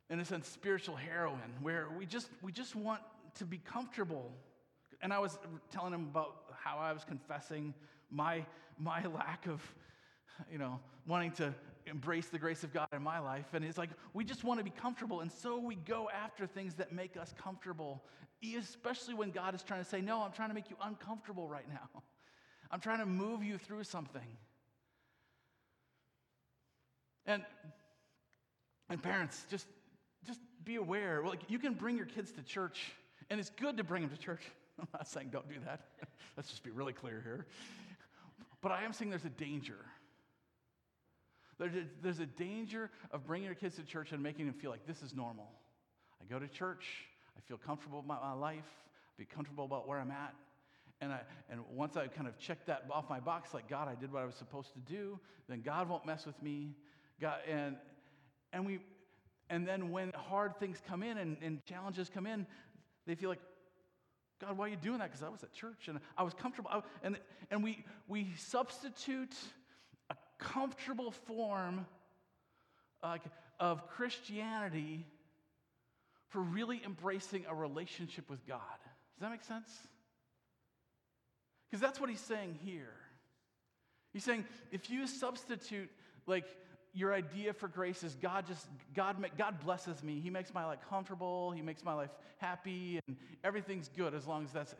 in 0.10 0.20
a 0.20 0.26
sense, 0.26 0.48
spiritual 0.48 0.96
heroin, 0.96 1.40
where 1.62 1.88
we 1.98 2.06
just, 2.06 2.30
we 2.42 2.52
just 2.52 2.76
want 2.76 3.02
to 3.36 3.46
be 3.46 3.58
comfortable. 3.58 4.32
And 5.02 5.12
I 5.12 5.20
was 5.20 5.38
telling 5.72 5.94
him 5.94 6.04
about 6.04 6.36
how 6.64 6.78
I 6.78 6.94
was 6.94 7.04
confessing 7.04 7.74
my, 8.12 8.46
my 8.78 9.06
lack 9.14 9.48
of, 9.48 9.62
you 10.52 10.58
know, 10.58 10.80
wanting 11.06 11.32
to 11.34 11.54
embrace 11.86 12.28
the 12.28 12.40
grace 12.40 12.64
of 12.64 12.74
God 12.74 12.88
in 12.94 13.04
my 13.04 13.20
life. 13.20 13.48
And 13.54 13.64
it's 13.64 13.78
like, 13.78 13.90
we 14.14 14.24
just 14.24 14.44
want 14.44 14.60
to 14.60 14.64
be 14.64 14.70
comfortable. 14.70 15.22
And 15.22 15.32
so 15.32 15.58
we 15.58 15.76
go 15.76 16.10
after 16.10 16.48
things 16.48 16.76
that 16.76 16.92
make 16.92 17.18
us 17.18 17.34
comfortable, 17.42 18.04
especially 18.58 19.14
when 19.14 19.32
God 19.32 19.56
is 19.56 19.64
trying 19.64 19.84
to 19.84 19.90
say, 19.90 20.02
No, 20.02 20.22
I'm 20.22 20.32
trying 20.32 20.50
to 20.50 20.56
make 20.56 20.70
you 20.70 20.78
uncomfortable 20.82 21.48
right 21.48 21.68
now. 21.70 22.02
I'm 22.72 22.80
trying 22.80 23.00
to 23.00 23.06
move 23.06 23.44
you 23.44 23.58
through 23.58 23.84
something. 23.84 24.38
And, 27.26 27.44
and 28.90 29.02
parents, 29.02 29.46
just, 29.50 29.68
just 30.26 30.40
be 30.66 30.76
aware. 30.76 31.24
Like, 31.26 31.42
you 31.48 31.60
can 31.60 31.74
bring 31.74 31.96
your 31.96 32.06
kids 32.06 32.32
to 32.34 32.42
church, 32.44 32.92
and 33.30 33.40
it's 33.40 33.50
good 33.52 33.78
to 33.78 33.84
bring 33.84 34.02
them 34.02 34.12
to 34.12 34.18
church. 34.18 34.42
I'm 34.80 34.88
not 34.92 35.08
saying 35.08 35.30
don't 35.32 35.48
do 35.48 35.56
that. 35.66 35.82
Let's 36.38 36.50
just 36.50 36.64
be 36.64 36.72
really 36.72 36.94
clear 36.94 37.22
here. 37.24 37.46
But 38.62 38.72
I 38.72 38.84
am 38.84 38.94
saying 38.94 39.10
there's 39.10 39.26
a 39.26 39.30
danger. 39.30 39.86
There's 41.64 41.76
a, 41.76 41.88
there's 42.02 42.20
a 42.20 42.26
danger 42.26 42.92
of 43.12 43.26
bringing 43.26 43.46
your 43.46 43.56
kids 43.56 43.78
to 43.78 43.84
church 43.84 44.12
and 44.12 44.22
making 44.22 44.48
them 44.48 44.56
feel 44.56 44.70
like 44.70 44.86
this 44.86 45.02
is 45.02 45.14
normal. 45.14 45.48
I 46.22 46.26
go 46.26 46.38
to 46.38 46.48
church, 46.48 46.86
I 47.38 47.42
feel 47.48 47.58
comfortable 47.58 48.00
about 48.00 48.22
my 48.22 48.34
life, 48.34 48.66
I 48.68 49.14
be 49.18 49.26
comfortable 49.26 49.64
about 49.64 49.88
where 49.88 50.00
I'm 50.00 50.12
at. 50.12 50.34
And, 51.00 51.14
I, 51.14 51.22
and 51.50 51.62
once 51.74 51.96
I 51.96 52.08
kind 52.08 52.28
of 52.28 52.38
check 52.38 52.66
that 52.66 52.86
off 52.92 53.10
my 53.10 53.22
box, 53.22 53.54
like, 53.54 53.70
God, 53.70 53.88
I 53.88 53.96
did 53.96 54.12
what 54.12 54.22
I 54.22 54.26
was 54.26 54.36
supposed 54.36 54.74
to 54.74 54.80
do, 54.80 55.20
then 55.48 55.62
God 55.62 55.88
won't 55.88 56.06
mess 56.06 56.26
with 56.26 56.42
me. 56.44 56.76
God, 57.22 57.38
and, 57.50 57.78
and, 58.52 58.66
we, 58.66 58.80
and 59.50 59.66
then 59.66 59.90
when 59.92 60.12
hard 60.16 60.60
things 60.60 60.82
come 60.86 61.02
in 61.02 61.18
and, 61.18 61.38
and 61.42 61.64
challenges 61.66 62.10
come 62.14 62.28
in, 62.28 62.46
they 63.08 63.16
feel 63.16 63.30
like, 63.30 63.42
God, 64.42 64.58
why 64.58 64.66
are 64.66 64.70
you 64.70 64.76
doing 64.76 65.00
that? 65.00 65.12
Because 65.12 65.24
I 65.24 65.30
was 65.30 65.44
at 65.44 65.54
church 65.54 65.88
and 65.88 66.00
I 66.18 66.24
was 66.24 66.34
comfortable. 66.34 66.70
I, 66.74 66.82
and, 67.04 67.18
and 67.52 67.64
we, 67.64 67.86
we 68.10 68.34
substitute 68.38 69.36
comfortable 70.44 71.12
form 71.12 71.86
uh, 73.02 73.18
of 73.60 73.88
Christianity 73.90 75.06
for 76.30 76.42
really 76.42 76.82
embracing 76.86 77.46
a 77.48 77.56
relationship 77.56 78.30
with 78.30 78.46
God. 78.48 78.60
Does 79.16 79.22
that 79.22 79.32
make 79.32 79.44
sense? 79.44 79.70
Because 81.70 81.82
that's 81.82 82.00
what 82.00 82.10
he's 82.10 82.20
saying 82.20 82.60
here. 82.64 82.94
He's 84.14 84.24
saying 84.24 84.46
if 84.72 84.90
you 84.90 85.08
substitute 85.08 85.90
like 86.28 86.46
your 86.94 87.14
idea 87.14 87.54
for 87.54 87.68
grace 87.68 88.04
is 88.04 88.16
God 88.16 88.46
just, 88.48 88.68
God, 88.94 89.18
God 89.38 89.60
blesses 89.60 90.04
me. 90.04 90.20
He 90.20 90.30
makes 90.30 90.54
my 90.54 90.66
life 90.66 90.80
comfortable. 90.90 91.52
He 91.52 91.62
makes 91.62 91.84
my 91.84 91.94
life 91.94 92.12
happy, 92.38 93.00
and 93.08 93.18
everything's 93.44 93.90
good 93.90 94.14
as 94.14 94.28
long 94.28 94.44
as 94.44 94.52
that's. 94.52 94.76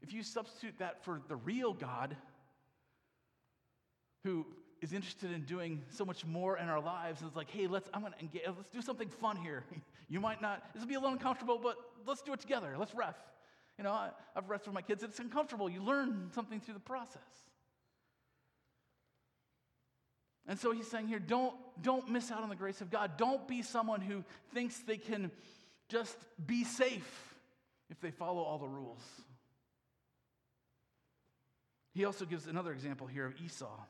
If 0.00 0.12
you 0.12 0.22
substitute 0.22 0.74
that 0.78 1.04
for 1.04 1.20
the 1.26 1.34
real 1.34 1.72
God, 1.72 2.16
who 4.22 4.46
is 4.86 4.92
interested 4.92 5.32
in 5.32 5.42
doing 5.42 5.82
so 5.90 6.04
much 6.04 6.24
more 6.24 6.58
in 6.58 6.68
our 6.68 6.80
lives, 6.80 7.20
and 7.20 7.26
it's 7.26 7.36
like, 7.36 7.50
hey, 7.50 7.66
let's, 7.66 7.88
I'm 7.92 8.02
gonna 8.02 8.14
engage, 8.20 8.42
let's 8.46 8.70
do 8.70 8.80
something 8.80 9.08
fun 9.08 9.36
here. 9.36 9.64
you 10.08 10.20
might 10.20 10.40
not, 10.40 10.62
this 10.72 10.80
will 10.80 10.88
be 10.88 10.94
a 10.94 11.00
little 11.00 11.12
uncomfortable, 11.12 11.58
but 11.60 11.74
let's 12.06 12.22
do 12.22 12.32
it 12.32 12.40
together. 12.40 12.76
Let's 12.78 12.94
ref. 12.94 13.16
You 13.78 13.84
know, 13.84 13.90
I, 13.90 14.10
I've 14.36 14.46
refed 14.46 14.66
with 14.66 14.74
my 14.74 14.82
kids. 14.82 15.02
It's 15.02 15.18
uncomfortable. 15.18 15.68
You 15.68 15.82
learn 15.82 16.30
something 16.34 16.60
through 16.60 16.74
the 16.74 16.80
process. 16.80 17.20
And 20.46 20.56
so 20.56 20.70
he's 20.70 20.88
saying 20.88 21.08
here 21.08 21.18
don't, 21.18 21.54
don't 21.82 22.08
miss 22.08 22.30
out 22.30 22.44
on 22.44 22.48
the 22.48 22.54
grace 22.54 22.80
of 22.80 22.88
God. 22.88 23.16
Don't 23.16 23.48
be 23.48 23.62
someone 23.62 24.00
who 24.00 24.22
thinks 24.54 24.78
they 24.78 24.98
can 24.98 25.32
just 25.88 26.16
be 26.46 26.62
safe 26.62 27.34
if 27.90 28.00
they 28.00 28.12
follow 28.12 28.42
all 28.42 28.58
the 28.58 28.68
rules. 28.68 29.02
He 31.92 32.04
also 32.04 32.24
gives 32.24 32.46
another 32.46 32.70
example 32.70 33.08
here 33.08 33.26
of 33.26 33.34
Esau. 33.40 33.80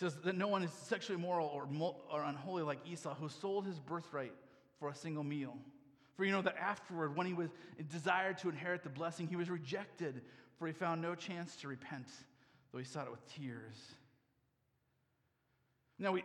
Says 0.00 0.16
that 0.24 0.34
no 0.34 0.48
one 0.48 0.62
is 0.62 0.72
sexually 0.72 1.20
immoral 1.20 1.46
or, 1.48 1.68
or 2.10 2.22
unholy 2.22 2.62
like 2.62 2.78
Esau, 2.90 3.14
who 3.14 3.28
sold 3.28 3.66
his 3.66 3.78
birthright 3.78 4.32
for 4.78 4.88
a 4.88 4.94
single 4.94 5.22
meal. 5.22 5.54
For 6.16 6.24
you 6.24 6.32
know 6.32 6.40
that 6.40 6.56
afterward, 6.56 7.14
when 7.14 7.26
he 7.26 7.34
was 7.34 7.50
desired 7.92 8.38
to 8.38 8.48
inherit 8.48 8.82
the 8.82 8.88
blessing, 8.88 9.28
he 9.28 9.36
was 9.36 9.50
rejected, 9.50 10.22
for 10.58 10.66
he 10.66 10.72
found 10.72 11.02
no 11.02 11.14
chance 11.14 11.54
to 11.56 11.68
repent, 11.68 12.06
though 12.72 12.78
he 12.78 12.84
sought 12.86 13.08
it 13.08 13.10
with 13.10 13.26
tears. 13.26 13.76
Now, 15.98 16.12
we, 16.12 16.24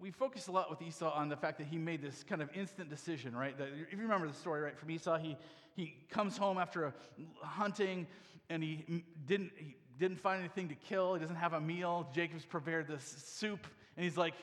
we 0.00 0.10
focus 0.10 0.48
a 0.48 0.52
lot 0.52 0.68
with 0.68 0.82
Esau 0.82 1.12
on 1.12 1.28
the 1.28 1.36
fact 1.36 1.58
that 1.58 1.68
he 1.68 1.78
made 1.78 2.02
this 2.02 2.24
kind 2.24 2.42
of 2.42 2.50
instant 2.56 2.90
decision, 2.90 3.36
right? 3.36 3.56
That, 3.56 3.68
if 3.68 3.92
you 3.92 4.02
remember 4.02 4.26
the 4.26 4.34
story, 4.34 4.62
right, 4.62 4.76
from 4.76 4.90
Esau, 4.90 5.16
he, 5.16 5.36
he 5.76 5.94
comes 6.10 6.36
home 6.36 6.58
after 6.58 6.86
a 6.86 6.92
hunting 7.40 8.08
and 8.50 8.64
he 8.64 9.04
didn't, 9.26 9.52
he 9.56 9.76
didn't 9.98 10.20
find 10.20 10.40
anything 10.40 10.68
to 10.68 10.74
kill. 10.74 11.14
He 11.14 11.20
doesn't 11.20 11.36
have 11.36 11.52
a 11.52 11.60
meal. 11.60 12.08
Jacob's 12.14 12.44
prepared 12.44 12.88
this 12.88 13.04
soup, 13.26 13.66
and 13.96 14.04
he's 14.04 14.16
like, 14.16 14.34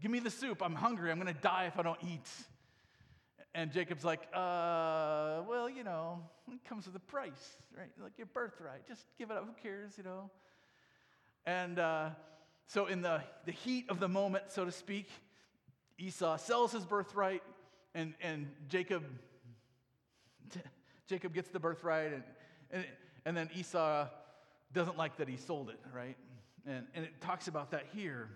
Give 0.00 0.10
me 0.10 0.18
the 0.18 0.30
soup. 0.30 0.62
I'm 0.62 0.74
hungry. 0.74 1.10
I'm 1.10 1.20
going 1.20 1.32
to 1.32 1.40
die 1.40 1.66
if 1.66 1.78
I 1.78 1.82
don't 1.82 1.98
eat. 2.02 2.26
And 3.54 3.70
Jacob's 3.70 4.04
like, 4.04 4.22
uh, 4.32 5.42
well, 5.46 5.68
you 5.68 5.84
know, 5.84 6.22
it 6.50 6.64
comes 6.64 6.86
with 6.86 6.96
a 6.96 7.00
price, 7.00 7.56
right? 7.76 7.90
Like 8.02 8.12
your 8.16 8.28
birthright. 8.28 8.86
Just 8.88 9.04
give 9.18 9.30
it 9.30 9.36
up. 9.36 9.44
Who 9.44 9.52
cares, 9.62 9.98
you 9.98 10.04
know? 10.04 10.30
And 11.44 11.78
uh, 11.78 12.10
so, 12.66 12.86
in 12.86 13.02
the, 13.02 13.22
the 13.44 13.52
heat 13.52 13.90
of 13.90 14.00
the 14.00 14.08
moment, 14.08 14.44
so 14.48 14.64
to 14.64 14.72
speak, 14.72 15.08
Esau 15.98 16.36
sells 16.38 16.72
his 16.72 16.84
birthright, 16.84 17.42
and, 17.94 18.14
and 18.22 18.48
Jacob, 18.68 19.02
Jacob 21.08 21.34
gets 21.34 21.50
the 21.50 21.58
birthright, 21.58 22.12
and, 22.12 22.22
and, 22.70 22.84
and 23.26 23.36
then 23.36 23.50
Esau 23.54 24.06
doesn't 24.72 24.96
like 24.96 25.16
that 25.16 25.28
he 25.28 25.36
sold 25.36 25.70
it, 25.70 25.80
right? 25.94 26.16
And, 26.66 26.86
and 26.94 27.04
it 27.04 27.20
talks 27.20 27.48
about 27.48 27.70
that 27.72 27.86
here. 27.94 28.28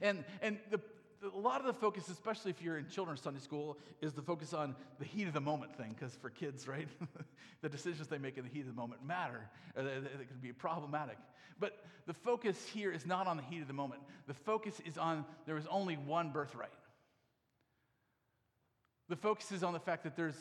And, 0.00 0.24
and 0.42 0.58
the, 0.70 0.80
a 1.34 1.38
lot 1.38 1.60
of 1.60 1.66
the 1.66 1.72
focus, 1.72 2.08
especially 2.08 2.50
if 2.50 2.62
you're 2.62 2.78
in 2.78 2.88
children's 2.88 3.20
Sunday 3.20 3.40
school, 3.40 3.78
is 4.00 4.12
the 4.12 4.22
focus 4.22 4.52
on 4.52 4.76
the 4.98 5.04
heat 5.04 5.26
of 5.26 5.32
the 5.32 5.40
moment 5.40 5.76
thing, 5.76 5.94
because 5.98 6.14
for 6.14 6.30
kids, 6.30 6.68
right, 6.68 6.88
the 7.62 7.68
decisions 7.68 8.08
they 8.08 8.18
make 8.18 8.36
in 8.38 8.44
the 8.44 8.50
heat 8.50 8.60
of 8.60 8.66
the 8.66 8.72
moment 8.72 9.04
matter. 9.04 9.48
They 9.74 9.82
can 9.82 10.38
be 10.40 10.52
problematic. 10.52 11.18
But 11.58 11.84
the 12.06 12.14
focus 12.14 12.56
here 12.72 12.92
is 12.92 13.06
not 13.06 13.26
on 13.26 13.36
the 13.36 13.42
heat 13.42 13.62
of 13.62 13.68
the 13.68 13.74
moment. 13.74 14.02
The 14.26 14.34
focus 14.34 14.80
is 14.84 14.98
on 14.98 15.24
there 15.46 15.56
is 15.56 15.66
only 15.68 15.94
one 15.94 16.30
birthright. 16.30 16.70
The 19.08 19.16
focus 19.16 19.52
is 19.52 19.62
on 19.62 19.72
the 19.72 19.80
fact 19.80 20.04
that 20.04 20.16
there's 20.16 20.36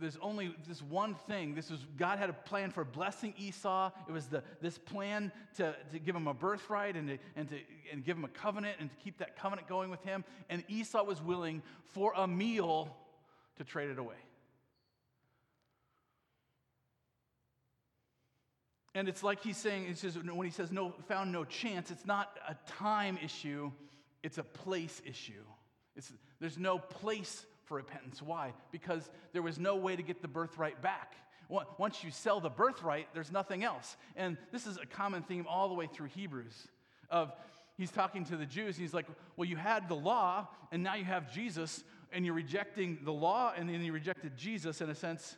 there's 0.00 0.18
only 0.20 0.54
this 0.66 0.82
one 0.82 1.14
thing. 1.28 1.54
This 1.54 1.70
was 1.70 1.80
God 1.96 2.18
had 2.18 2.28
a 2.28 2.32
plan 2.32 2.70
for 2.70 2.84
blessing 2.84 3.32
Esau. 3.38 3.90
It 4.08 4.12
was 4.12 4.26
the, 4.26 4.42
this 4.60 4.76
plan 4.76 5.30
to, 5.56 5.74
to 5.92 5.98
give 5.98 6.16
him 6.16 6.26
a 6.26 6.34
birthright 6.34 6.96
and 6.96 7.08
to, 7.08 7.18
and 7.36 7.48
to 7.48 7.56
and 7.92 8.04
give 8.04 8.16
him 8.16 8.24
a 8.24 8.28
covenant 8.28 8.76
and 8.80 8.90
to 8.90 8.96
keep 8.96 9.18
that 9.18 9.36
covenant 9.36 9.68
going 9.68 9.90
with 9.90 10.02
him. 10.02 10.24
And 10.48 10.64
Esau 10.68 11.04
was 11.04 11.22
willing 11.22 11.62
for 11.92 12.12
a 12.16 12.26
meal 12.26 12.96
to 13.56 13.64
trade 13.64 13.90
it 13.90 13.98
away. 13.98 14.16
And 18.96 19.08
it's 19.08 19.22
like 19.22 19.42
he's 19.42 19.56
saying, 19.56 19.86
it's 19.90 20.00
just, 20.00 20.22
when 20.22 20.46
he 20.46 20.52
says 20.52 20.70
no, 20.70 20.94
found 21.08 21.32
no 21.32 21.44
chance, 21.44 21.90
it's 21.90 22.06
not 22.06 22.38
a 22.48 22.54
time 22.70 23.18
issue, 23.22 23.72
it's 24.22 24.38
a 24.38 24.44
place 24.44 25.02
issue. 25.04 25.42
It's, 25.96 26.12
there's 26.40 26.58
no 26.58 26.78
place 26.78 27.44
for 27.64 27.76
repentance. 27.76 28.22
Why? 28.22 28.52
Because 28.70 29.10
there 29.32 29.42
was 29.42 29.58
no 29.58 29.76
way 29.76 29.96
to 29.96 30.02
get 30.02 30.22
the 30.22 30.28
birthright 30.28 30.80
back. 30.82 31.14
Once 31.78 32.02
you 32.02 32.10
sell 32.10 32.40
the 32.40 32.50
birthright, 32.50 33.08
there's 33.12 33.30
nothing 33.30 33.64
else. 33.64 33.96
And 34.16 34.38
this 34.50 34.66
is 34.66 34.78
a 34.78 34.86
common 34.86 35.22
theme 35.22 35.46
all 35.48 35.68
the 35.68 35.74
way 35.74 35.86
through 35.86 36.08
Hebrews. 36.08 36.68
Of 37.10 37.32
he's 37.76 37.90
talking 37.90 38.24
to 38.26 38.36
the 38.36 38.46
Jews, 38.46 38.76
he's 38.76 38.94
like, 38.94 39.06
"Well, 39.36 39.48
you 39.48 39.56
had 39.56 39.88
the 39.88 39.94
law, 39.94 40.48
and 40.72 40.82
now 40.82 40.94
you 40.94 41.04
have 41.04 41.32
Jesus, 41.32 41.84
and 42.12 42.24
you're 42.24 42.34
rejecting 42.34 42.98
the 43.04 43.12
law, 43.12 43.52
and 43.54 43.68
then 43.68 43.82
you 43.82 43.92
rejected 43.92 44.36
Jesus 44.36 44.80
in 44.80 44.88
a 44.88 44.94
sense. 44.94 45.36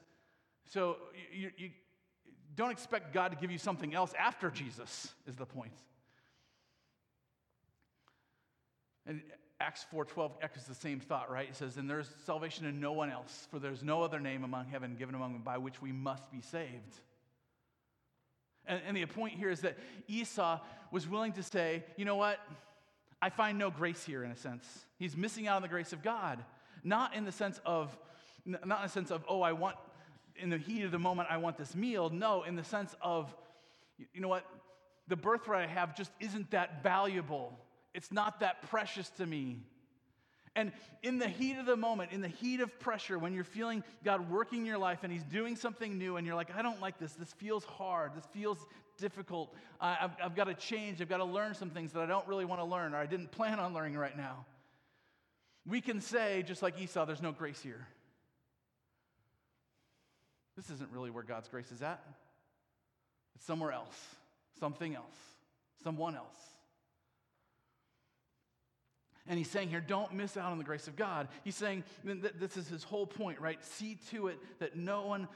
So 0.66 0.96
you, 1.32 1.50
you 1.56 1.70
don't 2.54 2.70
expect 2.70 3.12
God 3.12 3.32
to 3.32 3.36
give 3.36 3.50
you 3.50 3.58
something 3.58 3.94
else 3.94 4.14
after 4.18 4.50
Jesus." 4.50 5.12
Is 5.26 5.36
the 5.36 5.46
point. 5.46 5.74
And 9.06 9.22
Acts 9.58 9.86
4:12 9.90 10.32
echoes 10.42 10.64
the 10.64 10.74
same 10.74 11.00
thought, 11.00 11.30
right? 11.30 11.48
It 11.48 11.56
says, 11.56 11.78
"And 11.78 11.88
there's 11.88 12.14
salvation 12.24 12.66
in 12.66 12.78
no 12.78 12.92
one 12.92 13.10
else, 13.10 13.48
for 13.50 13.58
there's 13.58 13.82
no 13.82 14.02
other 14.02 14.20
name 14.20 14.44
among 14.44 14.66
heaven 14.66 14.96
given 14.96 15.14
among 15.14 15.32
them 15.32 15.42
by 15.42 15.56
which 15.56 15.80
we 15.80 15.92
must 15.92 16.30
be 16.30 16.42
saved." 16.42 17.00
And, 18.66 18.82
and 18.86 18.96
the 18.96 19.06
point 19.06 19.34
here 19.34 19.48
is 19.48 19.62
that 19.62 19.78
Esau 20.08 20.60
was 20.90 21.08
willing 21.08 21.32
to 21.34 21.42
say, 21.42 21.84
"You 21.96 22.04
know 22.04 22.16
what? 22.16 22.38
I 23.22 23.30
find 23.30 23.58
no 23.58 23.70
grace 23.70 24.04
here 24.04 24.24
in 24.24 24.30
a 24.30 24.36
sense. 24.36 24.84
He's 24.98 25.16
missing 25.16 25.48
out 25.48 25.56
on 25.56 25.62
the 25.62 25.68
grace 25.68 25.94
of 25.94 26.02
God, 26.02 26.44
not 26.84 27.14
in 27.14 27.24
the 27.24 27.32
sense 27.32 27.58
of 27.64 27.96
not 28.44 28.78
in 28.78 28.82
the 28.84 28.88
sense 28.88 29.10
of, 29.10 29.24
"Oh, 29.26 29.40
I 29.40 29.52
want 29.52 29.76
in 30.36 30.50
the 30.50 30.58
heat 30.58 30.82
of 30.82 30.90
the 30.90 30.98
moment 30.98 31.30
I 31.30 31.38
want 31.38 31.56
this 31.56 31.74
meal." 31.74 32.10
No, 32.10 32.42
in 32.42 32.56
the 32.56 32.64
sense 32.64 32.94
of 33.00 33.34
you 34.12 34.20
know 34.20 34.28
what? 34.28 34.44
The 35.08 35.16
birthright 35.16 35.68
I 35.68 35.72
have 35.72 35.96
just 35.96 36.12
isn't 36.20 36.50
that 36.50 36.82
valuable 36.82 37.58
it's 37.96 38.12
not 38.12 38.40
that 38.40 38.62
precious 38.68 39.08
to 39.16 39.26
me. 39.26 39.58
And 40.54 40.70
in 41.02 41.18
the 41.18 41.28
heat 41.28 41.56
of 41.58 41.66
the 41.66 41.76
moment, 41.76 42.12
in 42.12 42.20
the 42.20 42.28
heat 42.28 42.60
of 42.60 42.78
pressure, 42.78 43.18
when 43.18 43.32
you're 43.32 43.44
feeling 43.44 43.82
God 44.04 44.30
working 44.30 44.60
in 44.60 44.66
your 44.66 44.78
life 44.78 45.00
and 45.02 45.12
He's 45.12 45.24
doing 45.24 45.56
something 45.56 45.98
new, 45.98 46.16
and 46.16 46.26
you're 46.26 46.36
like, 46.36 46.54
I 46.54 46.62
don't 46.62 46.80
like 46.80 46.98
this. 46.98 47.12
This 47.14 47.32
feels 47.32 47.64
hard. 47.64 48.12
This 48.14 48.24
feels 48.32 48.58
difficult. 48.98 49.54
I've, 49.80 50.12
I've 50.22 50.36
got 50.36 50.44
to 50.44 50.54
change. 50.54 51.00
I've 51.00 51.08
got 51.08 51.18
to 51.18 51.24
learn 51.24 51.54
some 51.54 51.70
things 51.70 51.92
that 51.92 52.00
I 52.00 52.06
don't 52.06 52.26
really 52.28 52.44
want 52.44 52.60
to 52.60 52.64
learn 52.64 52.94
or 52.94 52.98
I 52.98 53.06
didn't 53.06 53.32
plan 53.32 53.58
on 53.58 53.74
learning 53.74 53.96
right 53.96 54.16
now. 54.16 54.46
We 55.66 55.80
can 55.80 56.00
say, 56.00 56.44
just 56.46 56.62
like 56.62 56.80
Esau, 56.80 57.06
there's 57.06 57.22
no 57.22 57.32
grace 57.32 57.60
here. 57.60 57.86
This 60.56 60.70
isn't 60.70 60.90
really 60.92 61.10
where 61.10 61.24
God's 61.24 61.48
grace 61.48 61.70
is 61.72 61.82
at. 61.82 62.02
It's 63.34 63.44
somewhere 63.44 63.72
else, 63.72 63.96
something 64.58 64.94
else, 64.94 65.16
someone 65.82 66.14
else. 66.14 66.55
And 69.28 69.38
he's 69.38 69.50
saying 69.50 69.70
here, 69.70 69.80
don't 69.80 70.12
miss 70.12 70.36
out 70.36 70.52
on 70.52 70.58
the 70.58 70.64
grace 70.64 70.86
of 70.86 70.96
God. 70.96 71.28
He's 71.42 71.56
saying, 71.56 71.84
this 72.04 72.56
is 72.56 72.68
his 72.68 72.84
whole 72.84 73.06
point, 73.06 73.40
right? 73.40 73.62
See 73.64 73.98
to 74.10 74.28
it 74.28 74.38
that 74.60 74.76
no 74.76 75.06
one 75.06 75.28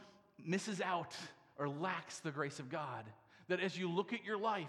misses 0.45 0.81
out 0.81 1.15
or 1.59 1.69
lacks 1.69 2.21
the 2.21 2.31
grace 2.31 2.59
of 2.59 2.71
God. 2.71 3.05
That 3.49 3.61
as 3.61 3.77
you 3.77 3.91
look 3.91 4.13
at 4.13 4.25
your 4.25 4.39
life, 4.39 4.69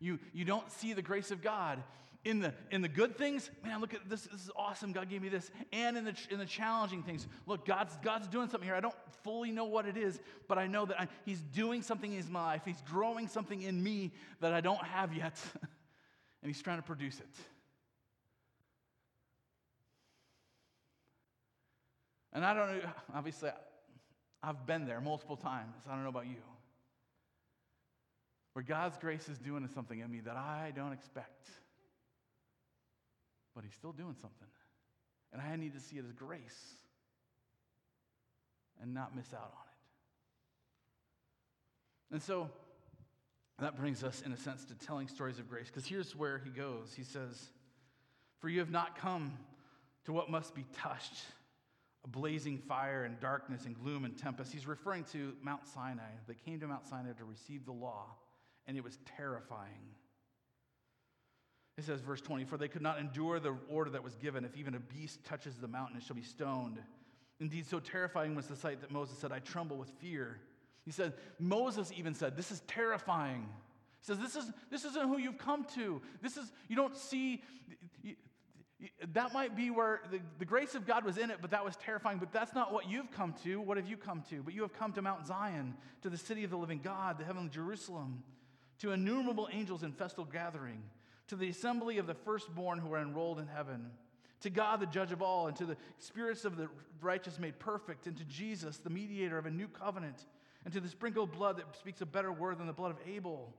you, 0.00 0.18
you 0.32 0.44
don't 0.44 0.70
see 0.70 0.92
the 0.92 1.02
grace 1.02 1.30
of 1.30 1.42
God. 1.42 1.82
In 2.24 2.40
the, 2.40 2.52
in 2.72 2.82
the 2.82 2.88
good 2.88 3.16
things, 3.16 3.48
man, 3.64 3.80
look 3.80 3.94
at 3.94 4.08
this. 4.10 4.22
This 4.24 4.42
is 4.42 4.50
awesome. 4.56 4.92
God 4.92 5.08
gave 5.08 5.22
me 5.22 5.28
this. 5.28 5.50
And 5.72 5.96
in 5.96 6.04
the, 6.04 6.14
in 6.30 6.38
the 6.38 6.44
challenging 6.44 7.04
things, 7.04 7.26
look, 7.46 7.64
God's, 7.64 7.96
God's 8.02 8.26
doing 8.26 8.48
something 8.48 8.66
here. 8.66 8.74
I 8.74 8.80
don't 8.80 8.94
fully 9.22 9.52
know 9.52 9.64
what 9.64 9.86
it 9.86 9.96
is, 9.96 10.20
but 10.48 10.58
I 10.58 10.66
know 10.66 10.84
that 10.86 11.00
I, 11.00 11.08
He's 11.24 11.40
doing 11.40 11.80
something 11.80 12.12
in 12.12 12.30
my 12.30 12.44
life. 12.44 12.62
He's 12.64 12.82
growing 12.90 13.28
something 13.28 13.62
in 13.62 13.82
me 13.82 14.12
that 14.40 14.52
I 14.52 14.60
don't 14.60 14.82
have 14.82 15.14
yet. 15.14 15.40
and 16.42 16.50
He's 16.50 16.60
trying 16.60 16.78
to 16.78 16.82
produce 16.82 17.20
it. 17.20 17.28
And 22.38 22.46
I 22.46 22.54
don't 22.54 22.68
know, 22.68 22.80
obviously, 23.16 23.50
I've 24.44 24.64
been 24.64 24.86
there 24.86 25.00
multiple 25.00 25.36
times. 25.36 25.74
I 25.88 25.92
don't 25.92 26.04
know 26.04 26.08
about 26.08 26.28
you. 26.28 26.36
Where 28.52 28.62
God's 28.62 28.96
grace 28.96 29.28
is 29.28 29.40
doing 29.40 29.66
something 29.74 29.98
in 29.98 30.08
me 30.08 30.20
that 30.20 30.36
I 30.36 30.72
don't 30.72 30.92
expect. 30.92 31.48
But 33.56 33.64
He's 33.64 33.74
still 33.74 33.90
doing 33.90 34.14
something. 34.14 34.46
And 35.32 35.42
I 35.42 35.56
need 35.56 35.74
to 35.74 35.80
see 35.80 35.96
it 35.96 36.04
as 36.04 36.12
grace 36.12 36.76
and 38.80 38.94
not 38.94 39.16
miss 39.16 39.34
out 39.34 39.40
on 39.40 39.66
it. 42.12 42.14
And 42.14 42.22
so 42.22 42.48
that 43.58 43.76
brings 43.76 44.04
us, 44.04 44.22
in 44.24 44.30
a 44.30 44.36
sense, 44.36 44.64
to 44.66 44.74
telling 44.76 45.08
stories 45.08 45.40
of 45.40 45.50
grace. 45.50 45.66
Because 45.66 45.86
here's 45.86 46.14
where 46.14 46.38
he 46.38 46.50
goes 46.50 46.94
He 46.96 47.02
says, 47.02 47.48
For 48.38 48.48
you 48.48 48.60
have 48.60 48.70
not 48.70 48.96
come 48.96 49.32
to 50.04 50.12
what 50.12 50.30
must 50.30 50.54
be 50.54 50.66
touched 50.72 51.24
blazing 52.12 52.58
fire 52.58 53.04
and 53.04 53.18
darkness 53.20 53.66
and 53.66 53.78
gloom 53.78 54.04
and 54.04 54.16
tempest. 54.16 54.52
He's 54.52 54.66
referring 54.66 55.04
to 55.12 55.34
Mount 55.42 55.66
Sinai. 55.66 56.10
They 56.26 56.34
came 56.34 56.60
to 56.60 56.66
Mount 56.66 56.86
Sinai 56.86 57.12
to 57.12 57.24
receive 57.24 57.64
the 57.64 57.72
law, 57.72 58.06
and 58.66 58.76
it 58.76 58.84
was 58.84 58.98
terrifying. 59.16 59.94
It 61.76 61.84
says, 61.84 62.00
verse 62.00 62.20
20, 62.20 62.44
for 62.44 62.56
they 62.56 62.66
could 62.66 62.82
not 62.82 62.98
endure 62.98 63.38
the 63.38 63.56
order 63.70 63.90
that 63.90 64.02
was 64.02 64.16
given. 64.16 64.44
If 64.44 64.56
even 64.56 64.74
a 64.74 64.80
beast 64.80 65.24
touches 65.24 65.54
the 65.56 65.68
mountain, 65.68 65.96
it 65.96 66.02
shall 66.02 66.16
be 66.16 66.22
stoned. 66.22 66.78
Indeed, 67.38 67.66
so 67.66 67.78
terrifying 67.78 68.34
was 68.34 68.46
the 68.46 68.56
sight 68.56 68.80
that 68.80 68.90
Moses 68.90 69.16
said, 69.18 69.30
I 69.30 69.38
tremble 69.38 69.76
with 69.76 69.90
fear. 70.00 70.40
He 70.84 70.90
said, 70.90 71.12
Moses 71.38 71.92
even 71.96 72.14
said, 72.14 72.36
This 72.36 72.50
is 72.50 72.62
terrifying. 72.66 73.46
He 74.00 74.06
says, 74.06 74.18
This, 74.18 74.34
is, 74.34 74.50
this 74.70 74.84
isn't 74.84 75.06
who 75.06 75.18
you've 75.18 75.38
come 75.38 75.64
to. 75.76 76.02
This 76.20 76.36
is, 76.36 76.50
you 76.66 76.74
don't 76.74 76.96
see, 76.96 77.42
that 79.12 79.32
might 79.32 79.56
be 79.56 79.70
where 79.70 80.00
the, 80.10 80.20
the 80.38 80.44
grace 80.44 80.74
of 80.74 80.86
God 80.86 81.04
was 81.04 81.18
in 81.18 81.30
it, 81.30 81.38
but 81.40 81.50
that 81.50 81.64
was 81.64 81.76
terrifying. 81.76 82.18
But 82.18 82.32
that's 82.32 82.54
not 82.54 82.72
what 82.72 82.88
you've 82.88 83.10
come 83.10 83.34
to. 83.42 83.60
What 83.60 83.76
have 83.76 83.88
you 83.88 83.96
come 83.96 84.22
to? 84.30 84.42
But 84.42 84.54
you 84.54 84.62
have 84.62 84.72
come 84.72 84.92
to 84.92 85.02
Mount 85.02 85.26
Zion, 85.26 85.74
to 86.02 86.10
the 86.10 86.16
city 86.16 86.44
of 86.44 86.50
the 86.50 86.56
living 86.56 86.80
God, 86.82 87.18
the 87.18 87.24
heavenly 87.24 87.48
Jerusalem, 87.48 88.22
to 88.80 88.92
innumerable 88.92 89.48
angels 89.52 89.82
in 89.82 89.92
festal 89.92 90.24
gathering, 90.24 90.80
to 91.26 91.36
the 91.36 91.48
assembly 91.48 91.98
of 91.98 92.06
the 92.06 92.14
firstborn 92.14 92.78
who 92.78 92.92
are 92.92 93.02
enrolled 93.02 93.40
in 93.40 93.48
heaven, 93.48 93.90
to 94.42 94.50
God, 94.50 94.78
the 94.78 94.86
judge 94.86 95.10
of 95.10 95.20
all, 95.20 95.48
and 95.48 95.56
to 95.56 95.66
the 95.66 95.76
spirits 95.98 96.44
of 96.44 96.56
the 96.56 96.68
righteous 97.00 97.40
made 97.40 97.58
perfect, 97.58 98.06
and 98.06 98.16
to 98.16 98.24
Jesus, 98.24 98.78
the 98.78 98.90
mediator 98.90 99.36
of 99.36 99.46
a 99.46 99.50
new 99.50 99.66
covenant, 99.66 100.26
and 100.64 100.72
to 100.72 100.80
the 100.80 100.88
sprinkled 100.88 101.32
blood 101.32 101.56
that 101.56 101.76
speaks 101.76 102.00
a 102.00 102.06
better 102.06 102.32
word 102.32 102.58
than 102.58 102.68
the 102.68 102.72
blood 102.72 102.92
of 102.92 102.98
Abel 103.08 103.52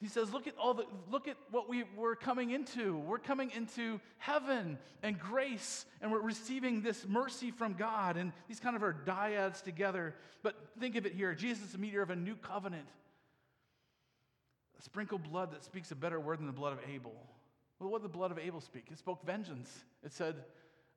he 0.00 0.06
says, 0.06 0.32
look 0.32 0.46
at 0.46 0.54
all 0.56 0.74
the 0.74 0.84
look 1.10 1.26
at 1.26 1.36
what 1.50 1.68
we, 1.68 1.82
we're 1.96 2.14
coming 2.14 2.50
into. 2.50 2.96
We're 2.98 3.18
coming 3.18 3.50
into 3.50 4.00
heaven 4.18 4.78
and 5.02 5.18
grace, 5.18 5.86
and 6.00 6.12
we're 6.12 6.20
receiving 6.20 6.82
this 6.82 7.04
mercy 7.08 7.50
from 7.50 7.72
God. 7.72 8.16
And 8.16 8.32
these 8.46 8.60
kind 8.60 8.76
of 8.76 8.84
are 8.84 8.94
dyads 9.04 9.60
together. 9.60 10.14
But 10.44 10.54
think 10.78 10.94
of 10.94 11.04
it 11.04 11.14
here: 11.14 11.34
Jesus 11.34 11.70
is 11.70 11.74
a 11.74 11.78
mediator 11.78 12.02
of 12.02 12.10
a 12.10 12.16
new 12.16 12.36
covenant. 12.36 12.86
A 14.78 14.82
sprinkled 14.82 15.24
blood 15.24 15.50
that 15.50 15.64
speaks 15.64 15.90
a 15.90 15.96
better 15.96 16.20
word 16.20 16.38
than 16.38 16.46
the 16.46 16.52
blood 16.52 16.74
of 16.74 16.78
Abel. 16.88 17.14
Well, 17.80 17.90
what 17.90 18.02
did 18.02 18.12
the 18.12 18.16
blood 18.16 18.30
of 18.30 18.38
Abel 18.38 18.60
speak? 18.60 18.86
It 18.92 18.98
spoke 18.98 19.26
vengeance. 19.26 19.68
It 20.04 20.12
said, 20.12 20.36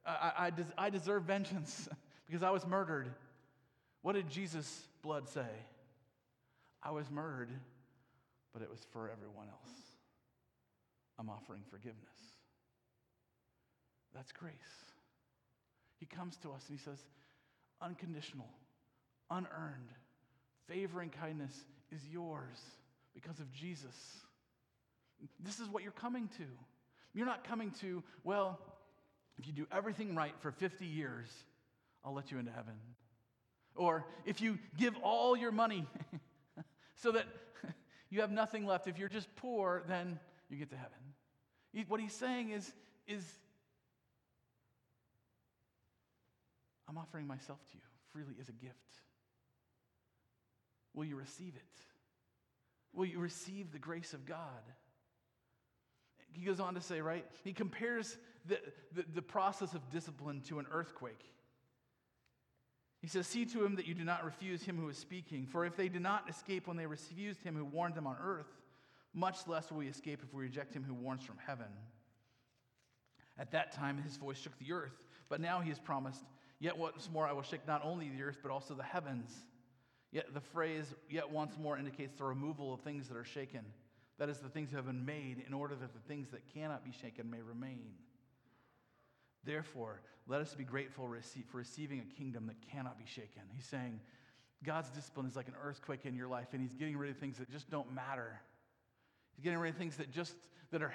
I, 0.06 0.32
I, 0.38 0.49
des- 0.52 0.64
I 0.78 0.91
deserve 0.91 1.24
vengeance 1.24 1.89
because 2.28 2.43
I 2.43 2.52
was 2.52 2.68
murdered. 2.68 3.12
What 4.04 4.14
did 4.14 4.30
Jesus' 4.30 4.84
blood 5.02 5.28
say? 5.28 5.47
I 6.84 6.91
was 6.91 7.10
murdered 7.10 7.49
but 8.54 8.62
it 8.62 8.70
was 8.70 8.86
for 8.91 9.10
everyone 9.10 9.47
else. 9.47 9.74
I'm 11.20 11.30
offering 11.30 11.62
forgiveness. 11.70 11.97
That's 14.14 14.32
grace. 14.32 14.54
He 15.99 16.06
comes 16.06 16.38
to 16.38 16.49
us 16.52 16.66
and 16.68 16.78
he 16.78 16.84
says, 16.84 16.99
unconditional, 17.82 18.49
unearned, 19.30 19.89
favor 20.68 21.02
and 21.02 21.12
kindness 21.12 21.54
is 21.91 22.02
yours 22.12 22.58
because 23.14 23.39
of 23.39 23.52
Jesus. 23.52 23.95
This 25.39 25.60
is 25.60 25.70
what 25.70 25.84
you're 25.84 25.91
coming 25.91 26.30
to. 26.38 26.43
You're 27.14 27.26
not 27.26 27.43
coming 27.43 27.72
to, 27.82 28.04
well, 28.24 28.60
if 29.38 29.47
you 29.47 29.54
do 29.54 29.68
everything 29.72 30.16
right 30.16 30.34
for 30.39 30.52
50 30.52 30.86
years, 30.86 31.28
I'll 32.04 32.14
let 32.14 32.32
you 32.32 32.39
into 32.39 32.52
heaven. 32.52 32.74
Or 33.76 34.06
if 34.26 34.41
you 34.41 34.60
give 34.78 34.95
all 35.04 35.36
your 35.36 35.52
money 35.52 35.86
so 36.95 37.12
that 37.12 37.26
you 38.12 38.22
have 38.22 38.32
nothing 38.32 38.66
left. 38.66 38.88
If 38.88 38.99
you're 38.99 39.09
just 39.09 39.34
poor, 39.38 39.84
then 39.88 40.20
you 40.49 40.57
get 40.57 40.70
to 40.70 40.76
heaven. 40.76 40.91
He, 41.74 41.86
what 41.88 41.99
he's 41.99 42.14
saying 42.14 42.51
is, 42.51 42.72
is 43.07 43.24
I'm 46.88 46.97
offering 46.97 47.26
myself 47.26 47.59
to 47.72 47.78
you 47.78 47.82
freely 48.12 48.36
as 48.39 48.49
a 48.49 48.51
gift. 48.51 48.76
Will 50.93 51.05
you 51.05 51.16
receive 51.16 51.55
it? 51.55 51.82
Will 52.93 53.05
you 53.05 53.20
receive 53.20 53.72
the 53.72 53.80
grace 53.80 54.14
of 54.14 54.26
God? 54.26 54.38
He 56.34 56.45
goes 56.45 56.59
on 56.59 56.76
to 56.76 56.82
say, 56.82 57.01
right? 57.01 57.26
He 57.43 57.53
compares 57.53 58.18
the, 58.45 58.59
the, 58.93 59.05
the 59.16 59.22
process 59.22 59.74
of 59.74 59.89
discipline 59.89 60.41
to 60.47 60.59
an 60.59 60.66
earthquake. 60.72 61.24
He 63.02 63.08
says, 63.08 63.26
See 63.28 63.45
to 63.45 63.66
him 63.66 63.76
that 63.76 63.88
you 63.88 63.93
do 63.95 64.04
not 64.04 64.24
refuse 64.24 64.64
him 64.64 64.78
who 64.78 64.88
is 64.88 64.97
speaking. 64.97 65.47
For 65.47 65.66
if 65.66 65.76
they 65.76 65.89
did 65.89 66.02
not 66.02 66.30
escape 66.30 66.68
when 66.68 66.78
they 66.78 66.86
refused 66.86 67.43
him 67.43 67.56
who 67.56 67.66
warned 67.66 67.95
them 67.95 68.08
on 68.08 68.16
earth, 68.22 68.47
much 69.14 69.47
less 69.47 69.72
will 69.72 69.80
we 69.80 69.88
escape 69.88 70.22
if 70.24 70.34
we 70.34 70.43
reject 70.43 70.74
him 70.74 70.84
who 70.84 70.93
warns 70.93 71.24
from 71.24 71.38
heaven. 71.45 71.68
At 73.38 73.52
that 73.52 73.72
time, 73.72 73.97
his 73.97 74.18
voice 74.18 74.38
shook 74.38 74.58
the 74.60 74.72
earth, 74.72 75.04
but 75.30 75.41
now 75.41 75.60
he 75.60 75.70
has 75.70 75.80
promised, 75.80 76.24
Yet 76.60 76.78
once 76.78 77.10
more 77.12 77.28
I 77.28 77.32
will 77.32 77.41
shake 77.41 77.68
not 77.68 77.84
only 77.84 78.10
the 78.10 78.22
earth, 78.22 78.38
but 78.43 78.52
also 78.52 78.76
the 78.76 78.84
heavens. 78.84 79.32
Yet 80.12 80.32
the 80.32 80.41
phrase, 80.41 80.93
yet 81.10 81.32
once 81.32 81.58
more, 81.58 81.76
indicates 81.76 82.14
the 82.18 82.24
removal 82.24 82.72
of 82.72 82.82
things 82.82 83.08
that 83.08 83.18
are 83.18 83.26
shaken. 83.26 83.62
That 84.20 84.30
is, 84.30 84.38
the 84.38 84.49
things 84.49 84.70
that 84.70 84.76
have 84.76 84.86
been 84.86 85.04
made, 85.04 85.43
in 85.47 85.56
order 85.56 85.74
that 85.74 85.93
the 85.93 86.08
things 86.08 86.30
that 86.30 86.41
cannot 86.54 86.86
be 86.86 86.91
shaken 86.91 87.32
may 87.32 87.41
remain. 87.41 87.93
Therefore, 89.44 90.02
let 90.28 90.42
us 90.42 90.54
be 90.54 90.64
grateful 90.64 91.10
for 91.52 91.58
receiving 91.58 92.00
a 92.00 92.16
kingdom 92.18 92.48
that 92.48 92.56
cannot 92.72 92.98
be 92.98 93.06
shaken. 93.06 93.42
He's 93.56 93.66
saying 93.66 94.00
God's 94.64 94.89
discipline 94.89 95.26
is 95.26 95.36
like 95.36 95.48
an 95.48 95.56
earthquake 95.64 96.06
in 96.06 96.16
your 96.16 96.28
life, 96.28 96.50
and 96.54 96.62
He's 96.62 96.76
getting 96.76 96.98
rid 96.98 97.10
of 97.10 97.18
things 97.18 97.38
that 97.38 97.50
just 97.50 97.70
don't 97.70 97.92
matter. 97.94 98.39
He's 99.36 99.44
getting 99.44 99.60
rid 99.60 99.72
of 99.72 99.78
things 99.78 99.98
that 99.98 100.12
just 100.12 100.36
that 100.72 100.82
are 100.82 100.94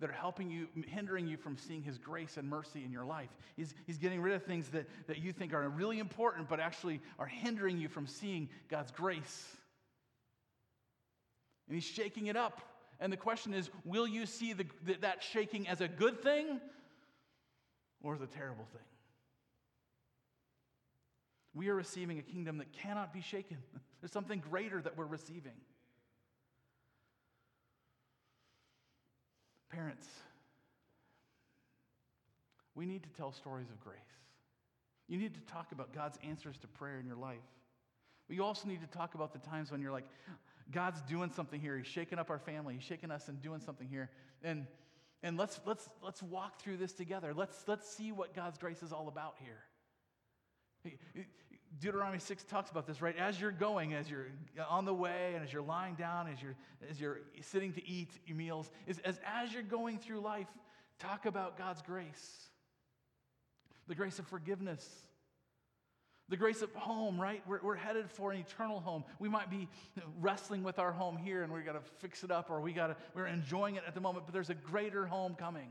that 0.00 0.10
are 0.10 0.14
helping 0.14 0.50
you, 0.50 0.68
hindering 0.86 1.26
you 1.26 1.36
from 1.36 1.56
seeing 1.56 1.82
His 1.82 1.98
grace 1.98 2.36
and 2.36 2.48
mercy 2.48 2.84
in 2.84 2.92
your 2.92 3.04
life. 3.04 3.30
He's, 3.56 3.74
he's 3.86 3.98
getting 3.98 4.20
rid 4.20 4.34
of 4.34 4.44
things 4.44 4.68
that, 4.68 4.86
that 5.08 5.18
you 5.18 5.32
think 5.32 5.52
are 5.52 5.68
really 5.68 5.98
important, 5.98 6.48
but 6.48 6.60
actually 6.60 7.00
are 7.18 7.26
hindering 7.26 7.78
you 7.78 7.88
from 7.88 8.06
seeing 8.06 8.48
God's 8.68 8.92
grace. 8.92 9.56
And 11.66 11.74
He's 11.74 11.84
shaking 11.84 12.28
it 12.28 12.36
up. 12.36 12.60
And 13.00 13.12
the 13.12 13.16
question 13.16 13.54
is 13.54 13.70
will 13.84 14.06
you 14.06 14.26
see 14.26 14.52
the, 14.52 14.66
that 15.00 15.22
shaking 15.22 15.68
as 15.68 15.80
a 15.80 15.88
good 15.88 16.22
thing 16.22 16.60
or 18.02 18.14
a 18.14 18.26
terrible 18.26 18.66
thing? 18.72 18.82
We 21.54 21.68
are 21.68 21.74
receiving 21.74 22.18
a 22.18 22.22
kingdom 22.22 22.58
that 22.58 22.72
cannot 22.72 23.12
be 23.12 23.20
shaken. 23.20 23.58
There's 24.00 24.12
something 24.12 24.42
greater 24.48 24.80
that 24.80 24.96
we're 24.96 25.06
receiving. 25.06 25.52
Parents, 29.70 30.06
we 32.74 32.86
need 32.86 33.02
to 33.02 33.08
tell 33.10 33.32
stories 33.32 33.68
of 33.70 33.80
grace. 33.80 33.98
You 35.08 35.18
need 35.18 35.34
to 35.34 35.40
talk 35.52 35.72
about 35.72 35.92
God's 35.92 36.18
answers 36.22 36.56
to 36.58 36.66
prayer 36.68 37.00
in 37.00 37.06
your 37.06 37.16
life. 37.16 37.38
But 38.28 38.36
you 38.36 38.44
also 38.44 38.68
need 38.68 38.82
to 38.82 38.98
talk 38.98 39.14
about 39.14 39.32
the 39.32 39.38
times 39.38 39.72
when 39.72 39.80
you're 39.80 39.92
like, 39.92 40.06
God's 40.70 41.00
doing 41.02 41.32
something 41.34 41.60
here. 41.60 41.76
He's 41.78 41.86
shaking 41.86 42.18
up 42.18 42.30
our 42.30 42.38
family. 42.38 42.74
He's 42.74 42.84
shaking 42.84 43.10
us 43.10 43.28
and 43.28 43.40
doing 43.40 43.60
something 43.60 43.88
here. 43.88 44.10
And, 44.44 44.66
and 45.22 45.36
let's, 45.36 45.60
let's, 45.66 45.88
let's 46.02 46.22
walk 46.22 46.60
through 46.60 46.76
this 46.76 46.92
together. 46.92 47.34
Let's, 47.34 47.64
let's 47.66 47.88
see 47.88 48.12
what 48.12 48.34
God's 48.34 48.58
grace 48.58 48.82
is 48.82 48.92
all 48.92 49.08
about 49.08 49.34
here. 49.38 50.96
Deuteronomy 51.80 52.18
6 52.18 52.44
talks 52.44 52.70
about 52.70 52.86
this, 52.86 53.02
right? 53.02 53.16
As 53.16 53.40
you're 53.40 53.50
going, 53.50 53.94
as 53.94 54.08
you're 54.08 54.26
on 54.68 54.84
the 54.84 54.94
way, 54.94 55.32
and 55.34 55.44
as 55.44 55.52
you're 55.52 55.62
lying 55.62 55.94
down, 55.94 56.28
as 56.28 56.40
you're, 56.40 56.56
as 56.88 57.00
you're 57.00 57.20
sitting 57.42 57.72
to 57.74 57.86
eat 57.86 58.10
your 58.26 58.36
meals, 58.36 58.70
is 58.86 58.98
as, 59.00 59.20
as 59.26 59.52
you're 59.52 59.62
going 59.62 59.98
through 59.98 60.20
life, 60.20 60.48
talk 60.98 61.26
about 61.26 61.58
God's 61.58 61.82
grace. 61.82 62.48
The 63.86 63.94
grace 63.94 64.18
of 64.18 64.26
forgiveness. 64.26 64.88
The 66.28 66.36
grace 66.36 66.60
of 66.60 66.74
home, 66.74 67.20
right? 67.20 67.42
We're, 67.46 67.60
we're 67.62 67.74
headed 67.74 68.10
for 68.10 68.32
an 68.32 68.38
eternal 68.38 68.80
home. 68.80 69.04
We 69.18 69.30
might 69.30 69.50
be 69.50 69.66
wrestling 70.20 70.62
with 70.62 70.78
our 70.78 70.92
home 70.92 71.16
here 71.16 71.42
and 71.42 71.52
we 71.52 71.62
got 71.62 71.72
to 71.72 71.90
fix 72.00 72.22
it 72.22 72.30
up 72.30 72.50
or 72.50 72.60
we 72.60 72.72
got 72.72 72.88
to, 72.88 72.96
we're 73.14 73.26
enjoying 73.26 73.76
it 73.76 73.84
at 73.86 73.94
the 73.94 74.00
moment, 74.00 74.26
but 74.26 74.34
there's 74.34 74.50
a 74.50 74.54
greater 74.54 75.06
home 75.06 75.34
coming. 75.34 75.68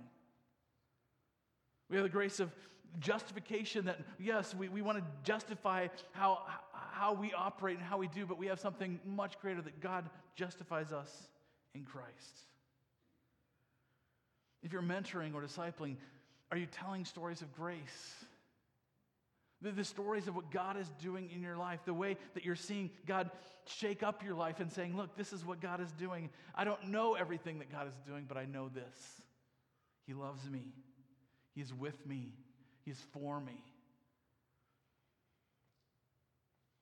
We 1.89 1.97
have 1.97 2.03
the 2.03 2.09
grace 2.09 2.39
of 2.39 2.51
justification 2.99 3.85
that, 3.85 3.99
yes, 4.19 4.55
we, 4.55 4.67
we 4.69 4.81
want 4.81 4.97
to 4.97 5.03
justify 5.23 5.87
how, 6.11 6.41
how 6.73 7.13
we 7.13 7.33
operate 7.33 7.77
and 7.77 7.85
how 7.85 7.97
we 7.97 8.07
do, 8.07 8.25
but 8.25 8.37
we 8.37 8.47
have 8.47 8.59
something 8.59 8.99
much 9.05 9.39
greater 9.39 9.61
that 9.61 9.79
God 9.79 10.09
justifies 10.35 10.91
us 10.91 11.27
in 11.75 11.83
Christ. 11.83 12.47
If 14.63 14.73
you're 14.73 14.81
mentoring 14.81 15.35
or 15.35 15.41
discipling, 15.41 15.97
are 16.51 16.57
you 16.57 16.65
telling 16.65 17.05
stories 17.05 17.41
of 17.41 17.53
grace? 17.55 18.25
The, 19.61 19.71
the, 19.71 19.83
stories 19.83 20.27
of 20.27 20.35
what 20.35 20.51
God 20.51 20.77
is 20.77 20.87
doing 21.01 21.31
in 21.33 21.41
your 21.41 21.57
life, 21.57 21.79
the 21.85 21.93
way 21.93 22.17
that 22.35 22.45
you're 22.45 22.55
seeing 22.55 22.91
God 23.07 23.31
shake 23.65 24.03
up 24.03 24.23
your 24.23 24.35
life 24.35 24.59
and 24.59 24.71
saying, 24.71 24.95
Look, 24.95 25.17
this 25.17 25.33
is 25.33 25.43
what 25.43 25.59
God 25.59 25.81
is 25.81 25.91
doing. 25.93 26.29
I 26.53 26.63
don't 26.63 26.89
know 26.89 27.15
everything 27.15 27.59
that 27.59 27.71
God 27.71 27.87
is 27.87 27.95
doing, 28.07 28.25
but 28.27 28.37
I 28.37 28.45
know 28.45 28.69
this. 28.69 29.21
He 30.05 30.13
loves 30.13 30.47
me, 30.49 30.73
He's 31.55 31.73
with 31.73 32.05
me, 32.05 32.33
He's 32.85 33.01
for 33.13 33.39
me. 33.39 33.63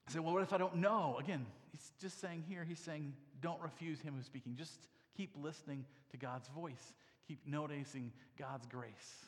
I 0.08 0.12
say, 0.12 0.20
well, 0.20 0.34
what 0.34 0.44
if 0.44 0.54
I 0.54 0.58
don't 0.58 0.76
know? 0.76 1.18
Again, 1.20 1.46
he's 1.72 1.92
just 2.00 2.22
saying 2.22 2.44
here, 2.48 2.64
he's 2.64 2.80
saying, 2.80 3.14
don't 3.42 3.62
refuse 3.62 4.00
him 4.00 4.14
who's 4.16 4.26
speaking. 4.26 4.56
Just 4.56 4.88
keep 5.18 5.36
listening 5.42 5.86
to 6.12 6.18
God's 6.18 6.48
voice, 6.50 6.94
keep 7.28 7.40
noticing 7.48 8.12
God's 8.38 8.66
grace. 8.68 9.26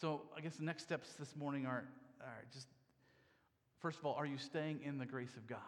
So, 0.00 0.22
I 0.36 0.40
guess 0.42 0.56
the 0.56 0.64
next 0.64 0.82
steps 0.82 1.14
this 1.18 1.34
morning 1.34 1.64
are, 1.64 1.84
are 2.20 2.44
just 2.52 2.66
first 3.80 3.98
of 3.98 4.04
all, 4.04 4.14
are 4.14 4.26
you 4.26 4.36
staying 4.36 4.80
in 4.84 4.98
the 4.98 5.06
grace 5.06 5.34
of 5.36 5.46
God? 5.46 5.58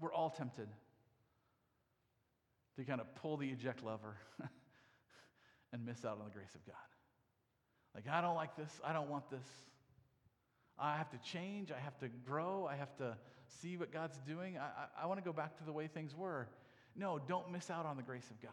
We're 0.00 0.12
all 0.12 0.30
tempted 0.30 0.68
to 2.76 2.84
kind 2.84 3.00
of 3.00 3.14
pull 3.16 3.36
the 3.36 3.48
eject 3.48 3.84
lever 3.84 4.16
and 5.72 5.86
miss 5.86 6.04
out 6.04 6.18
on 6.18 6.24
the 6.24 6.32
grace 6.32 6.54
of 6.54 6.66
God. 6.66 6.74
Like, 7.94 8.08
I 8.08 8.20
don't 8.20 8.34
like 8.34 8.56
this. 8.56 8.80
I 8.84 8.92
don't 8.92 9.08
want 9.08 9.30
this. 9.30 9.46
I 10.76 10.96
have 10.96 11.10
to 11.10 11.18
change. 11.18 11.70
I 11.70 11.78
have 11.78 11.96
to 11.98 12.08
grow. 12.08 12.66
I 12.68 12.74
have 12.74 12.96
to 12.96 13.16
see 13.62 13.76
what 13.76 13.92
God's 13.92 14.18
doing. 14.26 14.58
I, 14.58 14.62
I, 14.62 15.04
I 15.04 15.06
want 15.06 15.20
to 15.20 15.24
go 15.24 15.32
back 15.32 15.56
to 15.58 15.64
the 15.64 15.72
way 15.72 15.86
things 15.86 16.16
were. 16.16 16.48
No, 16.96 17.20
don't 17.28 17.52
miss 17.52 17.70
out 17.70 17.86
on 17.86 17.96
the 17.96 18.02
grace 18.02 18.28
of 18.30 18.42
God. 18.42 18.52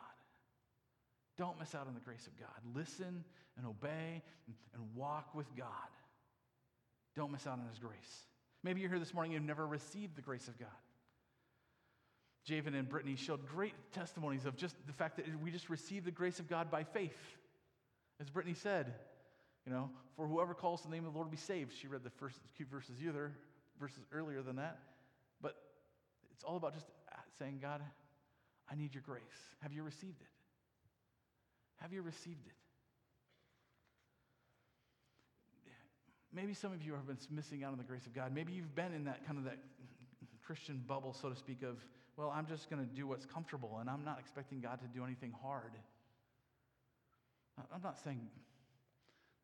Don't 1.41 1.59
miss 1.59 1.73
out 1.73 1.87
on 1.87 1.95
the 1.95 1.99
grace 1.99 2.27
of 2.27 2.37
God. 2.37 2.75
Listen 2.75 3.23
and 3.57 3.65
obey 3.65 4.21
and, 4.75 4.95
walk 4.95 5.33
with 5.33 5.47
God. 5.55 5.65
Don't 7.15 7.31
miss 7.31 7.47
out 7.47 7.57
on 7.57 7.65
His 7.67 7.79
grace. 7.79 8.27
Maybe 8.61 8.79
you're 8.79 8.91
here 8.91 8.99
this 8.99 9.11
morning 9.11 9.33
and 9.33 9.41
you've 9.41 9.47
never 9.47 9.65
received 9.65 10.15
the 10.15 10.21
grace 10.21 10.47
of 10.47 10.59
God. 10.59 10.67
Javen 12.47 12.77
and 12.77 12.87
Brittany 12.87 13.15
showed 13.15 13.47
great 13.47 13.73
testimonies 13.91 14.45
of 14.45 14.55
just 14.55 14.75
the 14.85 14.93
fact 14.93 15.15
that 15.15 15.25
we 15.41 15.49
just 15.49 15.67
receive 15.67 16.05
the 16.05 16.11
grace 16.11 16.37
of 16.37 16.47
God 16.47 16.69
by 16.69 16.83
faith. 16.83 17.17
As 18.19 18.29
Brittany 18.29 18.53
said, 18.53 18.93
you 19.65 19.73
know, 19.73 19.89
for 20.15 20.27
whoever 20.27 20.53
calls 20.53 20.83
the 20.83 20.89
name 20.89 21.07
of 21.07 21.13
the 21.13 21.17
Lord 21.17 21.25
will 21.25 21.31
be 21.31 21.37
saved. 21.37 21.73
She 21.73 21.87
read 21.87 22.03
the 22.03 22.11
first 22.11 22.37
few 22.53 22.67
verses 22.67 22.97
either, 23.03 23.31
verses 23.79 24.03
earlier 24.13 24.43
than 24.43 24.57
that. 24.57 24.77
But 25.41 25.55
it's 26.31 26.43
all 26.43 26.57
about 26.57 26.75
just 26.75 26.85
saying, 27.39 27.57
God, 27.63 27.81
I 28.71 28.75
need 28.75 28.93
your 28.93 29.01
grace. 29.03 29.23
Have 29.61 29.73
you 29.73 29.81
received 29.81 30.21
it? 30.21 30.27
Have 31.81 31.91
you 31.91 32.01
received 32.01 32.45
it? 32.47 32.53
Maybe 36.33 36.53
some 36.53 36.71
of 36.71 36.81
you 36.81 36.93
have 36.93 37.07
been 37.07 37.17
missing 37.29 37.63
out 37.63 37.71
on 37.71 37.77
the 37.77 37.83
grace 37.83 38.05
of 38.05 38.13
God. 38.13 38.33
Maybe 38.33 38.53
you've 38.53 38.73
been 38.73 38.93
in 38.93 39.03
that 39.05 39.25
kind 39.25 39.37
of 39.37 39.43
that 39.45 39.57
Christian 40.45 40.81
bubble, 40.87 41.13
so 41.13 41.29
to 41.29 41.35
speak, 41.35 41.61
of 41.63 41.77
well, 42.17 42.31
I'm 42.33 42.45
just 42.45 42.69
going 42.69 42.81
to 42.81 42.95
do 42.95 43.07
what's 43.07 43.25
comfortable 43.25 43.77
and 43.79 43.89
I'm 43.89 44.05
not 44.05 44.19
expecting 44.19 44.61
God 44.61 44.79
to 44.81 44.87
do 44.87 45.03
anything 45.03 45.33
hard. 45.41 45.71
I'm 47.73 47.81
not 47.81 47.99
saying 48.03 48.27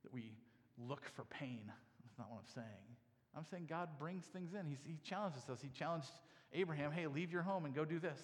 that 0.03 0.13
we 0.13 0.31
look 0.77 1.03
for 1.15 1.23
pain. 1.25 1.61
That's 2.03 2.17
not 2.17 2.29
what 2.29 2.37
I'm 2.37 2.53
saying. 2.53 2.97
I'm 3.35 3.45
saying 3.49 3.67
God 3.69 3.89
brings 3.99 4.25
things 4.25 4.53
in. 4.53 4.65
He's, 4.65 4.79
he 4.85 4.97
challenges 5.03 5.43
us. 5.49 5.59
He 5.61 5.69
challenged 5.69 6.11
Abraham, 6.53 6.91
hey, 6.91 7.07
leave 7.07 7.31
your 7.31 7.41
home 7.41 7.65
and 7.65 7.75
go 7.75 7.83
do 7.83 7.99
this. 7.99 8.19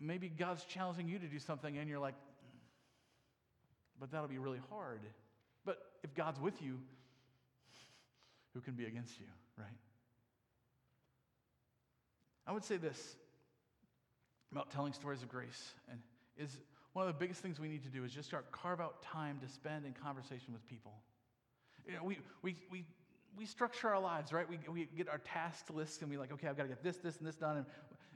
Maybe 0.00 0.28
God's 0.28 0.64
challenging 0.64 1.08
you 1.08 1.18
to 1.18 1.26
do 1.26 1.38
something 1.38 1.76
and 1.76 1.88
you're 1.88 1.98
like, 1.98 2.14
but 3.98 4.12
that'll 4.12 4.28
be 4.28 4.38
really 4.38 4.60
hard. 4.70 5.00
But 5.64 5.78
if 6.04 6.14
God's 6.14 6.40
with 6.40 6.62
you, 6.62 6.78
who 8.54 8.60
can 8.60 8.74
be 8.74 8.86
against 8.86 9.18
you, 9.18 9.26
right? 9.56 9.66
I 12.46 12.52
would 12.52 12.64
say 12.64 12.76
this 12.76 13.16
about 14.52 14.70
telling 14.70 14.92
stories 14.92 15.22
of 15.22 15.28
grace 15.28 15.74
and 15.90 16.00
is 16.38 16.58
one 16.92 17.06
of 17.06 17.12
the 17.12 17.18
biggest 17.18 17.42
things 17.42 17.60
we 17.60 17.68
need 17.68 17.82
to 17.82 17.90
do 17.90 18.04
is 18.04 18.12
just 18.12 18.28
start 18.28 18.50
carve 18.50 18.80
out 18.80 19.02
time 19.02 19.38
to 19.42 19.48
spend 19.52 19.84
in 19.84 19.92
conversation 19.92 20.52
with 20.52 20.66
people. 20.66 20.92
You 21.86 21.94
know, 21.94 22.04
we, 22.04 22.18
we, 22.42 22.56
we, 22.70 22.84
we 23.36 23.44
structure 23.44 23.88
our 23.88 24.00
lives, 24.00 24.32
right? 24.32 24.48
We, 24.48 24.58
we 24.72 24.88
get 24.96 25.08
our 25.08 25.18
task 25.18 25.66
list 25.72 26.02
and 26.02 26.10
we 26.10 26.16
like, 26.16 26.32
okay, 26.32 26.48
I've 26.48 26.56
got 26.56 26.64
to 26.64 26.68
get 26.68 26.82
this, 26.82 26.96
this, 26.96 27.18
and 27.18 27.26
this 27.26 27.36
done. 27.36 27.58
And, 27.58 27.66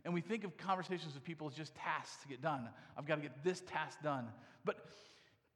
and 0.05 0.12
we 0.12 0.20
think 0.20 0.44
of 0.44 0.57
conversations 0.57 1.14
with 1.14 1.24
people 1.24 1.46
as 1.46 1.55
just 1.55 1.74
tasks 1.74 2.20
to 2.22 2.28
get 2.28 2.42
done. 2.42 2.68
I've 2.96 3.07
got 3.07 3.16
to 3.16 3.22
get 3.22 3.44
this 3.44 3.61
task 3.61 4.03
done. 4.03 4.26
But 4.64 4.84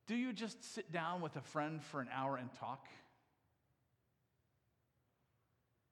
do 0.07 0.15
you 0.15 0.33
just 0.33 0.75
sit 0.75 0.93
down 0.93 1.21
with 1.21 1.35
a 1.37 1.41
friend 1.41 1.83
for 1.83 2.01
an 2.01 2.09
hour 2.15 2.37
and 2.37 2.53
talk? 2.55 2.87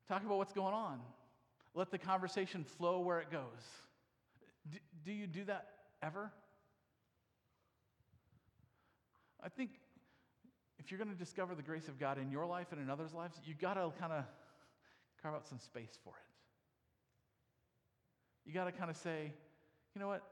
Talk 0.09 0.25
about 0.25 0.39
what's 0.39 0.53
going 0.53 0.75
on. 0.75 1.01
Let 1.75 1.91
the 1.91 1.99
conversation 1.99 2.63
flow 2.63 3.01
where 3.01 3.21
it 3.21 3.31
goes. 3.31 3.43
D- 4.71 4.79
do 5.05 5.13
you 5.13 5.27
do 5.27 5.45
that 5.47 5.67
ever? 6.03 6.31
I 9.43 9.49
think 9.49 9.71
if 10.79 10.91
you're 10.91 10.99
going 10.99 11.11
to 11.11 11.19
discover 11.19 11.55
the 11.55 11.63
grace 11.63 11.89
of 11.89 11.99
God 11.99 12.19
in 12.19 12.31
your 12.31 12.47
life 12.47 12.69
and 12.71 12.81
in 12.81 12.89
others' 12.89 13.13
lives, 13.13 13.41
you've 13.45 13.59
got 13.59 13.75
to 13.75 13.91
kind 13.99 14.13
of 14.13 14.25
carve 15.21 15.35
out 15.35 15.49
some 15.49 15.59
space 15.59 15.99
for 16.05 16.11
it. 16.11 16.34
You 18.47 18.53
got 18.53 18.65
to 18.65 18.73
kind 18.73 18.91
of 18.91 18.97
say, 18.97 19.33
you 19.95 20.01
know 20.01 20.09
what? 20.09 20.23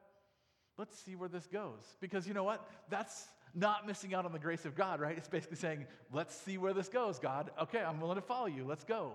Let's 0.78 0.98
see 0.98 1.14
where 1.14 1.28
this 1.28 1.46
goes. 1.46 1.84
Because 2.00 2.26
you 2.26 2.34
know 2.34 2.44
what? 2.44 2.66
That's 2.88 3.26
not 3.54 3.86
missing 3.86 4.14
out 4.14 4.24
on 4.24 4.32
the 4.32 4.38
grace 4.38 4.64
of 4.64 4.74
God, 4.74 5.00
right? 5.00 5.16
It's 5.16 5.28
basically 5.28 5.56
saying, 5.56 5.86
let's 6.12 6.34
see 6.34 6.58
where 6.58 6.72
this 6.72 6.88
goes, 6.88 7.18
God. 7.18 7.50
Okay, 7.60 7.80
I'm 7.80 8.00
willing 8.00 8.16
to 8.16 8.22
follow 8.22 8.46
you. 8.46 8.64
Let's 8.64 8.84
go. 8.84 9.12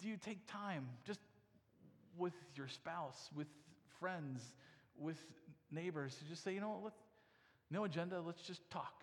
Do 0.00 0.08
you 0.08 0.16
take 0.16 0.46
time 0.46 0.86
just 1.06 1.20
with 2.18 2.34
your 2.54 2.68
spouse, 2.68 3.30
with 3.34 3.46
friends, 4.00 4.42
with 4.98 5.18
neighbors 5.70 6.14
to 6.16 6.24
just 6.24 6.44
say, 6.44 6.54
you 6.54 6.60
know 6.60 6.78
what? 6.82 6.92
No 7.70 7.84
agenda, 7.84 8.20
let's 8.20 8.42
just 8.42 8.68
talk. 8.70 9.02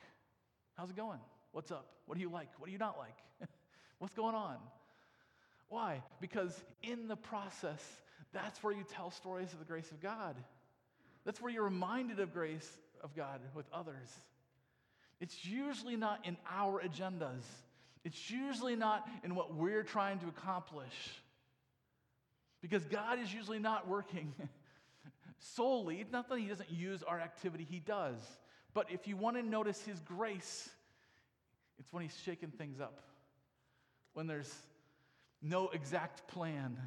How's 0.75 0.89
it 0.89 0.95
going? 0.95 1.19
What's 1.51 1.71
up? 1.71 1.87
What 2.05 2.15
do 2.15 2.21
you 2.21 2.29
like? 2.29 2.49
What 2.57 2.67
do 2.67 2.71
you 2.71 2.77
not 2.77 2.97
like? 2.97 3.49
What's 3.99 4.13
going 4.13 4.35
on? 4.35 4.57
Why? 5.71 6.03
Because 6.19 6.53
in 6.83 7.07
the 7.07 7.15
process, 7.15 7.81
that's 8.33 8.61
where 8.61 8.73
you 8.73 8.83
tell 8.91 9.09
stories 9.09 9.53
of 9.53 9.59
the 9.59 9.65
grace 9.65 9.89
of 9.89 10.01
God. 10.01 10.35
That's 11.23 11.41
where 11.41 11.49
you're 11.49 11.63
reminded 11.63 12.19
of 12.19 12.33
grace 12.33 12.69
of 13.01 13.15
God 13.15 13.39
with 13.55 13.65
others. 13.73 14.09
It's 15.21 15.45
usually 15.45 15.95
not 15.95 16.25
in 16.25 16.35
our 16.51 16.81
agendas. 16.81 17.45
It's 18.03 18.29
usually 18.29 18.75
not 18.75 19.07
in 19.23 19.33
what 19.33 19.55
we're 19.55 19.83
trying 19.83 20.19
to 20.19 20.27
accomplish. 20.27 21.21
Because 22.61 22.83
God 22.83 23.19
is 23.19 23.33
usually 23.33 23.59
not 23.59 23.87
working 23.87 24.33
solely, 25.39 26.05
not 26.11 26.27
that 26.27 26.37
He 26.37 26.47
doesn't 26.47 26.69
use 26.69 27.01
our 27.01 27.21
activity, 27.21 27.65
He 27.69 27.79
does. 27.79 28.17
But 28.73 28.87
if 28.91 29.07
you 29.07 29.15
want 29.15 29.37
to 29.37 29.43
notice 29.43 29.81
His 29.83 30.01
grace, 30.01 30.69
it's 31.79 31.93
when 31.93 32.03
He's 32.03 32.17
shaking 32.25 32.49
things 32.49 32.81
up, 32.81 32.99
when 34.11 34.27
there's 34.27 34.53
no 35.41 35.69
exact 35.69 36.27
plan. 36.27 36.77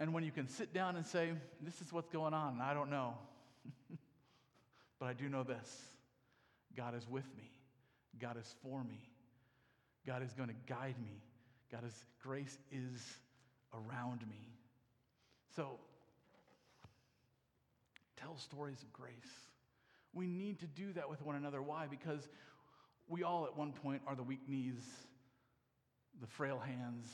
And 0.00 0.12
when 0.12 0.24
you 0.24 0.32
can 0.32 0.48
sit 0.48 0.74
down 0.74 0.96
and 0.96 1.06
say, 1.06 1.30
This 1.60 1.80
is 1.80 1.92
what's 1.92 2.08
going 2.08 2.34
on, 2.34 2.54
and 2.54 2.62
I 2.62 2.74
don't 2.74 2.90
know. 2.90 3.14
but 4.98 5.06
I 5.06 5.12
do 5.12 5.28
know 5.28 5.42
this 5.42 5.82
God 6.76 6.96
is 6.96 7.08
with 7.08 7.26
me, 7.36 7.50
God 8.20 8.36
is 8.38 8.54
for 8.62 8.82
me, 8.82 9.08
God 10.06 10.22
is 10.22 10.32
going 10.32 10.48
to 10.48 10.54
guide 10.66 10.96
me, 11.02 11.22
God's 11.70 11.94
grace 12.22 12.58
is 12.72 13.00
around 13.72 14.20
me. 14.28 14.54
So, 15.56 15.78
tell 18.16 18.36
stories 18.36 18.82
of 18.82 18.92
grace. 18.92 19.12
We 20.12 20.26
need 20.26 20.60
to 20.60 20.66
do 20.66 20.92
that 20.92 21.10
with 21.10 21.22
one 21.22 21.34
another. 21.34 21.60
Why? 21.60 21.86
Because 21.88 22.28
we 23.08 23.22
all, 23.22 23.44
at 23.46 23.56
one 23.56 23.72
point, 23.72 24.02
are 24.06 24.14
the 24.14 24.22
weak 24.22 24.48
knees, 24.48 24.82
the 26.20 26.26
frail 26.26 26.58
hands. 26.58 27.08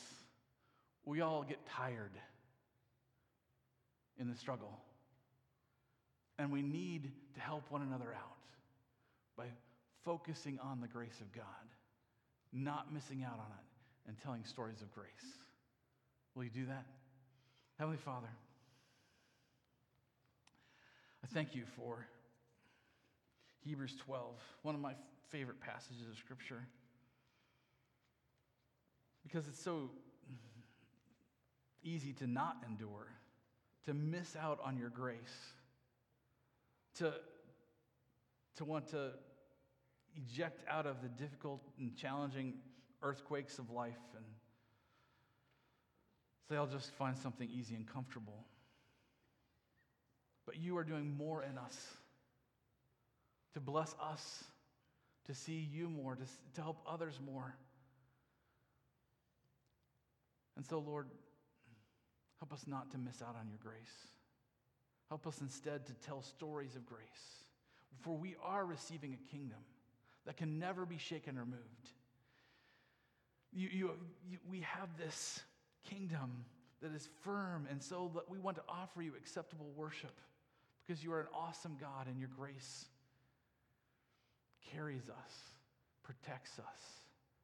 We 1.04 1.20
all 1.20 1.42
get 1.42 1.58
tired 1.66 2.12
in 4.18 4.28
the 4.28 4.36
struggle. 4.36 4.78
And 6.38 6.52
we 6.52 6.62
need 6.62 7.10
to 7.34 7.40
help 7.40 7.70
one 7.70 7.82
another 7.82 8.14
out 8.14 8.36
by 9.36 9.46
focusing 10.04 10.58
on 10.62 10.80
the 10.80 10.88
grace 10.88 11.20
of 11.20 11.32
God, 11.32 11.44
not 12.52 12.92
missing 12.92 13.22
out 13.24 13.38
on 13.38 13.50
it, 13.50 14.08
and 14.08 14.18
telling 14.22 14.44
stories 14.44 14.80
of 14.80 14.90
grace. 14.92 15.08
Will 16.34 16.44
you 16.44 16.50
do 16.50 16.66
that? 16.66 16.86
Heavenly 17.78 17.98
Father, 17.98 18.28
I 21.22 21.26
thank 21.26 21.54
you 21.54 21.64
for 21.76 22.06
Hebrews 23.64 23.94
12, 24.04 24.24
one 24.62 24.74
of 24.74 24.80
my 24.80 24.94
favorite 25.28 25.60
passages 25.60 26.08
of 26.10 26.16
Scripture, 26.18 26.66
because 29.22 29.46
it's 29.48 29.62
so 29.62 29.90
easy 31.82 32.12
to 32.14 32.26
not 32.26 32.56
endure, 32.68 33.06
to 33.86 33.94
miss 33.94 34.36
out 34.36 34.58
on 34.64 34.76
your 34.76 34.90
grace, 34.90 35.16
to, 36.96 37.12
to 38.56 38.64
want 38.64 38.88
to 38.88 39.12
eject 40.16 40.62
out 40.68 40.86
of 40.86 41.02
the 41.02 41.08
difficult 41.08 41.62
and 41.78 41.96
challenging 41.96 42.54
earthquakes 43.02 43.58
of 43.58 43.70
life 43.70 43.98
and 44.16 44.24
say, 46.48 46.56
I'll 46.56 46.66
just 46.66 46.92
find 46.92 47.16
something 47.16 47.48
easy 47.48 47.74
and 47.74 47.86
comfortable. 47.86 48.44
But 50.46 50.56
you 50.58 50.76
are 50.78 50.84
doing 50.84 51.16
more 51.16 51.42
in 51.44 51.56
us 51.56 51.76
to 53.54 53.60
bless 53.60 53.94
us, 54.02 54.44
to 55.26 55.34
see 55.34 55.68
you 55.72 55.88
more, 55.88 56.16
to, 56.16 56.24
to 56.54 56.62
help 56.62 56.78
others 56.86 57.18
more. 57.24 57.54
And 60.56 60.66
so, 60.66 60.78
Lord, 60.78 61.08
help 62.38 62.52
us 62.52 62.64
not 62.66 62.90
to 62.92 62.98
miss 62.98 63.22
out 63.22 63.36
on 63.38 63.48
your 63.48 63.58
grace. 63.62 64.08
Help 65.08 65.26
us 65.26 65.40
instead 65.40 65.86
to 65.86 65.92
tell 65.94 66.22
stories 66.22 66.76
of 66.76 66.86
grace. 66.86 67.44
For 68.00 68.16
we 68.16 68.36
are 68.42 68.64
receiving 68.64 69.14
a 69.14 69.30
kingdom 69.30 69.58
that 70.26 70.36
can 70.36 70.58
never 70.58 70.86
be 70.86 70.98
shaken 70.98 71.36
or 71.36 71.44
moved. 71.44 71.90
You, 73.52 73.68
you, 73.72 73.90
you, 74.28 74.38
we 74.48 74.60
have 74.60 74.88
this 74.96 75.40
kingdom 75.88 76.44
that 76.82 76.94
is 76.94 77.08
firm, 77.22 77.66
and 77.70 77.82
so 77.82 78.10
we 78.28 78.38
want 78.38 78.56
to 78.56 78.62
offer 78.68 79.02
you 79.02 79.12
acceptable 79.16 79.70
worship 79.74 80.18
because 80.86 81.02
you 81.02 81.12
are 81.12 81.20
an 81.20 81.26
awesome 81.34 81.76
God 81.80 82.06
and 82.06 82.18
your 82.18 82.30
grace 82.36 82.86
carries 84.72 85.08
us, 85.08 85.34
protects 86.02 86.58
us, 86.58 86.80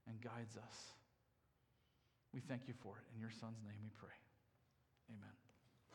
and 0.08 0.20
guides 0.20 0.56
us. 0.56 0.95
We 2.36 2.42
thank 2.42 2.68
you 2.68 2.74
for 2.82 2.92
it. 3.00 3.04
In 3.14 3.18
your 3.18 3.30
Son's 3.30 3.56
name 3.64 3.80
we 3.80 3.88
pray. 3.96 4.12
Amen. 5.08 5.45